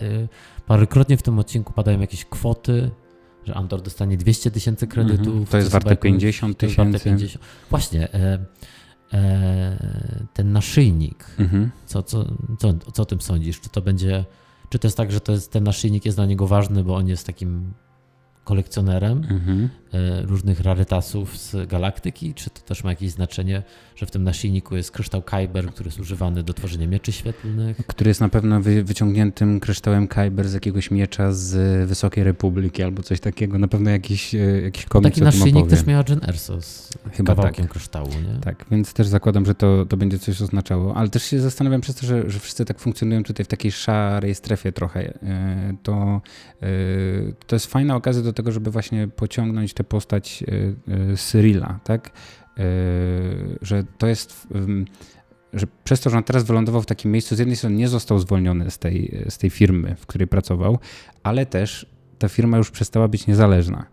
parokrotnie 0.65 1.17
w 1.17 1.21
tym 1.21 1.39
odcinku 1.39 1.73
padają 1.73 1.99
jakieś 1.99 2.25
kwoty, 2.25 2.91
że 3.45 3.53
Andor 3.53 3.81
dostanie 3.81 4.17
200 4.17 4.51
tysięcy 4.51 4.87
kredytów. 4.87 5.47
-hmm. 5.47 5.51
To 5.51 5.57
jest 5.57 5.69
warte 5.69 5.95
50 5.95 6.57
tysięcy. 6.57 7.39
Właśnie, 7.69 8.13
e, 8.13 8.45
e, 9.13 10.27
ten 10.33 10.51
naszyjnik, 10.51 11.25
-hmm. 11.37 11.69
co, 11.85 12.03
co, 12.03 12.25
co, 12.59 12.73
co 12.93 13.03
o 13.03 13.05
tym 13.05 13.21
sądzisz? 13.21 13.61
Czy 13.61 13.69
to 13.69 13.81
będzie, 13.81 14.25
czy 14.69 14.79
to 14.79 14.87
jest 14.87 14.97
tak, 14.97 15.11
że 15.11 15.21
to 15.21 15.31
jest, 15.31 15.51
ten 15.51 15.63
naszyjnik 15.63 16.05
jest 16.05 16.17
dla 16.17 16.25
niego 16.25 16.47
ważny, 16.47 16.83
bo 16.83 16.95
on 16.95 17.07
jest 17.07 17.25
takim 17.25 17.73
kolekcjonerem 18.43 19.17
mhm. 19.17 19.69
E, 19.93 20.21
różnych 20.21 20.59
rarytasów 20.59 21.37
z 21.37 21.69
galaktyki? 21.69 22.33
Czy 22.33 22.49
to 22.49 22.61
też 22.61 22.83
ma 22.83 22.89
jakieś 22.89 23.11
znaczenie, 23.11 23.63
że 23.95 24.05
w 24.05 24.11
tym 24.11 24.23
naszyjniku 24.23 24.75
jest 24.75 24.91
kryształ 24.91 25.21
Kyber, 25.21 25.67
który 25.67 25.87
jest 25.87 25.99
używany 25.99 26.43
do 26.43 26.53
tworzenia 26.53 26.87
mieczy 26.87 27.11
świetlnych? 27.11 27.77
Który 27.87 28.09
jest 28.09 28.21
na 28.21 28.29
pewno 28.29 28.61
wy, 28.61 28.83
wyciągniętym 28.83 29.59
kryształem 29.59 30.07
Kyber 30.07 30.49
z 30.49 30.53
jakiegoś 30.53 30.91
miecza 30.91 31.31
z 31.31 31.87
Wysokiej 31.87 32.23
Republiki 32.23 32.83
albo 32.83 33.03
coś 33.03 33.19
takiego. 33.19 33.57
Na 33.57 33.67
pewno 33.67 33.89
jakiś, 33.89 34.35
e, 34.35 34.61
jakiś 34.61 34.85
komiks 34.85 35.09
Taki 35.09 35.21
naszyjnik 35.21 35.67
też 35.67 35.85
miała 35.85 36.03
Jen 36.09 36.19
Erso 36.27 36.61
z 36.61 36.89
Chyba 37.11 37.35
kawałkiem 37.35 37.65
tak. 37.65 37.71
kryształu, 37.71 38.09
nie? 38.09 38.39
Tak, 38.41 38.65
więc 38.71 38.93
też 38.93 39.07
zakładam, 39.07 39.45
że 39.45 39.55
to, 39.55 39.85
to 39.85 39.97
będzie 39.97 40.19
coś 40.19 40.41
oznaczało. 40.41 40.95
Ale 40.95 41.09
też 41.09 41.23
się 41.23 41.39
zastanawiam 41.39 41.81
przez 41.81 41.95
to, 41.95 42.07
że, 42.07 42.29
że 42.29 42.39
wszyscy 42.39 42.65
tak 42.65 42.79
funkcjonują 42.79 43.23
tutaj 43.23 43.45
w 43.45 43.49
takiej 43.49 43.71
szarej 43.71 44.35
strefie 44.35 44.71
trochę. 44.71 45.13
E, 45.23 45.73
to, 45.83 46.21
to 47.47 47.55
jest 47.55 47.65
fajna 47.65 47.95
okazja 47.95 48.21
do 48.21 48.33
tego, 48.33 48.51
żeby 48.51 48.71
właśnie 48.71 49.07
pociągnąć 49.07 49.73
tę 49.83 49.83
postać 49.83 50.43
Cyrilla, 51.17 51.79
tak? 51.83 52.11
Że 53.61 53.83
to 53.97 54.07
jest 54.07 54.47
że 55.53 55.67
przez 55.83 55.99
to, 55.99 56.09
że 56.09 56.17
on 56.17 56.23
teraz 56.23 56.43
wylądował 56.43 56.81
w 56.81 56.85
takim 56.85 57.11
miejscu, 57.11 57.35
z 57.35 57.39
jednej 57.39 57.57
strony 57.57 57.75
nie 57.75 57.87
został 57.87 58.19
zwolniony 58.19 58.71
z 58.71 58.79
tej, 58.79 59.23
z 59.29 59.37
tej 59.37 59.49
firmy, 59.49 59.95
w 59.95 60.05
której 60.05 60.27
pracował, 60.27 60.79
ale 61.23 61.45
też 61.45 61.85
ta 62.19 62.29
firma 62.29 62.57
już 62.57 62.71
przestała 62.71 63.07
być 63.07 63.27
niezależna. 63.27 63.85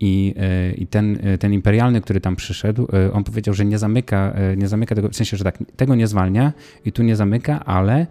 I, 0.00 0.34
e, 0.36 0.72
i 0.72 0.86
ten, 0.86 1.18
e, 1.22 1.38
ten 1.38 1.52
imperialny, 1.52 2.00
który 2.00 2.20
tam 2.20 2.36
przyszedł, 2.36 2.88
e, 2.92 3.12
on 3.12 3.24
powiedział, 3.24 3.54
że 3.54 3.64
nie 3.64 3.78
zamyka, 3.78 4.34
nie 4.56 4.68
zamyka 4.68 4.94
tego, 4.94 5.08
w 5.08 5.16
sensie, 5.16 5.36
że 5.36 5.44
tak, 5.44 5.58
tego 5.76 5.94
nie 5.94 6.06
zwalnia 6.06 6.52
i 6.84 6.92
tu 6.92 7.02
nie 7.02 7.16
zamyka, 7.16 7.64
ale 7.64 8.06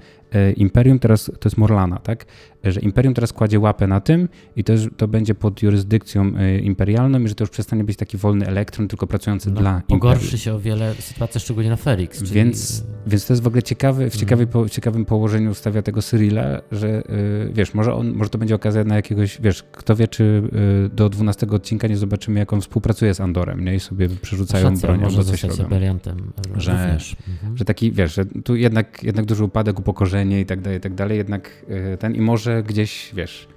imperium 0.56 1.00
teraz, 1.00 1.26
to 1.26 1.50
jest 1.50 1.58
Morlana, 1.58 1.98
tak? 1.98 2.26
że 2.64 2.80
Imperium 2.80 3.14
teraz 3.14 3.34
kładzie 3.34 3.60
łapę 3.60 3.88
na 3.88 4.00
tym 4.00 4.30
i 4.56 4.64
to, 4.64 4.74
to 4.98 5.08
będzie 5.08 5.36
pod 5.36 5.62
jurysdykcją 5.62 6.32
e, 6.38 6.60
imperialną 6.60 7.20
i 7.20 7.28
że 7.28 7.36
to 7.36 7.44
już 7.44 7.50
przestanie 7.50 7.84
być 7.84 7.98
taki 7.98 8.18
wolny 8.18 8.48
elektron, 8.48 8.88
tylko 8.88 9.08
pracujący 9.08 9.50
no, 9.52 9.62
dla 9.62 9.82
Pogorszy 9.88 10.24
Imperium. 10.24 10.40
się 10.40 10.54
o 10.54 10.60
wiele 10.60 10.94
sytuacja, 11.00 11.42
szczególnie 11.42 11.70
na 11.70 11.76
Ferix. 11.76 12.20
Czyli... 12.20 12.32
Więc, 12.32 12.84
więc 13.08 13.26
to 13.26 13.34
jest 13.34 13.44
w 13.44 13.48
ogóle 13.48 13.64
ciekawy, 13.64 14.10
w, 14.10 14.16
ciekawy, 14.16 14.48
mm. 14.54 14.68
w 14.68 14.72
ciekawym 14.72 15.06
położeniu 15.06 15.54
stawia 15.54 15.82
tego 15.82 16.02
Cyrilla, 16.02 16.62
że 16.72 16.88
yy, 16.88 17.52
wiesz, 17.54 17.74
może, 17.74 17.94
on, 17.94 18.12
może 18.12 18.30
to 18.30 18.38
będzie 18.38 18.56
okazja 18.56 18.84
na 18.84 18.96
jakiegoś, 18.96 19.42
wiesz, 19.42 19.64
kto 19.72 19.96
wie, 19.96 20.08
czy 20.08 20.44
do 20.94 21.10
12 21.10 21.48
odcinka 21.48 21.88
nie 21.88 21.98
zobaczymy, 21.98 22.40
jak 22.40 22.54
on 22.54 22.62
współpracuje 22.62 23.14
z 23.14 23.22
Andorem, 23.22 23.66
nie? 23.66 23.76
I 23.76 23.80
sobie 23.80 24.10
przerzucają 24.10 24.78
broń 24.78 25.04
albo 25.04 25.24
coś 25.24 25.44
robią. 25.44 26.00
że, 26.56 26.72
mhm. 26.72 27.58
że 27.58 27.66
taki, 27.66 27.92
wiesz, 27.92 28.16
że 28.16 28.26
tu 28.26 28.56
jednak, 28.56 29.04
jednak 29.04 29.26
duży 29.26 29.44
upadek, 29.44 29.80
upokorzenie 29.80 30.21
i 30.24 30.46
tak 30.46 30.62
dalej, 30.62 30.78
i 30.78 30.82
tak 30.82 30.94
dalej, 30.94 31.18
jednak 31.18 31.66
yy, 31.68 31.98
ten 31.98 32.16
i 32.16 32.22
może 32.22 32.64
gdzieś, 32.64 33.12
wiesz, 33.14 33.48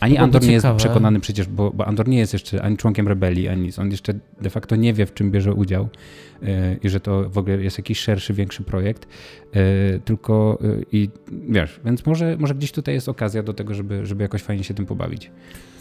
ani 0.00 0.18
Andor 0.18 0.42
nie 0.42 0.52
jest 0.52 0.66
przekonany 0.76 1.20
przecież, 1.20 1.48
bo, 1.48 1.70
bo, 1.70 1.86
Andor 1.86 2.08
nie 2.08 2.18
jest 2.18 2.32
jeszcze 2.32 2.62
ani 2.62 2.76
członkiem 2.76 3.08
rebelii, 3.08 3.48
ani 3.48 3.62
nic. 3.62 3.78
On 3.78 3.90
jeszcze 3.90 4.14
de 4.40 4.50
facto 4.50 4.76
nie 4.76 4.94
wie, 4.94 5.06
w 5.06 5.14
czym 5.14 5.30
bierze 5.30 5.54
udział 5.54 5.88
yy, 6.42 6.48
i 6.82 6.88
że 6.88 7.00
to 7.00 7.30
w 7.30 7.38
ogóle 7.38 7.62
jest 7.62 7.78
jakiś 7.78 8.00
szerszy, 8.00 8.34
większy 8.34 8.62
projekt. 8.62 9.08
Yy, 9.54 10.00
tylko 10.04 10.58
yy, 10.62 10.86
i 10.92 11.08
wiesz, 11.48 11.80
więc 11.84 12.06
może, 12.06 12.36
może 12.38 12.54
gdzieś 12.54 12.72
tutaj 12.72 12.94
jest 12.94 13.08
okazja 13.08 13.42
do 13.42 13.54
tego, 13.54 13.74
żeby, 13.74 14.06
żeby 14.06 14.22
jakoś 14.22 14.42
fajnie 14.42 14.64
się 14.64 14.74
tym 14.74 14.86
pobawić. 14.86 15.30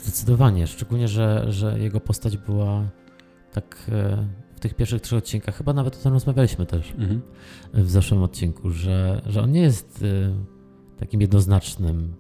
Zdecydowanie, 0.03 0.67
szczególnie, 0.67 1.08
że, 1.08 1.45
że 1.49 1.79
jego 1.79 1.99
postać 1.99 2.38
była 2.38 2.84
tak 3.53 3.91
tych 4.63 4.73
pierwszych 4.73 5.02
trzech 5.02 5.19
odcinkach, 5.19 5.56
chyba 5.56 5.73
nawet 5.73 5.95
o 5.95 5.99
tym 5.99 6.13
rozmawialiśmy 6.13 6.65
też 6.65 6.91
mhm. 6.91 7.21
w 7.73 7.89
zeszłym 7.89 8.23
odcinku, 8.23 8.69
że, 8.69 9.21
że 9.26 9.41
on 9.41 9.52
nie 9.52 9.62
jest 9.62 10.06
takim 10.99 11.21
jednoznacznym 11.21 12.13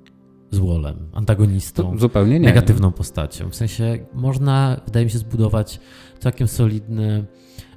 złolem, 0.51 0.97
antagonistą, 1.13 1.91
to 1.91 1.97
zupełnie 1.97 2.39
nie. 2.39 2.47
negatywną 2.47 2.91
postacią. 2.91 3.49
W 3.49 3.55
sensie 3.55 3.99
można, 4.13 4.81
wydaje 4.85 5.05
mi 5.05 5.11
się, 5.11 5.17
zbudować 5.17 5.79
całkiem 6.19 6.47
solidny, 6.47 7.25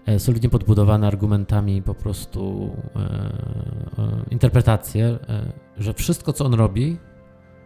e, 0.07 0.19
solidnie 0.19 0.51
podbudowane 0.51 1.07
argumentami 1.07 1.83
po 1.83 1.95
prostu 1.95 2.71
e, 2.97 3.01
e, 3.01 4.25
interpretacje, 4.31 5.07
e, 5.07 5.53
że 5.79 5.95
wszystko, 5.95 6.33
co 6.33 6.45
on 6.45 6.55
robi, 6.55 6.97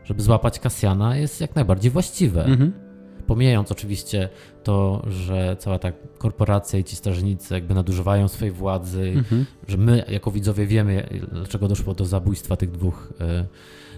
żeby 0.04 0.22
złapać 0.22 0.60
Kasjana, 0.60 1.16
jest 1.16 1.40
jak 1.40 1.54
najbardziej 1.54 1.90
właściwe. 1.90 2.44
Mhm. 2.44 2.89
Pomijając 3.30 3.72
oczywiście 3.72 4.28
to, 4.62 5.02
że 5.08 5.56
cała 5.58 5.78
ta 5.78 5.92
korporacja 6.18 6.78
i 6.78 6.84
ci 6.84 6.96
strażnicy 6.96 7.54
jakby 7.54 7.74
nadużywają 7.74 8.28
swojej 8.28 8.54
władzy, 8.54 9.12
mhm. 9.16 9.46
że 9.68 9.76
my 9.76 10.04
jako 10.08 10.30
widzowie 10.30 10.66
wiemy, 10.66 11.08
dlaczego 11.32 11.68
doszło 11.68 11.94
do 11.94 12.04
zabójstwa 12.04 12.56
tych 12.56 12.70
dwóch 12.70 13.12
e, 13.20 13.44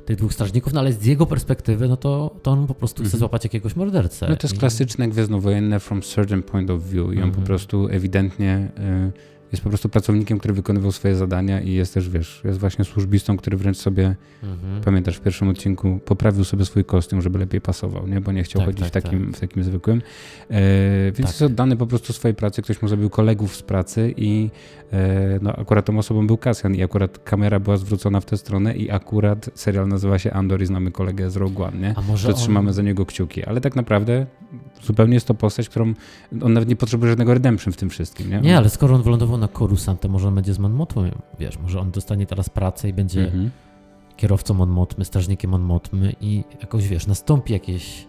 tych 0.05 0.16
dwóch 0.16 0.33
strażników, 0.33 0.73
no 0.73 0.81
ale 0.81 0.92
z 0.92 1.05
jego 1.05 1.27
perspektywy, 1.27 1.88
no 1.88 1.97
to, 1.97 2.37
to 2.42 2.51
on 2.51 2.66
po 2.66 2.75
prostu 2.75 3.03
chce 3.03 3.07
mhm. 3.07 3.18
złapać 3.18 3.45
jakiegoś 3.45 3.77
mordercę. 3.77 4.29
No 4.29 4.37
to 4.37 4.47
jest 4.47 4.59
klasyczne 4.59 5.09
gwiezdnowojenne 5.09 5.81
from 5.81 6.03
certain 6.03 6.42
point 6.42 6.71
of 6.71 6.83
view 6.83 7.07
i 7.14 7.16
on 7.16 7.23
po 7.23 7.27
mhm. 7.27 7.45
prostu 7.45 7.88
ewidentnie 7.88 8.68
y, 8.79 9.32
jest 9.53 9.62
po 9.62 9.69
prostu 9.69 9.88
pracownikiem, 9.88 10.38
który 10.38 10.55
wykonywał 10.55 10.93
swoje 10.93 11.17
zadania 11.17 11.61
i 11.61 11.73
jest 11.73 11.95
też, 11.95 12.09
wiesz, 12.09 12.43
jest 12.45 12.59
właśnie 12.59 12.85
służbistą, 12.85 13.37
który 13.37 13.57
wręcz 13.57 13.77
sobie, 13.77 14.17
mhm. 14.43 14.83
pamiętasz 14.83 15.17
w 15.17 15.21
pierwszym 15.21 15.49
odcinku, 15.49 16.01
poprawił 16.05 16.45
sobie 16.45 16.65
swój 16.65 16.85
kostium, 16.85 17.23
żeby 17.23 17.38
lepiej 17.38 17.61
pasował, 17.61 18.07
nie? 18.07 18.21
bo 18.21 18.33
nie 18.33 18.43
chciał 18.43 18.61
tak, 18.61 18.67
chodzić 18.67 18.91
tak, 18.91 19.03
w, 19.03 19.05
takim, 19.05 19.27
tak. 19.27 19.37
w 19.37 19.41
takim 19.41 19.65
zwykłym. 19.65 20.03
E, 20.51 20.62
więc 21.05 21.17
tak. 21.17 21.27
jest 21.27 21.43
oddany 21.43 21.77
po 21.77 21.87
prostu 21.87 22.12
swojej 22.12 22.35
pracy, 22.35 22.62
ktoś 22.62 22.83
mu 22.83 22.88
zabił 22.88 23.11
kolegów 23.11 23.57
z 23.57 23.62
pracy 23.62 24.15
i 24.17 24.51
e, 24.93 25.38
no, 25.43 25.57
akurat 25.57 25.85
tą 25.85 25.99
osobą 25.99 26.27
był 26.27 26.37
Kasjan 26.37 26.75
i 26.75 26.83
akurat 26.83 27.19
kamera 27.19 27.61
była 27.61 27.77
zwrócona 27.77 28.21
w 28.21 28.25
tę 28.25 28.37
stronę 28.37 28.77
i 28.77 28.91
akurat 28.91 29.51
serial 29.55 29.88
nazywa 29.88 30.19
się 30.19 30.33
Andor 30.33 30.62
i 30.62 30.67
znamy 30.67 30.91
kolegę 30.91 31.31
z 31.31 31.37
Rogue 31.37 31.62
One, 31.62 31.79
nie? 31.79 31.95
A 31.97 32.03
może 32.03 32.29
że 32.29 32.35
trzymamy 32.35 32.69
on... 32.69 32.75
za 32.75 32.83
niego 32.83 33.07
kciuki, 33.07 33.45
ale 33.45 33.61
tak 33.61 33.77
naprawdę 33.77 34.27
zupełnie 34.83 35.15
jest 35.15 35.27
to 35.27 35.35
postać, 35.35 35.69
którą 35.69 35.95
on 36.43 36.53
nawet 36.53 36.69
nie 36.69 36.77
potrzebuje 36.77 37.11
żadnego 37.11 37.35
redemption 37.35 37.73
w 37.73 37.77
tym 37.77 37.91
wszystkim, 37.91 38.31
nie? 38.31 38.41
Nie, 38.41 38.57
ale 38.57 38.71
skoro 38.71 38.95
on 38.95 39.03
wylądował 39.03 39.38
na 39.42 39.48
Coruscant, 39.48 40.00
to 40.00 40.09
może 40.09 40.28
on 40.28 40.35
będzie 40.35 40.55
z 40.55 40.59
Mon 40.59 40.87
wiesz, 41.38 41.59
może 41.59 41.81
on 41.81 41.90
dostanie 41.90 42.26
teraz 42.26 42.48
pracę 42.48 42.88
i 42.88 42.92
będzie 42.92 43.24
mhm. 43.24 43.50
kierowcą 44.16 44.55
Mon 44.55 44.70
Mothmy, 44.70 45.05
strażnikiem 45.05 45.50
Mon 45.50 45.62
Mothmy 45.62 46.12
i 46.20 46.44
jakoś, 46.61 46.88
wiesz, 46.88 47.07
nastąpi 47.07 47.52
jakieś... 47.52 48.07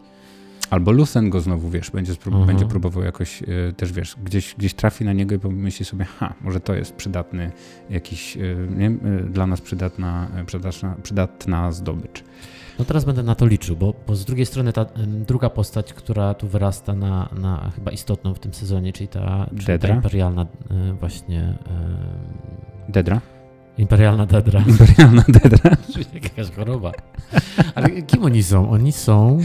Albo 0.70 0.92
Lucen 0.92 1.30
go 1.30 1.40
znowu, 1.40 1.70
wiesz, 1.70 1.92
będzie, 1.92 2.14
sprób 2.14 2.36
mhm. 2.36 2.48
będzie 2.48 2.66
próbował 2.66 3.04
jakoś 3.04 3.42
y, 3.42 3.74
też, 3.78 3.94
wiesz, 3.94 4.16
gdzieś, 4.24 4.56
gdzieś 4.58 4.74
trafi 4.74 5.06
na 5.06 5.14
niego 5.14 5.36
i 5.36 5.40
pomyśli 5.40 5.86
sobie, 5.86 6.06
ha, 6.06 6.34
może 6.42 6.60
to 6.60 6.74
jest 6.74 6.96
przydatny 6.96 7.52
jakiś, 7.90 8.38
y, 8.38 8.68
nie, 8.78 8.88
y, 8.90 9.30
dla 9.30 9.48
nas 9.48 9.62
przydatna, 9.62 10.28
przydatna, 10.46 10.96
przydatna 11.04 11.72
zdobycz. 11.72 12.24
No 12.80 12.86
teraz 12.86 13.06
będę 13.06 13.24
na 13.24 13.36
to 13.36 13.46
liczył, 13.46 13.76
bo, 13.76 13.94
bo 14.08 14.16
z 14.16 14.26
drugiej 14.26 14.46
strony 14.46 14.74
ta 14.74 14.86
druga 15.06 15.50
postać, 15.50 15.94
która 15.94 16.34
tu 16.34 16.48
wyrasta 16.48 16.96
na, 16.96 17.30
na 17.40 17.72
chyba 17.76 17.92
istotną 17.92 18.34
w 18.34 18.40
tym 18.40 18.54
sezonie, 18.54 18.94
czyli 18.94 19.08
ta, 19.08 19.50
czyli 19.66 19.80
ta 19.80 19.88
imperialna 19.88 20.42
e, 20.42 20.94
właśnie... 20.94 21.58
Dedra? 22.90 23.22
Imperialna 23.78 24.26
Dedra. 24.26 24.64
Imperialna 24.68 25.24
Dedra. 25.28 25.72
Jakaś 26.14 26.56
choroba. 26.56 26.92
Ale 27.76 28.02
kim 28.02 28.24
oni 28.24 28.44
są? 28.44 28.72
Oni 28.72 28.92
są 28.92 29.40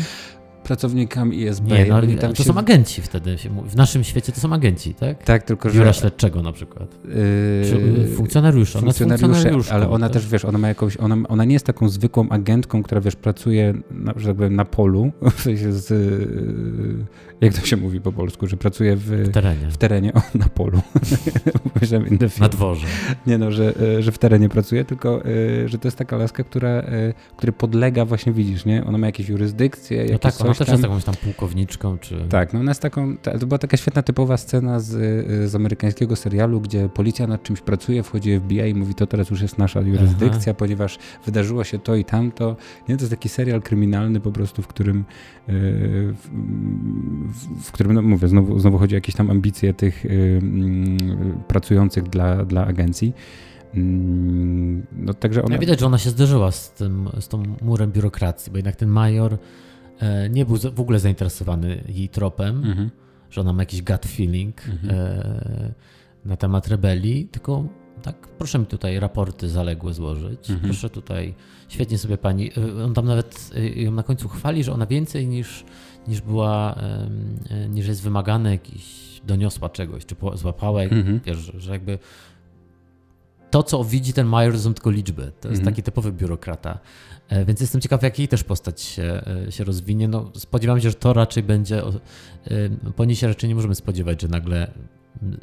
pracownikami 0.68 1.42
ISB. 1.42 1.70
Nie, 1.70 1.86
no, 1.86 2.00
to 2.28 2.34
się... 2.34 2.44
są 2.44 2.58
agenci 2.58 3.02
wtedy. 3.02 3.36
W 3.64 3.76
naszym 3.76 4.04
świecie 4.04 4.32
to 4.32 4.40
są 4.40 4.52
agenci, 4.52 4.94
tak? 4.94 5.22
Tak, 5.22 5.42
tylko 5.42 5.70
że... 5.70 5.78
Biura 5.78 5.92
śledczego 5.92 6.42
na 6.42 6.52
przykład. 6.52 6.98
Yy... 7.04 8.08
Funkcjonariusza. 8.16 8.80
Funkcjonariusze, 8.80 9.74
ale 9.74 9.90
ona 9.90 10.06
tak? 10.06 10.12
też, 10.12 10.28
wiesz, 10.28 10.44
ona 10.44 10.58
ma 10.58 10.68
jakąś, 10.68 10.96
ona, 10.96 11.16
ona 11.28 11.44
nie 11.44 11.52
jest 11.52 11.66
taką 11.66 11.88
zwykłą 11.88 12.28
agentką, 12.28 12.82
która, 12.82 13.00
wiesz, 13.00 13.16
pracuje, 13.16 13.74
na, 13.90 14.12
że 14.16 14.28
tak 14.28 14.36
powiem, 14.36 14.56
na 14.56 14.64
polu, 14.64 15.12
w 15.36 15.40
sensie 15.40 15.72
z, 15.72 15.88
jak 17.40 17.54
to 17.54 17.66
się 17.66 17.76
mówi 17.76 18.00
po 18.00 18.12
polsku, 18.12 18.46
że 18.46 18.56
pracuje 18.56 18.96
w, 18.96 19.04
w 19.04 19.32
terenie. 19.32 19.70
W 19.70 19.76
terenie, 19.76 20.14
o, 20.14 20.22
na 20.34 20.48
polu. 20.48 20.80
na 22.40 22.48
dworze. 22.48 22.86
Nie 23.26 23.38
no, 23.38 23.52
że, 23.52 23.74
że 24.00 24.12
w 24.12 24.18
terenie 24.18 24.48
pracuje, 24.48 24.84
tylko 24.84 25.22
że 25.66 25.78
to 25.78 25.88
jest 25.88 25.98
taka 25.98 26.16
laska, 26.16 26.44
która, 26.44 26.82
która 27.36 27.52
podlega 27.52 28.04
właśnie, 28.04 28.32
widzisz, 28.32 28.64
nie? 28.64 28.84
Ona 28.84 28.98
ma 28.98 29.06
jakieś 29.06 29.28
jurysdykcje, 29.28 30.06
no 30.12 30.18
tak, 30.18 30.34
ona 30.40 30.54
też 30.54 30.66
tam... 30.66 30.72
jest 30.72 30.82
jakąś 30.82 31.04
tam 31.04 31.14
pułkowniczką, 31.14 31.98
czy... 31.98 32.26
Tak, 32.28 32.52
no 32.52 32.60
ona 32.60 32.70
jest 32.70 32.82
taką, 32.82 33.16
to 33.16 33.46
była 33.46 33.58
taka 33.58 33.76
świetna 33.76 34.02
typowa 34.02 34.36
scena 34.36 34.80
z, 34.80 34.90
z 35.50 35.54
amerykańskiego 35.54 36.16
serialu, 36.16 36.60
gdzie 36.60 36.88
policja 36.88 37.26
nad 37.26 37.42
czymś 37.42 37.60
pracuje, 37.60 38.02
wchodzi 38.02 38.40
FBI 38.40 38.68
i 38.70 38.74
mówi, 38.74 38.94
to 38.94 39.06
teraz 39.06 39.30
już 39.30 39.42
jest 39.42 39.58
nasza 39.58 39.80
jurysdykcja, 39.80 40.50
Aha. 40.50 40.54
ponieważ 40.58 40.98
wydarzyło 41.26 41.64
się 41.64 41.78
to 41.78 41.96
i 41.96 42.04
tamto. 42.04 42.56
Nie, 42.88 42.96
to 42.96 43.02
jest 43.02 43.10
taki 43.10 43.28
serial 43.28 43.62
kryminalny 43.62 44.20
po 44.20 44.32
prostu, 44.32 44.62
w 44.62 44.66
którym 44.66 45.04
w, 45.48 47.27
w 47.62 47.72
którym, 47.72 47.92
no 47.92 48.02
mówię, 48.02 48.28
znowu, 48.28 48.58
znowu 48.58 48.78
chodzi 48.78 48.94
o 48.94 48.96
jakieś 48.96 49.14
tam 49.14 49.30
ambicje 49.30 49.74
tych 49.74 50.04
y, 50.04 50.38
mm, 50.42 51.42
pracujących 51.48 52.04
dla, 52.04 52.44
dla 52.44 52.66
agencji. 52.66 53.12
Mm, 53.74 54.86
no, 54.92 55.14
także 55.14 55.42
ona... 55.42 55.54
Ja 55.54 55.60
widać, 55.60 55.80
że 55.80 55.86
ona 55.86 55.98
się 55.98 56.10
zderzyła 56.10 56.50
z 56.50 56.72
tym, 56.72 57.08
z 57.20 57.28
tą 57.28 57.42
murem 57.62 57.92
biurokracji, 57.92 58.52
bo 58.52 58.58
jednak 58.58 58.76
ten 58.76 58.88
major 58.88 59.38
e, 59.98 60.30
nie 60.30 60.46
był 60.46 60.56
w 60.74 60.80
ogóle 60.80 60.98
zainteresowany 61.00 61.84
jej 61.88 62.08
tropem, 62.08 62.56
mhm. 62.64 62.90
że 63.30 63.40
ona 63.40 63.52
ma 63.52 63.62
jakiś 63.62 63.82
gut 63.82 64.06
feeling 64.06 64.68
mhm. 64.68 64.94
e, 64.94 65.72
na 66.24 66.36
temat 66.36 66.68
rebelii, 66.68 67.28
tylko 67.32 67.64
tak, 68.02 68.28
proszę 68.28 68.58
mi 68.58 68.66
tutaj 68.66 69.00
raporty 69.00 69.48
zaległe 69.48 69.94
złożyć, 69.94 70.50
mhm. 70.50 70.60
proszę 70.70 70.90
tutaj, 70.90 71.34
świetnie 71.68 71.98
sobie 71.98 72.18
pani, 72.18 72.50
e, 72.78 72.84
on 72.84 72.94
tam 72.94 73.06
nawet 73.06 73.50
ją 73.76 73.92
na 73.92 74.02
końcu 74.02 74.28
chwali, 74.28 74.64
że 74.64 74.72
ona 74.72 74.86
więcej 74.86 75.26
niż 75.26 75.64
niż 76.08 76.20
była, 76.20 76.74
e, 77.50 77.68
niż 77.68 77.86
jest 77.86 78.02
wymagane 78.02 78.50
jakiś 78.50 79.08
doniosła 79.26 79.68
czegoś, 79.68 80.06
czy 80.06 80.16
złapała, 80.34 80.82
mhm. 80.82 81.20
wiesz, 81.24 81.52
że 81.56 81.72
jakby 81.72 81.98
to, 83.50 83.62
co 83.62 83.84
widzi 83.84 84.12
ten 84.12 84.26
Major, 84.26 84.52
to 84.52 84.58
są 84.58 84.74
tylko 84.74 84.90
liczby. 84.90 85.32
To 85.40 85.48
jest 85.48 85.60
mhm. 85.60 85.64
taki 85.64 85.82
typowy 85.82 86.12
biurokrata. 86.12 86.78
E, 87.28 87.44
więc 87.44 87.60
jestem 87.60 87.80
ciekaw, 87.80 88.02
jakiej 88.02 88.28
też 88.28 88.44
postać 88.44 88.80
się, 88.80 89.20
e, 89.46 89.52
się 89.52 89.64
rozwinie. 89.64 90.08
No, 90.08 90.30
spodziewam 90.36 90.80
się, 90.80 90.90
że 90.90 90.96
to 90.96 91.12
raczej 91.12 91.42
będzie. 91.42 91.82
Po 92.96 93.04
niej 93.04 93.16
się 93.16 93.26
raczej 93.26 93.48
nie 93.48 93.54
możemy 93.54 93.74
spodziewać, 93.74 94.22
że 94.22 94.28
nagle 94.28 94.70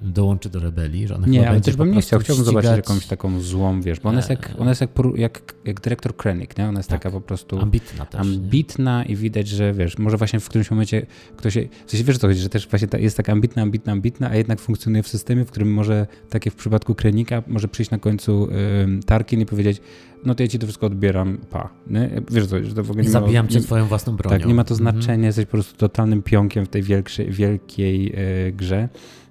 dołączy 0.02 0.50
do 0.50 0.60
rebelii, 0.60 1.08
że 1.08 1.16
ona 1.16 1.28
Nie, 1.28 1.40
chyba 1.40 1.52
ale 1.52 1.62
też 1.62 1.76
bym 1.76 1.92
nie 1.92 2.02
chciał. 2.02 2.20
Chciałbym 2.20 2.46
zobaczyć 2.46 2.70
ścigać 2.72 2.90
jakąś 2.90 3.08
taką 3.08 3.40
złą, 3.42 3.82
wiesz, 3.82 4.00
bo 4.00 4.10
ona 4.10 4.18
jest 4.18 4.30
jak, 4.30 4.52
ona 4.58 4.72
jest 4.72 4.82
jak, 4.82 4.90
jak, 5.16 5.54
jak 5.66 5.82
dyrektor 5.82 6.16
Krennic, 6.16 6.58
nie? 6.58 6.68
Ona 6.68 6.80
jest 6.80 6.90
Tak. 6.90 7.04
taka 7.04 7.12
po 7.16 7.22
prostu 7.22 7.60
ambitna 7.60 8.06
też. 8.06 8.14
nie? 8.28 8.34
ambitna 8.36 9.06
i 9.06 9.16
widać, 9.16 9.48
że 9.48 9.74
wiesz, 9.74 9.98
może 9.98 10.18
właśnie 10.18 10.40
w 10.40 10.50
którymś 10.50 10.72
momencie 10.72 11.06
ktoś, 11.38 11.54
się- 11.54 11.68
w 11.86 11.92
sensie 11.92 12.04
wiesz 12.04 12.18
co 12.18 12.28
chodzi, 12.28 12.40
że 12.40 12.50
też 12.50 12.68
właśnie 12.68 12.88
ta, 12.88 12.98
jest 12.98 13.18
tak 13.18 13.30
ambitna, 13.30 13.62
ambitna, 13.62 13.92
ambitna, 13.94 14.30
a 14.30 14.36
jednak 14.36 14.60
funkcjonuje 14.60 15.04
w 15.04 15.08
systemie, 15.08 15.46
w 15.46 15.52
którym 15.52 15.74
może, 15.74 16.08
tak 16.30 16.46
jak 16.46 16.56
w 16.56 16.58
przypadku 16.58 16.96
Krenika, 16.96 17.44
może 17.48 17.68
przyjść 17.68 17.92
na 17.92 17.98
końcu 18.00 18.48
ym, 18.84 19.04
Tarkin 19.04 19.42
i 19.42 19.46
powiedzieć, 19.46 19.82
no 20.26 20.36
to 20.36 20.44
ja 20.44 20.50
ci 20.50 20.60
to 20.60 20.66
wszystko 20.66 20.88
odbieram, 20.88 21.38
pa. 21.50 21.70
Nie? 21.88 22.10
Wiesz 22.32 22.48
co, 22.48 22.64
że 22.64 22.74
to 22.76 22.84
w 22.84 22.92
ogóle 22.92 23.04
nie 23.06 23.10
ma, 23.10 23.20
zabijam 23.20 23.48
cię 23.48 23.56
nie, 23.60 23.64
swoją 23.64 23.86
własną 23.86 24.16
bronią. 24.16 24.38
tak, 24.38 24.48
nie 24.48 24.54
ma 24.56 24.64
to 24.64 24.76
Mhm. 24.76 24.92
znaczenia, 24.94 25.26
jesteś 25.26 25.46
po 25.46 25.52
prostu 25.52 25.78
totalnym 25.78 26.22
pionkiem 26.24 26.66
w 26.66 26.70
tej 26.70 26.84
wielkszej, 26.84 27.32
wielkiej 27.32 28.14
e, 28.16 28.52
grze. 28.52 28.90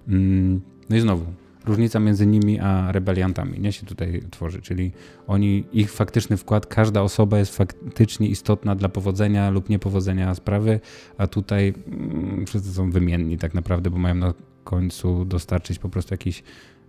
Mm, 0.08 0.60
no 0.90 0.96
i 0.96 1.00
znowu, 1.00 1.24
różnica 1.64 2.00
między 2.00 2.26
nimi 2.26 2.60
a 2.60 2.92
rebeliantami 2.92 3.60
nie 3.60 3.72
się 3.72 3.86
tutaj 3.86 4.22
tworzy, 4.30 4.62
czyli 4.62 4.92
oni, 5.26 5.64
ich 5.72 5.92
faktyczny 5.92 6.36
wkład, 6.36 6.66
każda 6.66 7.02
osoba 7.02 7.38
jest 7.38 7.56
faktycznie 7.56 8.28
istotna 8.28 8.74
dla 8.74 8.88
powodzenia 8.88 9.50
lub 9.50 9.68
niepowodzenia 9.68 10.34
sprawy, 10.34 10.80
a 11.18 11.26
tutaj 11.26 11.74
mm, 11.86 12.46
wszyscy 12.46 12.72
są 12.72 12.90
wymienni 12.90 13.38
tak 13.38 13.54
naprawdę, 13.54 13.90
bo 13.90 13.98
mają 13.98 14.14
na 14.14 14.34
końcu 14.64 15.24
dostarczyć 15.24 15.78
po 15.78 15.88
prostu 15.88 16.14
jakieś 16.14 16.42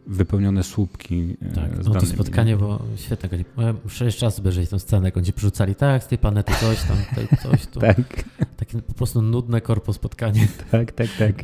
wypełnione 0.08 0.64
słupki 0.64 1.38
e, 1.42 1.52
Tak, 1.52 1.84
z 1.84 1.88
no 1.88 1.94
to 1.94 2.06
spotkanie 2.06 2.52
nie? 2.52 2.58
było 2.58 2.80
świetne. 2.96 3.30
go 3.30 3.38
nie- 3.38 3.46
ja 3.58 3.74
Muszę 3.84 4.06
jeszcze 4.06 4.26
raz 4.26 4.40
obejrzeć 4.40 4.70
tę 4.70 4.80
scenę, 4.80 5.08
jak 5.08 5.18
oni 5.18 5.34
przerzucali, 5.34 5.76
tak, 5.76 6.04
z 6.04 6.08
tej 6.08 6.18
planety 6.18 6.54
coś 6.60 6.84
tam, 6.84 6.98
tutaj 7.10 7.28
coś 7.44 7.68
tu. 7.68 7.80
Tak, 7.86 7.98
Takie 8.58 8.82
po 8.82 8.94
prostu 8.94 9.22
nudne 9.22 9.62
korpo 9.62 9.94
spotkanie. 9.94 10.48
tak, 10.72 10.92
tak, 10.92 11.08
tak, 11.20 11.36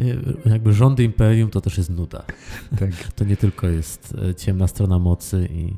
Jakby 0.46 0.74
rządy 0.74 1.04
imperium 1.04 1.50
to 1.50 1.62
też 1.62 1.78
jest 1.78 1.90
nuda. 1.90 2.24
tak. 2.80 2.92
To 3.16 3.26
nie 3.26 3.38
tylko 3.38 3.68
jest 3.68 4.16
e, 4.30 4.36
ciemna 4.36 4.68
strona 4.68 5.00
mocy 5.00 5.50
i, 5.52 5.74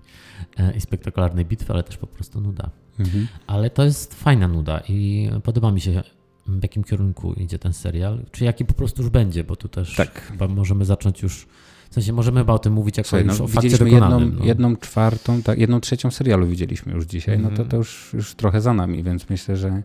e, 0.62 0.78
i 0.78 0.82
spektakularnej 0.82 1.46
bitwy, 1.46 1.74
ale 1.74 1.84
też 1.84 1.98
po 1.98 2.08
prostu 2.08 2.42
nuda. 2.42 2.70
Mhm. 3.00 3.28
Ale 3.48 3.70
to 3.70 3.84
jest 3.84 4.14
fajna 4.14 4.48
nuda 4.48 4.80
i 4.90 5.30
podoba 5.44 5.72
mi 5.72 5.82
się, 5.82 6.04
w 6.48 6.64
jakim 6.64 6.84
kierunku 6.84 7.34
idzie 7.34 7.60
ten 7.60 7.74
serial, 7.74 8.26
czy 8.32 8.46
jaki 8.46 8.66
po 8.66 8.74
prostu 8.74 9.02
już 9.02 9.12
będzie, 9.12 9.44
bo 9.44 9.56
tu 9.56 9.68
też 9.68 9.96
Tak. 9.96 10.22
chyba 10.22 10.48
możemy 10.48 10.86
zacząć 10.86 11.22
już, 11.22 11.48
w 11.94 11.96
sensie 11.96 12.14
możemy 12.14 12.39
chyba 12.39 12.54
o 12.54 12.60
tym 12.60 12.74
mówić 12.74 12.98
jako 12.98 13.10
Słuchaj, 13.10 13.26
już 13.28 13.39
no, 13.39 13.46
o 13.46 13.48
fakcie 13.48 13.70
widzieliśmy 13.70 14.00
jedną, 14.00 14.20
no. 14.20 14.46
jedną 14.46 14.78
czwartą, 14.78 15.41
tak, 15.41 15.60
jedną 15.60 15.80
trzecią 15.80 16.12
serialu 16.12 16.48
widzieliśmy 16.48 16.94
już 16.94 17.06
dzisiaj, 17.06 17.38
no 17.38 17.44
to 17.44 17.50
Mhm. 17.50 17.70
to 17.70 17.78
już, 17.78 18.10
już 18.14 18.36
trochę 18.36 18.62
za 18.62 18.74
nami, 18.74 19.04
więc 19.04 19.30
myślę, 19.30 19.58
że, 19.58 19.68
e, 19.68 19.84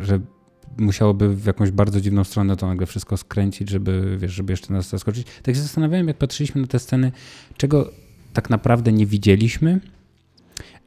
że 0.00 0.20
musiałoby 0.78 1.36
w 1.36 1.46
jakąś 1.46 1.70
bardzo 1.70 2.00
dziwną 2.00 2.24
stronę 2.24 2.56
to 2.56 2.66
nagle 2.66 2.86
wszystko 2.86 3.16
skręcić, 3.16 3.68
żeby, 3.68 4.16
wiesz, 4.18 4.32
żeby 4.32 4.52
jeszcze 4.52 4.72
nas 4.72 4.88
zaskoczyć. 4.88 5.26
Tak 5.42 5.54
się 5.54 5.60
zastanawiałem, 5.60 6.08
jak 6.08 6.16
patrzyliśmy 6.16 6.60
na 6.60 6.66
te 6.66 6.78
sceny, 6.78 7.12
czego 7.56 7.90
tak 8.32 8.50
naprawdę 8.50 8.92
nie 8.92 9.06
widzieliśmy 9.06 9.80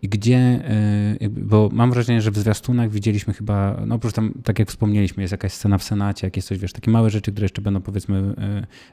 i 0.04 0.10
gdzie, 0.10 0.38
e, 0.38 1.30
bo 1.30 1.70
mam 1.74 1.92
wrażenie, 1.92 2.22
że 2.22 2.32
w 2.32 2.38
zwiastunach 2.38 2.92
widzieliśmy 2.92 3.34
chyba, 3.34 3.82
no 3.86 3.96
oprócz 3.96 4.14
tam, 4.14 4.34
tak 4.44 4.60
jak 4.60 4.70
wspomnieliśmy, 4.70 5.24
jest 5.24 5.32
jakaś 5.32 5.54
scena 5.54 5.78
w 5.78 5.84
Senacie, 5.84 6.28
jakieś 6.28 6.46
coś, 6.46 6.58
wiesz, 6.58 6.74
takie 6.74 6.92
małe 6.92 7.10
rzeczy, 7.10 7.32
które 7.32 7.46
jeszcze 7.46 7.62
będą 7.62 7.82
powiedzmy 7.82 8.36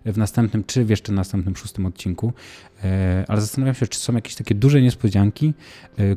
e, 0.05 0.13
w 0.13 0.19
następnym, 0.19 0.65
czy 0.65 0.85
w 0.85 0.91
jeszcze 0.91 1.13
następnym 1.13 1.57
szóstym 1.57 1.87
odcinku, 1.87 2.33
E, 2.85 3.25
ale 3.29 3.41
zastanawiam 3.41 3.75
się, 3.75 3.87
czy 3.87 3.99
są 3.99 4.15
jakieś 4.15 4.35
takie 4.35 4.55
duże 4.55 4.83
niespodzianki, 4.83 5.55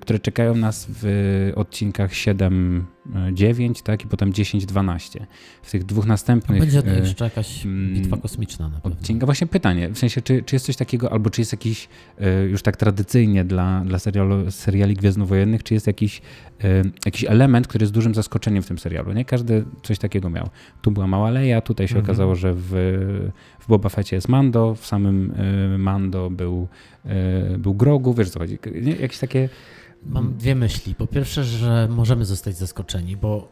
które 0.01 0.19
czekają 0.19 0.55
nas 0.55 0.87
w 0.89 1.51
odcinkach 1.55 2.13
7, 2.13 2.85
e, 3.15 3.33
9, 3.33 3.81
tak, 3.81 4.05
i 4.05 4.07
potem 4.07 4.33
10, 4.33 4.65
12. 4.65 5.27
W 5.63 5.71
tych 5.71 5.83
dwóch 5.83 6.05
następnych 6.05 6.59
Będzie 6.59 6.79
e, 6.85 6.99
jeszcze 6.99 7.23
jakaś 7.23 7.65
mm, 7.65 7.93
bitwa 7.93 8.17
kosmiczna 8.17 8.69
na 8.69 8.79
pewno. 8.79 8.97
odcinka. 8.97 9.25
Właśnie 9.25 9.47
pytanie, 9.47 9.89
w 9.89 9.97
sensie, 9.97 10.21
czy, 10.21 10.43
czy 10.43 10.55
jest 10.55 10.65
coś 10.65 10.75
takiego, 10.75 11.11
albo 11.11 11.29
czy 11.29 11.41
jest 11.41 11.51
jakiś 11.51 11.89
już 12.49 12.61
tak 12.61 12.77
tradycyjnie 12.77 13.45
dla, 13.45 13.83
dla 13.85 13.99
serialu, 13.99 14.51
seriali 14.83 14.95
gwiezdnowojennych, 14.95 15.63
czy 15.63 15.73
jest 15.73 15.87
jakiś, 15.87 16.21
e, 16.63 16.81
jakiś 17.05 17.23
element, 17.25 17.67
który 17.67 17.83
jest 17.83 17.93
dużym 17.93 18.15
zaskoczeniem 18.15 18.63
w 18.63 18.67
tym 18.67 18.79
serialu, 18.79 19.13
nie? 19.13 19.25
Każdy 19.25 19.65
coś 19.83 19.99
takiego 19.99 20.29
miał. 20.29 20.49
Tu 20.81 20.91
była 20.91 21.07
mała 21.07 21.29
Leia, 21.29 21.61
tutaj 21.61 21.87
się 21.87 21.95
Mhm. 21.95 22.05
okazało, 22.05 22.35
że 22.35 22.53
w, 22.53 22.69
w 23.59 23.67
Boba 23.67 23.89
Fetcie 23.89 24.15
jest 24.15 24.29
Mando, 24.29 24.75
w 24.75 24.85
samym 24.85 25.33
e, 25.73 25.77
Mando 25.77 26.29
był, 26.29 26.67
e, 27.05 27.57
był 27.57 27.73
Grogu, 27.73 28.13
wiesz 28.13 28.29
co 28.29 28.39
chodzi, 28.39 28.57
nie? 28.81 28.91
jakieś 28.95 29.19
takie... 29.19 29.49
Mam 30.05 30.37
dwie 30.37 30.55
myśli. 30.55 30.95
Po 30.95 31.07
pierwsze, 31.07 31.43
że 31.43 31.87
możemy 31.91 32.25
zostać 32.25 32.57
zaskoczeni, 32.57 33.17
bo 33.17 33.51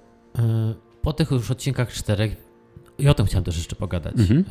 po 1.01 1.13
tych 1.13 1.31
już 1.31 1.51
odcinkach 1.51 1.93
czterech, 1.93 2.35
i 2.99 3.07
o 3.07 3.13
tym 3.13 3.25
chciałem 3.25 3.43
też 3.43 3.57
jeszcze 3.57 3.75
pogadać, 3.75 4.13
Mhm. 4.19 4.43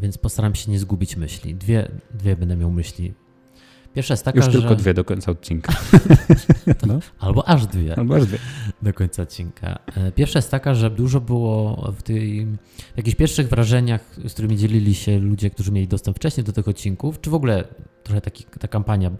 więc 0.00 0.18
postaram 0.18 0.54
się 0.54 0.70
nie 0.70 0.78
zgubić 0.78 1.16
myśli. 1.16 1.54
Dwie, 1.54 1.88
dwie 2.14 2.36
będę 2.36 2.56
miał 2.56 2.70
myśli. 2.70 3.14
Pierwsza 3.96 4.12
jest 4.14 4.24
taka, 4.24 4.36
Już 4.38 4.46
że... 4.46 4.52
tylko 4.52 4.74
dwie 4.74 4.94
do 4.94 5.04
końca 5.04 5.30
odcinka. 5.32 5.72
no, 6.86 6.98
Albo 7.18 7.48
aż 7.48 7.66
dwie 7.66 7.98
albo 7.98 8.16
aż 8.16 8.26
dwie. 8.26 8.38
do 8.82 8.92
końca 8.94 9.22
odcinka. 9.22 9.78
E, 9.96 10.12
Pierwsza 10.12 10.38
jest 10.38 10.50
taka, 10.50 10.74
że 10.74 10.90
dużo 10.90 11.20
było 11.20 11.76
w, 11.98 12.02
tej, 12.02 12.46
w 12.94 12.96
jakichś 12.96 13.16
pierwszych 13.16 13.48
wrażeniach, 13.48 14.00
z 14.28 14.32
którymi 14.32 14.56
dzielili 14.56 14.94
się 14.94 15.18
ludzie, 15.18 15.50
którzy 15.50 15.72
mieli 15.72 15.88
dostęp 15.88 16.16
wcześniej 16.16 16.44
do 16.44 16.52
tych 16.52 16.68
odcinków, 16.68 17.20
czy 17.20 17.30
w 17.30 17.34
ogóle 17.34 17.64
trochę 18.02 18.20
taki, 18.20 18.44
ta 18.60 18.68
kampania 18.68 19.10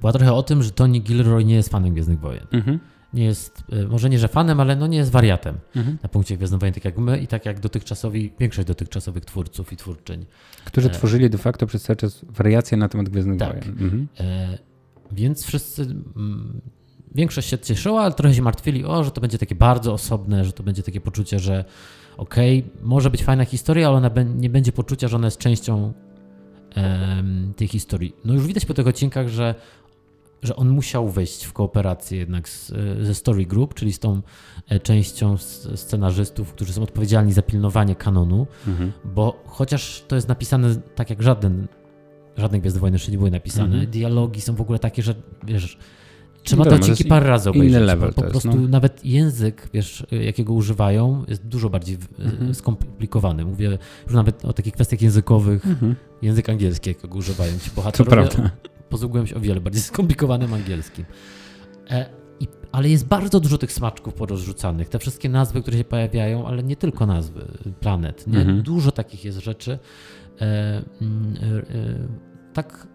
była 0.00 0.12
trochę 0.12 0.32
o 0.32 0.42
tym, 0.42 0.62
że 0.62 0.70
Tony 0.70 0.98
Gilroy 0.98 1.44
nie 1.44 1.54
jest 1.54 1.68
fanem 1.68 1.92
Gwiezdnych 1.92 2.20
Wojen. 2.20 2.46
Mhm. 2.52 2.78
Nie 3.14 3.24
jest, 3.24 3.64
e, 3.72 3.86
może 3.88 4.10
nie, 4.10 4.18
że 4.18 4.28
fanem, 4.28 4.60
ale 4.60 4.76
no 4.76 4.86
nie 4.86 4.96
jest 4.98 5.10
wariatem 5.10 5.58
Mhm. 5.76 5.98
na 6.02 6.08
punkcie 6.08 6.36
Gwiezdnych 6.36 6.74
tak 6.74 6.84
jak 6.84 6.98
my 6.98 7.18
i 7.18 7.26
tak 7.26 7.46
jak 7.46 7.60
dotychczasowi, 7.60 8.32
większość 8.40 8.68
dotychczasowych 8.68 9.24
twórców 9.24 9.72
i 9.72 9.76
twórczyń. 9.76 10.26
Którzy 10.64 10.88
E, 10.88 10.90
tworzyli 10.90 11.30
de 11.30 11.38
facto 11.38 11.66
przez 11.66 11.82
cały 11.82 11.96
czas 11.96 12.20
wariacje 12.28 12.76
na 12.76 12.88
temat 12.88 13.08
Gwiezdnych 13.08 13.38
Tak. 13.38 13.48
Wojen. 13.48 13.68
Mhm. 13.70 14.08
E, 14.20 14.58
więc 15.12 15.44
wszyscy, 15.46 15.82
mm, 15.82 16.60
większość 17.14 17.48
się 17.48 17.58
cieszyła, 17.58 18.02
ale 18.02 18.14
trochę 18.14 18.34
się 18.34 18.42
martwili, 18.42 18.84
o, 18.84 19.04
że 19.04 19.10
to 19.10 19.20
będzie 19.20 19.38
takie 19.38 19.54
bardzo 19.54 19.92
osobne, 19.92 20.44
że 20.44 20.52
to 20.52 20.62
będzie 20.62 20.82
takie 20.82 21.00
poczucie, 21.00 21.38
że 21.38 21.64
okej, 22.16 22.64
może 22.82 23.10
być 23.10 23.24
fajna 23.24 23.44
historia, 23.44 23.88
ale 23.88 23.96
ona 23.96 24.10
nie 24.36 24.50
będzie 24.50 24.72
poczucia, 24.72 25.08
że 25.08 25.16
ona 25.16 25.26
jest 25.26 25.38
częścią 25.38 25.92
em, 26.74 27.52
tej 27.56 27.68
historii. 27.68 28.14
No 28.24 28.34
już 28.34 28.46
widać 28.46 28.64
po 28.64 28.74
tych 28.74 28.86
odcinkach, 28.86 29.28
że, 29.28 29.54
że 30.44 30.56
on 30.56 30.68
musiał 30.68 31.08
wejść 31.08 31.44
w 31.44 31.52
kooperację 31.52 32.18
jednak 32.18 32.48
z, 32.48 32.70
e, 33.00 33.04
ze 33.04 33.14
Story 33.14 33.46
Group, 33.46 33.74
czyli 33.74 33.92
z 33.92 33.98
tą 33.98 34.20
e, 34.68 34.80
częścią 34.80 35.36
scenarzystów, 35.74 36.52
którzy 36.52 36.72
są 36.72 36.82
odpowiedzialni 36.82 37.32
za 37.32 37.42
pilnowanie 37.42 37.94
kanonu, 37.94 38.46
Mhm. 38.68 38.92
bo 39.04 39.42
chociaż 39.46 40.04
to 40.08 40.16
jest 40.16 40.28
napisane 40.28 40.76
tak 40.94 41.10
jak 41.10 41.22
żaden, 41.22 41.66
żadne 42.36 42.60
Gwiezdne 42.60 42.80
Wojny 42.80 42.94
jeszcze 42.94 43.12
nie 43.12 43.18
były 43.18 43.30
napisane, 43.30 43.64
Mhm. 43.74 43.86
dialogi 43.90 44.40
są 44.40 44.54
w 44.54 44.60
ogóle 44.60 44.78
takie, 44.78 45.02
że 45.02 45.14
wiesz, 45.46 45.78
trzeba 46.42 46.60
No 46.60 46.64
te 46.64 46.70
wiadomo, 46.70 46.86
to 46.86 46.92
odcinki 46.92 47.02
jest 47.02 47.08
parę 47.10 47.26
razy 47.28 47.50
inny 47.50 47.58
obejrzeć. 47.58 47.82
level 47.82 48.08
bo 48.08 48.14
po 48.14 48.20
to 48.20 48.26
jest, 48.26 48.32
prostu 48.42 48.60
no. 48.60 48.68
nawet 48.68 49.04
język, 49.04 49.68
wiesz, 49.74 50.06
jakiego 50.10 50.52
używają, 50.52 51.24
jest 51.28 51.46
dużo 51.46 51.70
bardziej 51.70 51.96
w- 51.96 52.20
Mhm. 52.20 52.54
skomplikowany. 52.54 53.44
Mówię 53.44 53.78
już 54.06 54.14
nawet 54.14 54.44
o 54.44 54.52
takich 54.52 54.74
kwestiach 54.74 55.02
językowych, 55.02 55.66
Mhm. 55.66 55.94
język 56.22 56.48
angielski, 56.48 56.90
jakiego 56.90 57.18
używają 57.18 57.58
ci 57.58 57.70
To 57.70 57.76
bohaterowie. 57.76 58.28
prawda. 58.28 58.50
Posługują 58.88 59.26
się 59.26 59.34
o 59.36 59.40
wiele 59.40 59.60
bardziej 59.60 59.82
skomplikowanym 59.92 60.54
angielskim. 60.54 61.04
E, 61.90 62.06
i, 62.40 62.48
ale 62.72 62.88
jest 62.88 63.06
bardzo 63.06 63.40
dużo 63.40 63.58
tych 63.58 63.72
smaczków 63.72 64.14
porozrzucanych. 64.14 64.88
Te 64.88 64.98
wszystkie 64.98 65.28
nazwy, 65.28 65.62
które 65.62 65.78
się 65.78 65.84
pojawiają, 65.84 66.46
ale 66.46 66.62
nie 66.62 66.76
tylko 66.76 67.06
nazwy 67.06 67.46
planet. 67.80 68.26
Nie? 68.26 68.38
Mhm. 68.38 68.62
Dużo 68.62 68.92
takich 68.92 69.24
jest 69.24 69.38
rzeczy. 69.38 69.78
E, 70.40 70.82
mm, 71.00 71.34
e, 71.42 71.74
e, 71.74 72.08
tak 72.54 72.88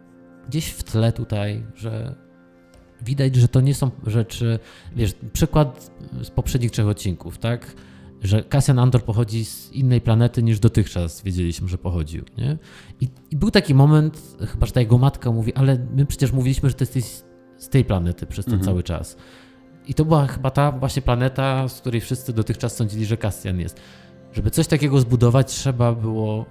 gdzieś 0.48 0.70
w 0.70 0.84
tle 0.84 1.12
tutaj, 1.12 1.66
że 1.76 2.16
widać, 3.02 3.36
że 3.36 3.48
to 3.48 3.62
nie 3.62 3.76
są 3.76 3.92
rzeczy. 4.08 4.60
Wiesz, 4.96 5.16
przykład 5.34 5.92
z 6.24 6.30
poprzednich 6.30 6.72
trzech 6.72 6.88
odcinków, 6.88 7.38
tak? 7.38 7.76
Że 8.24 8.44
Cassian 8.44 8.80
Andor 8.80 9.04
pochodzi 9.04 9.46
z 9.46 9.72
innej 9.72 10.02
planety 10.02 10.44
niż 10.44 10.60
dotychczas 10.60 11.22
wiedzieliśmy, 11.22 11.68
że 11.68 11.78
pochodził. 11.78 12.24
Nie? 12.38 12.58
I, 13.02 13.08
I 13.32 13.36
był 13.38 13.52
taki 13.52 13.74
moment, 13.76 14.22
chyba 14.52 14.66
że 14.66 14.72
ta 14.74 14.80
jego 14.80 14.98
matka 14.98 15.32
mówi, 15.32 15.54
ale 15.56 15.88
my 15.96 16.06
przecież 16.06 16.32
mówiliśmy, 16.32 16.70
że 16.70 16.76
ty 16.76 16.84
jesteś 16.84 17.06
z- 17.58 17.70
tej 17.70 17.86
planety 17.86 18.26
przez 18.26 18.46
ten 18.46 18.54
Mhm. 18.54 18.66
cały 18.66 18.84
czas. 18.84 19.18
I 19.88 19.94
to 19.94 20.06
była 20.06 20.28
chyba 20.28 20.52
ta 20.52 20.72
właśnie 20.72 21.02
planeta, 21.02 21.68
z 21.68 21.82
której 21.82 22.02
wszyscy 22.02 22.34
dotychczas 22.34 22.76
sądzili, 22.76 23.06
że 23.06 23.18
Cassian 23.18 23.60
jest. 23.60 23.80
Żeby 24.34 24.52
coś 24.52 24.68
takiego 24.68 25.00
zbudować, 25.00 25.48
trzeba 25.48 25.94
było. 25.96 26.46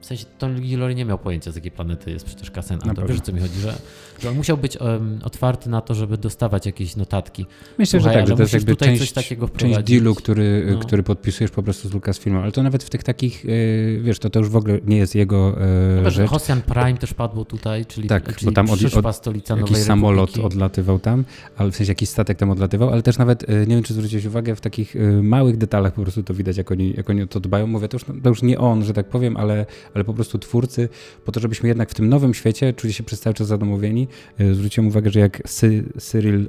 W 0.00 0.06
sensie 0.06 0.24
Tony 0.38 0.60
Gilroy 0.60 0.94
nie 0.94 1.04
miał 1.04 1.18
pojęcia, 1.18 1.52
z 1.52 1.54
jakiej 1.56 1.70
planety 1.70 2.10
jest 2.10 2.24
przecież 2.26 2.50
Cassian 2.50 2.78
Andor. 2.88 3.08
Wiesz 3.08 3.18
o 3.18 3.20
co 3.20 3.32
mi 3.32 3.40
chodzi, 3.40 3.60
że, 3.60 3.74
że 4.22 4.30
on 4.30 4.36
musiał 4.36 4.56
być 4.58 4.76
em, 4.80 5.18
otwarty 5.24 5.70
na 5.70 5.80
to, 5.80 5.94
żeby 5.94 6.18
dostawać 6.18 6.66
jakieś 6.66 6.96
notatki. 6.96 7.46
Myślę, 7.78 8.00
Słuchaj, 8.00 8.14
że 8.14 8.20
tak, 8.20 8.28
że 8.28 8.36
to 8.36 8.42
jest 8.42 8.52
jakby 8.54 8.76
część, 8.76 9.12
część 9.56 9.82
dealu, 9.82 10.14
który, 10.14 10.66
No. 10.72 10.78
który 10.78 11.02
podpisujesz 11.02 11.50
po 11.50 11.62
prostu 11.62 11.88
z 11.88 11.92
Lucasfilmem, 11.92 12.42
ale 12.42 12.52
to 12.52 12.62
nawet 12.62 12.84
w 12.84 12.90
tych 12.90 13.02
takich, 13.02 13.44
yy, 13.44 14.00
wiesz, 14.02 14.18
to, 14.18 14.30
to 14.30 14.38
już 14.38 14.48
w 14.48 14.56
ogóle 14.56 14.78
nie 14.84 14.96
jest 14.96 15.14
jego 15.14 15.56
yy, 15.96 16.04
Wiesz, 16.04 16.14
rzecz. 16.14 16.30
Hosjan 16.30 16.62
Prime 16.62 16.94
też 16.98 17.14
padło 17.14 17.44
tutaj, 17.44 17.86
czyli, 17.86 18.08
Tak, 18.08 18.36
czyli 18.36 18.46
bo 18.46 18.52
tam 18.52 18.70
od- 18.70 19.04
od- 19.06 19.16
stolica 19.16 19.54
Jakiś 19.54 19.70
Nowej 19.70 19.84
samolot 19.84 20.30
Republiki. 20.30 20.46
odlatywał 20.56 20.98
tam, 20.98 21.24
ale 21.56 21.70
w 21.70 21.76
sensie 21.76 21.90
jakiś 21.90 22.08
statek 22.08 22.38
tam 22.38 22.50
odlatywał, 22.50 22.90
ale 22.90 23.02
też 23.02 23.18
nawet, 23.18 23.48
yy, 23.48 23.66
nie 23.66 23.74
wiem 23.74 23.82
czy 23.84 23.94
zwróciłeś 23.94 24.24
uwagę, 24.24 24.54
w 24.56 24.60
takich 24.60 24.94
yy, 24.94 25.22
małych 25.22 25.56
detalach 25.56 25.92
po 25.94 26.02
prostu 26.02 26.22
to 26.22 26.34
widać, 26.34 26.56
jak 26.56 26.70
jak 26.70 26.78
oni, 26.78 26.94
jak 26.96 27.10
oni 27.10 27.22
o 27.22 27.26
to 27.26 27.40
dbają. 27.40 27.66
Mówię, 27.66 27.88
to 27.88 27.94
już, 27.96 28.04
to 28.22 28.28
już 28.28 28.42
nie 28.42 28.58
on, 28.58 28.84
że 28.84 28.92
tak 28.92 29.06
powiem, 29.10 29.36
ale, 29.36 29.66
ale 29.94 30.04
po 30.04 30.14
prostu 30.14 30.38
twórcy, 30.38 30.88
po 31.24 31.32
to, 31.32 31.40
żebyśmy 31.40 31.68
jednak 31.68 31.90
w 31.90 31.94
tym 31.94 32.08
nowym 32.08 32.34
świecie 32.34 32.72
czuli 32.72 32.92
się 32.92 33.02
przez 33.02 33.20
cały 33.20 33.34
czas 33.34 33.46
zadomowieni. 33.46 34.08
Zwróciłem 34.52 34.88
uwagę, 34.88 35.10
że 35.10 35.20
jak 35.20 35.42
Sy, 35.46 35.84
Cyril 35.98 36.48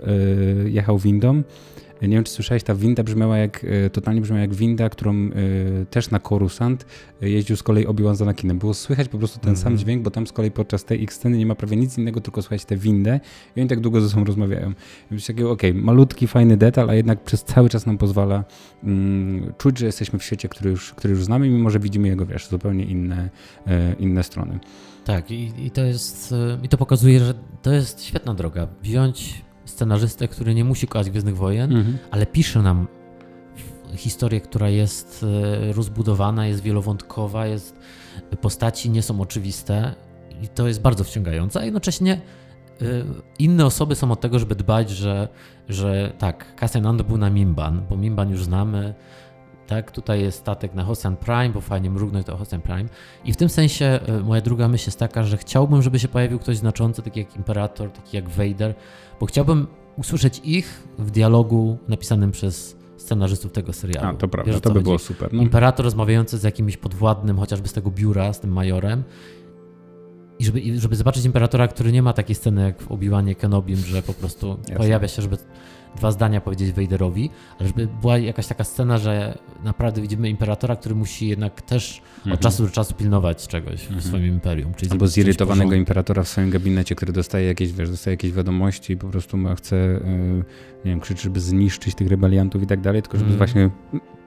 jechał 0.66 0.99
windą, 0.99 1.43
nie 2.07 2.15
wiem, 2.15 2.23
czy 2.23 2.31
słyszałeś, 2.31 2.63
ta 2.63 2.75
winda 2.75 3.03
brzmiała 3.03 3.37
jak, 3.37 3.63
e, 3.63 3.89
totalnie 3.89 4.21
brzmiała 4.21 4.41
jak 4.41 4.53
winda, 4.53 4.89
którą 4.89 5.15
y, 5.15 5.85
też 5.89 6.09
na 6.09 6.19
Coruscant 6.19 6.85
e, 7.21 7.29
jeździł 7.29 7.55
z 7.55 7.63
kolei 7.63 7.87
Obi-Wan 7.87 8.15
z 8.15 8.21
Anakinem. 8.21 8.59
Było 8.59 8.73
słychać 8.73 9.07
po 9.07 9.17
prostu 9.17 9.39
ten 9.39 9.49
mm 9.49 9.55
-hmm. 9.55 9.63
sam 9.63 9.73
mhm. 9.73 9.85
dźwięk, 9.85 10.03
bo 10.03 10.11
tam 10.11 10.27
z 10.27 10.31
kolei 10.31 10.51
podczas 10.51 10.85
tej 10.85 11.03
ich 11.03 11.13
sceny 11.13 11.37
nie 11.37 11.45
ma 11.45 11.55
prawie 11.55 11.77
nic 11.77 11.97
innego, 11.97 12.21
tylko 12.21 12.41
słychać 12.41 12.65
tę 12.65 12.77
windę 12.77 13.19
i 13.55 13.59
oni 13.59 13.69
tak 13.69 13.79
długo 13.79 14.01
ze 14.01 14.09
sobą 14.09 14.23
rozmawiają. 14.23 14.73
Więc 15.11 15.27
takiego, 15.27 15.51
okej, 15.51 15.71
okay, 15.71 15.83
malutki, 15.83 16.27
fajny 16.27 16.57
detal, 16.57 16.89
a 16.89 16.95
jednak 16.95 17.23
przez 17.23 17.43
cały 17.43 17.69
czas 17.69 17.85
nam 17.85 17.97
pozwala 17.97 18.43
mm, 18.83 19.53
czuć, 19.57 19.77
że 19.77 19.85
jesteśmy 19.85 20.19
w 20.19 20.23
świecie, 20.23 20.49
który 20.49 20.69
już, 20.69 20.93
który 20.93 21.13
już 21.13 21.23
znamy, 21.23 21.49
mimo 21.49 21.69
że 21.69 21.79
widzimy 21.79 22.07
jego, 22.07 22.25
wiesz, 22.25 22.47
zupełnie 22.47 22.85
inne, 22.85 23.29
inne 23.99 24.23
strony. 24.23 24.59
Tak, 25.05 25.31
i, 25.31 25.51
i 25.57 25.71
to 25.71 25.83
jest, 25.83 26.33
i 26.63 26.69
to 26.69 26.77
pokazuje, 26.77 27.19
że 27.19 27.33
to 27.61 27.71
jest 27.71 28.03
świetna 28.03 28.33
droga. 28.33 28.67
Wziąć 28.83 29.41
scenarzystę, 29.72 30.28
który 30.28 30.55
nie 30.55 30.63
musi 30.63 30.88
kochać 30.88 31.09
Gwiezdnych 31.09 31.38
Wojen, 31.38 31.76
mhm. 31.76 31.97
ale 32.11 32.26
pisze 32.26 32.61
nam 32.61 32.88
historię, 33.95 34.41
która 34.41 34.69
jest 34.69 35.26
e, 35.69 35.74
rozbudowana, 35.74 36.47
jest 36.47 36.61
wielowątkowa, 36.61 37.47
jest 37.47 37.76
postaci 38.41 38.89
nie 38.89 39.01
są 39.01 39.22
oczywiste 39.22 39.95
i 40.41 40.47
to 40.47 40.67
jest 40.67 40.82
bardzo 40.82 41.03
wciągające, 41.03 41.59
a 41.59 41.65
jednocześnie 41.65 42.13
e, 42.13 42.86
inne 43.39 43.65
osoby 43.65 43.95
są 43.95 44.11
od 44.11 44.22
tego, 44.22 44.39
żeby 44.39 44.55
dbać, 44.55 44.89
że, 44.89 45.28
że 45.69 46.13
tak, 46.17 46.55
Cassian 46.55 46.86
Andor 46.86 47.07
był 47.07 47.17
na 47.17 47.30
Mimban, 47.30 47.86
bo 47.89 47.97
Mimban 47.97 48.30
już 48.30 48.43
znamy, 48.43 48.93
tak, 49.76 49.91
tutaj 49.91 50.22
jest 50.22 50.38
statek 50.38 50.74
na 50.74 50.84
Hosan 50.84 51.17
Prime, 51.17 51.49
bo 51.49 51.61
fajnie 51.61 51.89
mrugnąć 51.89 52.26
to 52.26 52.38
Hosan 52.38 52.61
Prime. 52.61 52.86
I 53.26 53.34
w 53.34 53.38
tym 53.38 53.49
sensie 53.49 53.86
e, 53.86 54.19
moja 54.19 54.41
druga 54.41 54.67
myśl 54.67 54.88
jest 54.88 54.99
taka, 54.99 55.24
że 55.24 55.38
chciałbym, 55.38 55.82
żeby 55.82 55.99
się 55.99 56.07
pojawił 56.07 56.39
ktoś 56.39 56.57
znaczący, 56.57 57.01
taki 57.01 57.19
jak 57.19 57.36
Imperator, 57.36 57.91
taki 57.91 58.17
jak 58.17 58.30
Vader, 58.30 58.76
bo 59.19 59.26
chciałbym 59.26 59.67
usłyszeć 59.97 60.41
ich 60.43 60.88
w 60.99 61.11
dialogu 61.11 61.78
napisanym 61.88 62.32
przez 62.32 62.78
scenarzystów 62.97 63.51
tego 63.51 63.74
serialu. 63.74 64.07
A, 64.07 64.13
to 64.13 64.28
prawda, 64.28 64.51
Wiesz, 64.51 64.61
to 64.61 64.69
by 64.69 64.74
chodzi? 64.74 64.84
było 64.84 64.99
super. 64.99 65.34
No. 65.34 65.41
Imperator 65.41 65.84
rozmawiający 65.84 66.38
z 66.38 66.43
jakimś 66.43 66.78
podwładnym, 66.78 67.38
chociażby 67.38 67.67
z 67.67 67.74
tego 67.74 67.91
biura, 67.91 68.34
z 68.34 68.39
tym 68.39 68.51
majorem. 68.51 69.03
I 70.39 70.45
żeby, 70.45 70.80
żeby 70.80 70.95
zobaczyć 70.95 71.26
Imperatora, 71.26 71.67
który 71.67 71.91
nie 71.91 72.01
ma 72.01 72.13
takiej 72.13 72.36
sceny 72.36 72.61
jak 72.61 72.82
w 72.82 72.91
Obi-Wanie 72.91 73.36
Kenobim, 73.36 73.78
że 73.78 74.01
po 74.01 74.13
prostu 74.13 74.57
Jasne. 74.59 74.76
pojawia 74.76 75.07
się, 75.07 75.22
żeby 75.22 75.38
dwa 75.95 76.11
zdania 76.11 76.41
powiedzieć 76.41 76.71
Vaderowi, 76.71 77.29
ale 77.59 77.67
żeby 77.67 77.87
była 78.01 78.17
jakaś 78.17 78.47
taka 78.47 78.63
scena, 78.63 78.97
że 78.97 79.37
naprawdę 79.63 80.01
widzimy 80.01 80.29
imperatora, 80.29 80.75
który 80.75 80.95
musi 80.95 81.27
jednak 81.27 81.61
też 81.61 82.01
mhm. 82.17 82.33
od 82.33 82.39
czasu 82.39 82.63
do 82.63 82.69
czasu 82.69 82.93
pilnować 82.93 83.47
czegoś 83.47 83.81
mhm. 83.81 83.99
w 83.99 84.03
swoim 84.03 84.27
imperium. 84.27 84.73
Czyli 84.73 84.91
Albo 84.91 85.07
zirytowanego 85.07 85.75
imperatora 85.75 86.23
w 86.23 86.27
swoim 86.27 86.49
gabinecie, 86.49 86.95
który 86.95 87.13
dostaje 87.13 87.47
jakieś, 87.47 87.73
wiesz, 87.73 87.89
dostaje 87.89 88.13
jakieś 88.13 88.31
wiadomości 88.31 88.93
i 88.93 88.97
po 88.97 89.07
prostu 89.07 89.37
ma, 89.37 89.55
chce, 89.55 89.75
yy, 89.75 90.43
nie 90.85 90.91
wiem, 90.91 90.99
krzyczy, 90.99 91.23
żeby 91.23 91.39
zniszczyć 91.39 91.95
tych 91.95 92.07
rebeliantów 92.07 92.63
i 92.63 92.67
tak 92.67 92.81
dalej, 92.81 93.01
tylko 93.01 93.17
żeby 93.17 93.31
mhm. 93.31 93.37
właśnie 93.37 93.69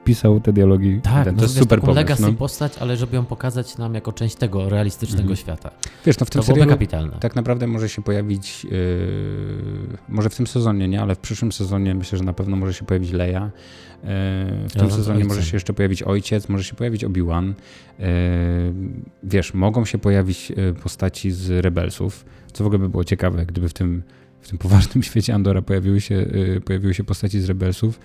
pisał 0.05 0.39
te 0.39 0.53
dialogi. 0.53 0.99
Tak, 1.03 1.25
ten, 1.25 1.35
to 1.35 1.41
no, 1.41 1.43
jest 1.43 1.57
super 1.57 1.79
pomysł. 1.79 1.95
legacy 1.95 2.21
no. 2.21 2.33
postać, 2.33 2.77
ale 2.77 2.97
żeby 2.97 3.15
ją 3.15 3.25
pokazać 3.25 3.77
nam 3.77 3.93
jako 3.93 4.11
część 4.11 4.35
tego 4.35 4.69
realistycznego 4.69 5.21
mhm. 5.21 5.37
świata. 5.37 5.71
Wiesz, 6.05 6.19
no 6.19 6.25
w 6.25 6.29
tym 6.29 6.41
to 6.41 6.47
serialu 6.47 6.69
kapitalne. 6.71 7.17
tak 7.19 7.35
naprawdę 7.35 7.67
może 7.67 7.89
się 7.89 8.01
pojawić, 8.01 8.63
yy, 8.63 8.69
może 10.09 10.29
w 10.29 10.35
tym 10.35 10.47
sezonie 10.47 10.87
nie, 10.87 11.01
ale 11.01 11.15
w 11.15 11.19
przyszłym 11.19 11.51
sezonie 11.51 11.95
myślę, 11.95 12.17
że 12.17 12.23
na 12.23 12.33
pewno 12.33 12.55
może 12.55 12.73
się 12.73 12.85
pojawić 12.85 13.11
Leia. 13.11 13.51
Yy, 14.03 14.09
w 14.69 14.73
tym 14.79 14.91
sezonie 14.91 15.25
może 15.25 15.43
się 15.43 15.55
jeszcze 15.55 15.73
pojawić 15.73 16.03
ojciec, 16.03 16.49
może 16.49 16.63
się 16.63 16.75
pojawić 16.75 17.03
Obi-Wan. 17.03 17.53
Yy, 17.99 18.05
wiesz, 19.23 19.53
mogą 19.53 19.85
się 19.85 19.97
pojawić 19.97 20.49
yy, 20.49 20.73
postaci 20.73 21.31
z 21.31 21.49
Rebelsów, 21.65 22.25
co 22.53 22.63
w 22.63 22.67
ogóle 22.67 22.79
by 22.79 22.89
było 22.89 23.03
ciekawe, 23.03 23.45
gdyby 23.45 23.69
w 23.69 23.73
tym 23.73 24.03
w 24.45 24.49
tym 24.49 24.57
poważnym 24.57 25.03
świecie 25.09 25.33
Andora 25.33 25.61
pojawiły 25.61 26.01
się, 26.01 26.15
y, 26.15 26.61
pojawiły 26.65 26.93
się 26.93 27.03
postaci 27.03 27.41
z 27.41 27.45
Rebelsów. 27.45 27.99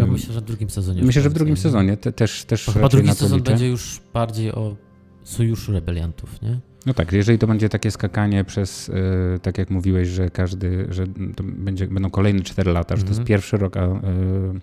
Ja 0.00 0.06
myślę, 0.06 0.34
że 0.34 0.40
w 0.40 0.44
drugim 0.44 0.70
sezonie. 0.70 1.02
Myślę, 1.02 1.22
że 1.22 1.30
w 1.30 1.32
drugim 1.32 1.56
sezonie 1.56 1.96
te, 1.96 2.12
też, 2.12 2.44
też 2.44 2.64
Chyba 2.64 2.88
drugi 2.88 3.08
sezon 3.08 3.38
liczę. 3.38 3.50
będzie 3.50 3.68
już 3.68 4.00
bardziej 4.14 4.52
o 4.52 4.76
sojuszu 5.24 5.72
rebeliantów, 5.72 6.42
nie? 6.42 6.60
No 6.86 6.94
tak, 6.94 7.12
jeżeli 7.12 7.38
to 7.38 7.46
będzie 7.46 7.68
takie 7.68 7.90
skakanie 7.90 8.44
przez, 8.44 8.88
y, 8.88 8.92
tak 9.42 9.58
jak 9.58 9.70
mówiłeś, 9.70 10.08
że 10.08 10.30
każdy, 10.30 10.86
że 10.90 11.06
to 11.36 11.42
będzie, 11.44 11.88
będą 11.88 12.10
kolejne 12.10 12.42
4 12.42 12.72
lata, 12.72 12.94
mm 12.94 12.96
-hmm. 12.96 13.00
że 13.00 13.04
to 13.04 13.10
jest 13.10 13.20
mhm. 13.20 13.26
pierwszy 13.26 13.56
rok, 13.56 13.76
a 13.76 13.84
y, 13.86 14.60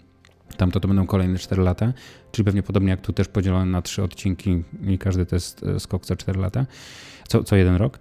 tamto 0.56 0.80
to 0.80 0.88
będą 0.88 1.08
kolejne 1.08 1.40
4 1.40 1.62
lata, 1.62 1.94
czyli 2.32 2.46
pewnie 2.46 2.64
podobnie 2.64 2.90
jak 2.90 3.02
tu 3.02 3.14
też 3.14 3.28
podzielone 3.28 3.66
na 3.66 3.82
trzy 3.82 4.04
odcinki 4.04 4.64
i 4.82 4.98
każdy 4.98 5.26
to 5.26 5.36
jest 5.36 5.66
skok 5.80 6.06
co 6.06 6.16
4 6.16 6.40
lata 6.40 6.66
co, 7.28 7.44
co 7.44 7.56
jeden 7.56 7.76
rok. 7.76 8.00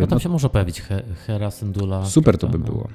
No 0.00 0.06
tam 0.06 0.16
no, 0.16 0.20
się 0.20 0.28
może 0.28 0.50
pojawić 0.50 0.82
Hera, 1.26 1.50
Syndula. 1.50 2.04
Super 2.04 2.38
to 2.38 2.48
by 2.48 2.58
było. 2.58 2.88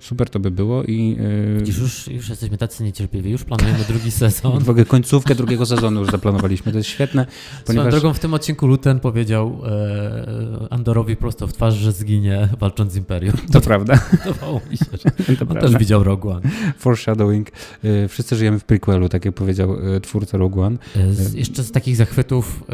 Super 0.00 0.30
to 0.30 0.40
by 0.40 0.50
było 0.50 0.84
i... 0.84 1.16
Yy... 1.16 1.58
Widzisz, 1.58 1.78
już, 1.78 2.08
już 2.08 2.28
jesteśmy 2.28 2.58
tacy 2.58 2.84
niecierpliwi, 2.84 3.30
już 3.30 3.44
planujemy 3.44 3.84
drugi 3.88 4.10
sezon. 4.10 4.64
W 4.64 4.70
ogóle 4.70 4.84
końcówkę 4.84 5.34
drugiego 5.34 5.66
sezonu 5.66 6.00
już 6.00 6.10
zaplanowaliśmy, 6.10 6.72
to 6.72 6.78
jest 6.78 6.90
świetne, 6.90 7.26
ponieważ... 7.66 7.86
Swoją 7.86 8.00
drogą 8.00 8.14
w 8.14 8.18
tym 8.18 8.34
odcinku 8.34 8.66
Luten 8.66 9.00
powiedział 9.00 9.60
e, 9.64 10.66
Andorowi 10.70 11.16
prosto 11.16 11.46
w 11.46 11.52
twarz, 11.52 11.74
że 11.74 11.92
zginie 11.92 12.48
walcząc 12.60 12.92
z 12.92 12.96
Imperium. 12.96 13.34
To 13.52 13.60
prawda. 13.60 14.00
Wydawało 14.10 14.60
mi 14.70 14.76
się, 14.76 14.84
że 14.92 14.98
to 15.36 15.40
on 15.40 15.46
prawda. 15.46 15.60
też 15.60 15.76
widział 15.76 16.04
Rogue 16.04 16.30
One. 16.30 16.50
Foreshadowing. 16.78 17.48
E, 17.84 18.08
wszyscy 18.08 18.36
żyjemy 18.36 18.58
w 18.58 18.64
prequelu, 18.64 19.08
tak 19.08 19.24
jak 19.24 19.34
powiedział 19.34 19.96
e, 19.96 20.00
twórca 20.00 20.38
Rogue 20.38 20.60
One. 20.60 20.78
Z, 21.10 21.34
jeszcze 21.34 21.62
z 21.62 21.72
takich 21.72 21.96
zachwytów, 21.96 22.64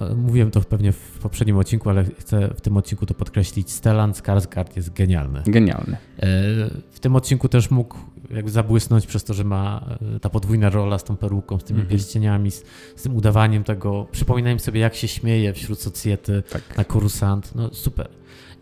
e, 0.00 0.14
mówiłem 0.14 0.50
to 0.50 0.60
pewnie 0.60 0.92
w 0.92 1.18
poprzednim 1.22 1.56
odcinku, 1.56 1.90
ale 1.90 2.04
chcę 2.18 2.54
w 2.56 2.60
tym 2.60 2.76
odcinku 2.76 3.06
to 3.06 3.14
podkreślić, 3.14 3.70
Stellan 3.70 4.12
Skarsgård 4.12 4.76
jest 4.76 4.92
genialny. 4.92 5.42
Genialny. 5.46 5.96
E, 6.18 6.26
w 6.90 7.00
tym 7.00 7.16
odcinku 7.16 7.48
też 7.48 7.70
mógł 7.70 7.96
jakby 8.30 8.50
zabłysnąć 8.50 9.06
przez 9.06 9.24
to, 9.24 9.34
że 9.34 9.44
ma 9.44 9.96
e, 10.16 10.20
ta 10.20 10.30
podwójna 10.30 10.70
rola 10.70 10.98
z 10.98 11.04
tą 11.04 11.16
peruką, 11.16 11.58
z 11.58 11.64
tymi 11.64 11.78
mm 11.80 11.88
-hmm. 11.88 11.90
pierścieniami, 11.90 12.50
z, 12.50 12.64
z, 12.96 13.02
tym 13.02 13.16
udawaniem 13.16 13.64
tego. 13.64 14.06
Przypominałem 14.12 14.58
sobie, 14.58 14.80
jak 14.80 14.94
się 14.94 15.08
śmieje 15.08 15.52
wśród 15.52 15.80
socjety 15.80 16.42
tak. 16.50 16.76
na 16.76 16.84
Coruscant. 16.84 17.54
No 17.54 17.74
super. 17.74 18.08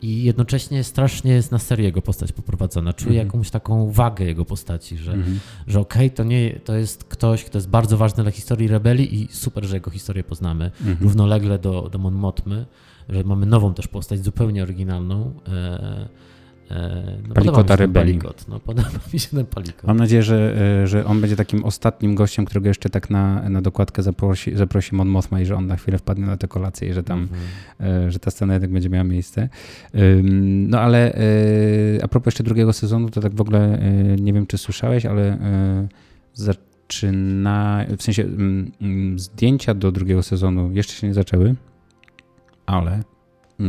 I 0.02 0.22
jednocześnie 0.22 0.84
strasznie 0.84 1.32
jest 1.32 1.52
na 1.52 1.58
serio 1.58 1.84
jego 1.84 2.02
postać 2.02 2.32
poprowadzona. 2.32 2.92
Czuję 2.92 3.10
mm 3.10 3.22
-hmm. 3.22 3.26
jakąś 3.26 3.50
taką 3.50 3.90
wagę 3.90 4.24
jego 4.24 4.44
postaci, 4.44 4.96
że, 4.96 5.12
mm 5.12 5.26
-hmm. 5.26 5.36
że 5.66 5.80
okej, 5.80 6.06
okay, 6.06 6.16
to, 6.16 6.24
nie, 6.24 6.60
to 6.64 6.74
jest 6.74 7.04
ktoś, 7.04 7.44
kto 7.44 7.58
jest 7.58 7.68
bardzo 7.68 7.96
ważny 7.96 8.22
dla 8.22 8.32
historii 8.32 8.68
rebelii 8.68 9.22
i 9.22 9.28
super, 9.32 9.64
że 9.64 9.76
jego 9.76 9.90
historię 9.90 10.24
poznamy. 10.24 10.64
Mhm. 10.64 10.96
Równolegle 11.00 11.58
do, 11.58 11.88
do 11.92 11.98
Mon 11.98 12.14
Mothmy, 12.14 12.66
że 13.08 13.24
mamy 13.24 13.46
nową 13.46 13.74
też 13.74 13.88
postać, 13.88 14.24
zupełnie 14.24 14.62
oryginalną. 14.62 15.34
E, 15.48 16.08
no, 17.28 17.34
Palikota 17.34 17.76
Rebelii. 17.76 18.18
Palikot. 18.18 18.48
No, 18.48 18.60
podoba 18.60 18.88
mi 19.12 19.20
się 19.20 19.28
ten 19.28 19.46
palikot. 19.46 19.84
Mam 19.84 19.96
nadzieję, 19.96 20.22
że, 20.22 20.56
e, 20.82 20.86
że 20.86 21.04
on 21.04 21.20
będzie 21.20 21.36
takim 21.36 21.64
ostatnim 21.64 22.14
gościem, 22.14 22.44
którego 22.44 22.68
jeszcze 22.68 22.90
tak 22.90 23.10
na, 23.10 23.48
na 23.48 23.62
dokładkę 23.62 24.02
zaprosi, 24.02 24.56
zaprosi 24.56 24.94
Mon 24.94 25.08
Mothma 25.08 25.40
i 25.40 25.46
że 25.46 25.56
on 25.56 25.66
na 25.66 25.76
chwilę 25.76 25.98
wpadnie 25.98 26.26
na 26.26 26.36
tę 26.36 26.48
kolację 26.48 26.88
i 26.88 26.92
że 26.92 27.02
tam, 27.02 27.28
mm-hmm. 27.28 28.10
że 28.10 28.18
ta 28.18 28.30
scena 28.30 28.52
jednak 28.52 28.70
będzie 28.70 28.90
miała 28.90 29.04
miejsce. 29.04 29.48
No 30.42 30.80
ale 30.80 31.18
a 32.02 32.08
propos 32.08 32.26
jeszcze 32.26 32.44
drugiego 32.44 32.72
sezonu, 32.72 33.10
to 33.10 33.20
tak 33.20 33.34
w 33.34 33.40
ogóle 33.40 33.78
nie 34.18 34.32
wiem, 34.32 34.46
czy 34.46 34.58
słyszałeś, 34.58 35.06
ale 35.06 35.38
zaczyna, 36.34 37.84
w 37.98 38.02
sensie 38.02 38.24
zdjęcia 39.16 39.74
do 39.74 39.92
drugiego 39.92 40.22
sezonu 40.22 40.72
jeszcze 40.72 40.92
się 40.94 41.06
nie 41.06 41.14
zaczęły, 41.14 41.54
ale 42.66 42.90
Mm, 42.90 43.13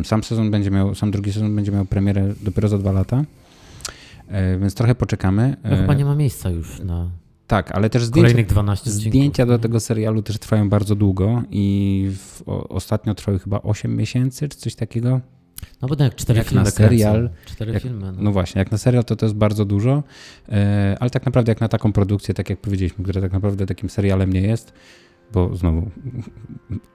sam 0.04 0.24
sezon 0.24 0.52
będzie 0.52 0.72
miał, 0.72 0.96
sam 0.96 1.12
drugi 1.12 1.34
sezon 1.34 1.56
będzie 1.56 1.72
miał 1.72 1.86
premierę 1.86 2.34
dopiero 2.42 2.68
za 2.68 2.78
dwa 2.78 2.92
lata, 2.92 3.24
e, 4.28 4.60
więc 4.60 4.76
trochę 4.76 4.96
poczekamy. 4.96 5.56
No 5.64 5.78
chyba 5.78 5.94
nie 5.94 6.06
ma 6.06 6.16
miejsca 6.16 6.50
już 6.50 6.80
na. 6.80 7.10
Tak, 7.48 7.72
ale 7.72 7.90
też 7.90 8.04
zdjęcia, 8.04 8.44
12 8.44 8.92
zdjęcia 8.92 9.46
do 9.46 9.60
tego 9.60 9.80
serialu 9.80 10.22
też 10.22 10.38
trwają 10.38 10.70
bardzo 10.70 10.96
długo 10.96 11.44
i 11.52 12.10
w, 12.18 12.44
o, 12.46 12.68
ostatnio 12.68 13.16
trwały 13.16 13.40
chyba 13.40 13.62
8 13.62 13.96
miesięcy 13.96 14.50
czy 14.50 14.58
coś 14.58 14.76
takiego. 14.76 15.22
No 15.82 15.88
bo 15.88 15.96
tak, 15.96 16.16
cztery 16.16 16.38
jak 16.38 16.48
filmy 16.48 16.64
na 16.64 16.72
serial. 16.72 17.30
Cztery 17.46 17.74
jak, 17.74 17.84
filmy. 17.84 18.12
No. 18.12 18.18
no. 18.22 18.32
właśnie, 18.32 18.60
jak 18.60 18.72
na 18.72 18.78
serial 18.78 19.04
to 19.04 19.16
to 19.16 19.26
jest 19.26 19.36
bardzo 19.36 19.66
dużo, 19.66 20.04
e, 20.50 20.98
ale 21.00 21.10
tak 21.10 21.26
naprawdę 21.26 21.52
jak 21.52 21.62
na 21.62 21.68
taką 21.68 21.94
produkcję, 21.94 22.34
tak 22.34 22.50
jak 22.50 22.60
powiedzieliśmy, 22.60 23.04
która 23.04 23.22
tak 23.22 23.32
naprawdę 23.32 23.66
takim 23.66 23.90
serialem 23.90 24.34
nie 24.34 24.42
jest, 24.42 24.74
bo 25.34 25.56
znowu 25.56 25.90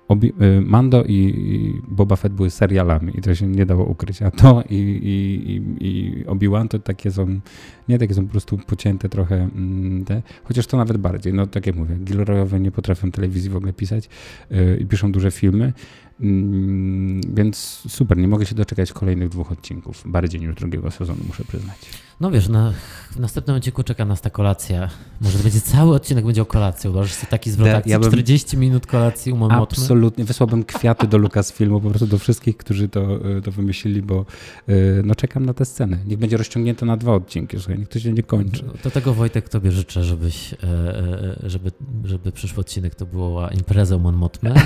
Obi 0.08 0.32
y, 0.42 0.60
Mando 0.60 1.04
i 1.04 1.80
Boba 1.88 2.16
Fett 2.16 2.32
były 2.32 2.50
serialami 2.50 3.18
i 3.18 3.22
to 3.22 3.34
się 3.34 3.46
nie 3.46 3.66
dało 3.66 3.84
ukryć, 3.84 4.22
a 4.22 4.30
to 4.30 4.62
i, 4.70 4.74
i, 4.76 5.86
i 5.86 6.24
Obi-Wan 6.26 6.68
to 6.68 6.78
takie 6.78 7.10
są, 7.10 7.40
nie 7.88 7.98
takie 7.98 8.14
są 8.14 8.24
po 8.24 8.30
prostu 8.30 8.58
pocięte 8.58 9.08
trochę 9.08 9.36
mm, 9.36 10.04
te, 10.04 10.22
chociaż 10.44 10.66
to 10.66 10.76
nawet 10.76 10.96
bardziej, 10.96 11.32
no 11.34 11.46
tak 11.46 11.66
jak 11.66 11.76
mówię, 11.76 11.96
Gilroyowie 11.96 12.60
nie 12.60 12.70
potrafią 12.70 13.10
telewizji 13.10 13.50
w 13.50 13.56
ogóle 13.56 13.72
pisać 13.72 14.08
yy, 14.50 14.76
i 14.80 14.86
piszą 14.86 15.12
duże 15.12 15.30
filmy, 15.30 15.72
Mm, 16.20 17.20
więc 17.34 17.82
super, 17.88 18.18
nie 18.18 18.28
mogę 18.28 18.46
się 18.46 18.54
doczekać 18.54 18.92
kolejnych 18.92 19.28
dwóch 19.28 19.52
odcinków. 19.52 20.02
Bardziej 20.06 20.40
niż 20.40 20.54
drugiego 20.54 20.90
sezonu, 20.90 21.20
muszę 21.28 21.44
przyznać. 21.44 21.76
No 22.20 22.30
wiesz, 22.30 22.48
na, 22.48 22.72
w 23.10 23.20
następnym 23.20 23.56
odcinku 23.56 23.82
czeka 23.82 24.04
nas 24.04 24.20
ta 24.20 24.30
kolacja. 24.30 24.88
Może 25.20 25.38
to 25.38 25.42
będzie 25.44 25.60
cały 25.60 25.94
odcinek 25.94 26.26
będzie 26.26 26.42
o 26.42 26.46
kolacji. 26.46 26.90
Uważasz 26.90 27.12
sobie 27.12 27.30
taki 27.30 27.50
zwrot 27.50 27.68
akcji, 27.68 27.92
ja 27.92 27.98
bym- 27.98 28.08
40 28.08 28.56
minut 28.56 28.86
kolacji 28.86 29.32
u 29.32 29.36
Mon 29.36 29.48
Mothmy? 29.56 29.82
Absolutnie. 29.82 30.24
Wysłałbym 30.24 30.64
kwiaty 30.64 31.06
do 31.06 31.18
Lucasfilmu, 31.18 31.80
po 31.80 31.88
prostu 31.90 32.06
do 32.06 32.18
wszystkich, 32.18 32.56
którzy 32.56 32.88
to, 32.88 33.26
y, 33.38 33.42
to 33.42 33.50
wymyślili, 33.52 34.02
bo 34.02 34.26
y, 34.68 35.02
no 35.04 35.14
czekam 35.14 35.46
na 35.46 35.54
tę 35.54 35.64
scenę. 35.64 35.98
Niech 36.06 36.18
będzie 36.18 36.36
rozciągnięte 36.36 36.86
na 36.86 36.96
dwa 36.96 37.14
odcinki, 37.14 37.56
słuchaj, 37.58 37.78
niech 37.78 37.88
to 37.88 37.98
się 37.98 38.12
nie 38.12 38.22
kończy. 38.22 38.64
Do 38.84 38.90
tego 38.90 39.14
Wojtek 39.14 39.48
tobie 39.48 39.72
życzę, 39.72 40.04
żebyś, 40.04 40.52
e, 40.54 40.56
e, 40.66 41.36
żeby, 41.50 41.72
żeby 42.04 42.32
przyszły 42.32 42.60
odcinek 42.60 42.94
to 42.94 43.06
była 43.06 43.48
impreza 43.48 43.96
u 43.96 44.00
Mon 44.00 44.16
Mothmy. 44.16 44.54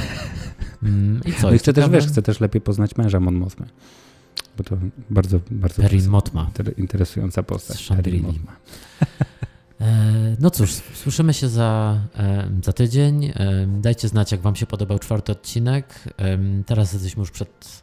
Mm, 0.83 1.21
I 1.27 1.33
co? 1.33 1.44
No 1.45 1.55
i 1.55 1.59
chcę 1.59 1.73
też, 1.73 1.89
wiesz, 1.89 2.07
chcę 2.07 2.23
też 2.23 2.41
lepiej 2.41 2.61
poznać 2.61 2.97
męża 2.97 3.21
Mon 3.21 3.35
Mothmy, 3.35 3.67
bo 4.59 4.65
to 4.65 4.77
bardzo, 5.11 5.41
bardzo 5.51 5.83
Motma. 6.09 6.51
inter- 6.55 6.79
interesująca 6.79 7.43
postać. 7.43 7.79
Z 7.87 7.91
Mothma. 8.23 8.57
E, 9.81 10.37
No 10.41 10.51
cóż, 10.51 10.71
słyszymy 10.95 11.35
się 11.35 11.49
za, 11.49 12.01
e, 12.17 12.49
za 12.65 12.73
tydzień. 12.73 13.25
E, 13.25 13.67
Dajcie 13.81 14.09
znać, 14.09 14.33
jak 14.33 14.41
Wam 14.41 14.57
się 14.57 14.67
podobał 14.67 14.99
czwarty 14.99 15.33
odcinek. 15.33 16.15
Teraz 16.67 16.93
jesteśmy 16.93 17.21
już 17.21 17.31
przed. 17.31 17.83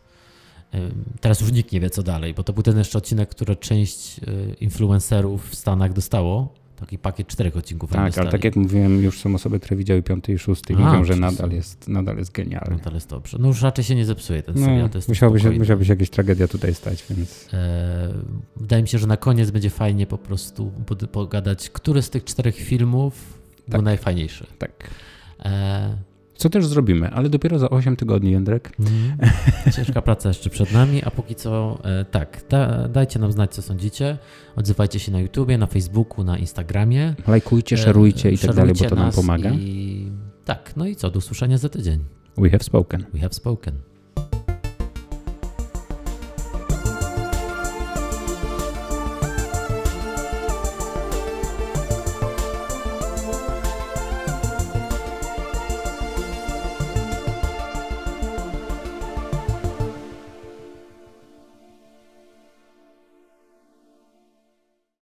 Teraz 1.21 1.41
już 1.41 1.51
nikt 1.51 1.71
nie 1.71 1.79
wie, 1.79 1.89
co 1.89 2.03
dalej, 2.03 2.33
bo 2.33 2.43
to 2.43 2.53
był 2.53 2.63
ten 2.63 2.77
jeszcze 2.77 2.97
odcinek, 2.97 3.29
który 3.29 3.55
część 3.55 4.19
influencerów 4.59 5.49
w 5.49 5.55
Stanach 5.55 5.93
dostało. 5.93 6.53
Taki 6.81 6.97
pakiet 6.97 7.27
czterech 7.27 7.57
odcinków. 7.57 7.91
Tak, 7.91 8.17
ale 8.17 8.31
tak 8.31 8.43
jak 8.43 8.55
mówiłem, 8.55 9.03
już 9.03 9.19
są 9.19 9.35
osoby, 9.35 9.59
które 9.59 9.77
widziały 9.77 10.03
piąty 10.03 10.33
i 10.33 10.37
szósty 10.37 10.73
i 10.73 10.75
A, 10.75 10.79
mówią, 10.79 11.05
że 11.05 11.15
nadal 11.15 11.51
jest, 11.51 11.87
nadal 11.87 12.17
jest 12.17 12.31
genialny. 12.31 12.79
To 12.83 12.91
jest 12.93 13.09
dobrze. 13.09 13.37
No 13.39 13.47
już 13.47 13.61
raczej 13.61 13.85
się 13.85 13.95
nie 13.95 14.05
zepsuje 14.05 14.43
ten 14.43 14.55
No, 14.55 14.65
serial. 14.65 14.89
to 14.89 14.97
jest 14.97 15.09
musiałoby, 15.09 15.39
się, 15.39 15.51
musiałaby 15.51 15.85
się 15.85 15.93
jakaś 15.93 16.09
tragedia 16.09 16.47
tutaj 16.47 16.73
stać, 16.73 17.05
więc 17.09 17.47
E, 17.53 18.13
Wydaje 18.55 18.81
mi 18.81 18.87
się, 18.87 18.97
że 18.97 19.07
na 19.07 19.17
koniec 19.17 19.51
będzie 19.51 19.69
fajnie 19.69 20.07
po 20.07 20.17
prostu 20.17 20.71
pogadać, 21.11 21.69
który 21.69 22.01
z 22.01 22.09
tych 22.09 22.23
czterech 22.23 22.55
filmów 22.55 23.39
był 23.67 23.71
Tak. 23.77 23.81
najfajniejszy. 23.85 24.47
tak. 24.59 24.71
E, 25.45 25.97
Co 26.41 26.49
też 26.49 26.65
zrobimy, 26.65 27.09
ale 27.09 27.29
dopiero 27.29 27.59
za 27.59 27.69
8 27.69 27.95
tygodni, 27.95 28.31
Jędrek. 28.31 28.71
Mhm. 28.79 29.31
Ciężka 29.75 30.01
praca 30.01 30.29
jeszcze 30.29 30.49
przed 30.49 30.71
nami, 30.71 31.03
a 31.03 31.11
póki 31.11 31.35
co 31.35 31.79
e, 31.83 32.05
tak, 32.05 32.41
da, 32.49 32.87
dajcie 32.87 33.19
nam 33.19 33.31
znać, 33.31 33.53
co 33.53 33.61
sądzicie. 33.61 34.17
Odzywajcie 34.55 34.99
się 34.99 35.11
na 35.11 35.19
YouTubie, 35.19 35.57
na 35.57 35.67
Facebooku, 35.67 36.23
na 36.23 36.37
Instagramie. 36.37 37.15
Lajkujcie, 37.27 37.75
E, 37.75 37.79
szerujcie 37.79 38.31
i 38.31 38.37
tak 38.37 38.55
dalej, 38.55 38.73
bo 38.79 38.89
to 38.89 38.95
nam 38.95 39.11
pomaga. 39.11 39.49
I... 39.49 40.11
Tak, 40.45 40.73
no 40.75 40.85
i 40.85 40.95
co, 40.95 41.09
do 41.11 41.17
usłyszenia 41.17 41.57
za 41.57 41.69
tydzień. 41.69 41.99
We 42.37 42.49
have 42.49 42.63
spoken. 42.63 43.05
We 43.13 43.19
have 43.19 43.33
spoken. 43.33 43.73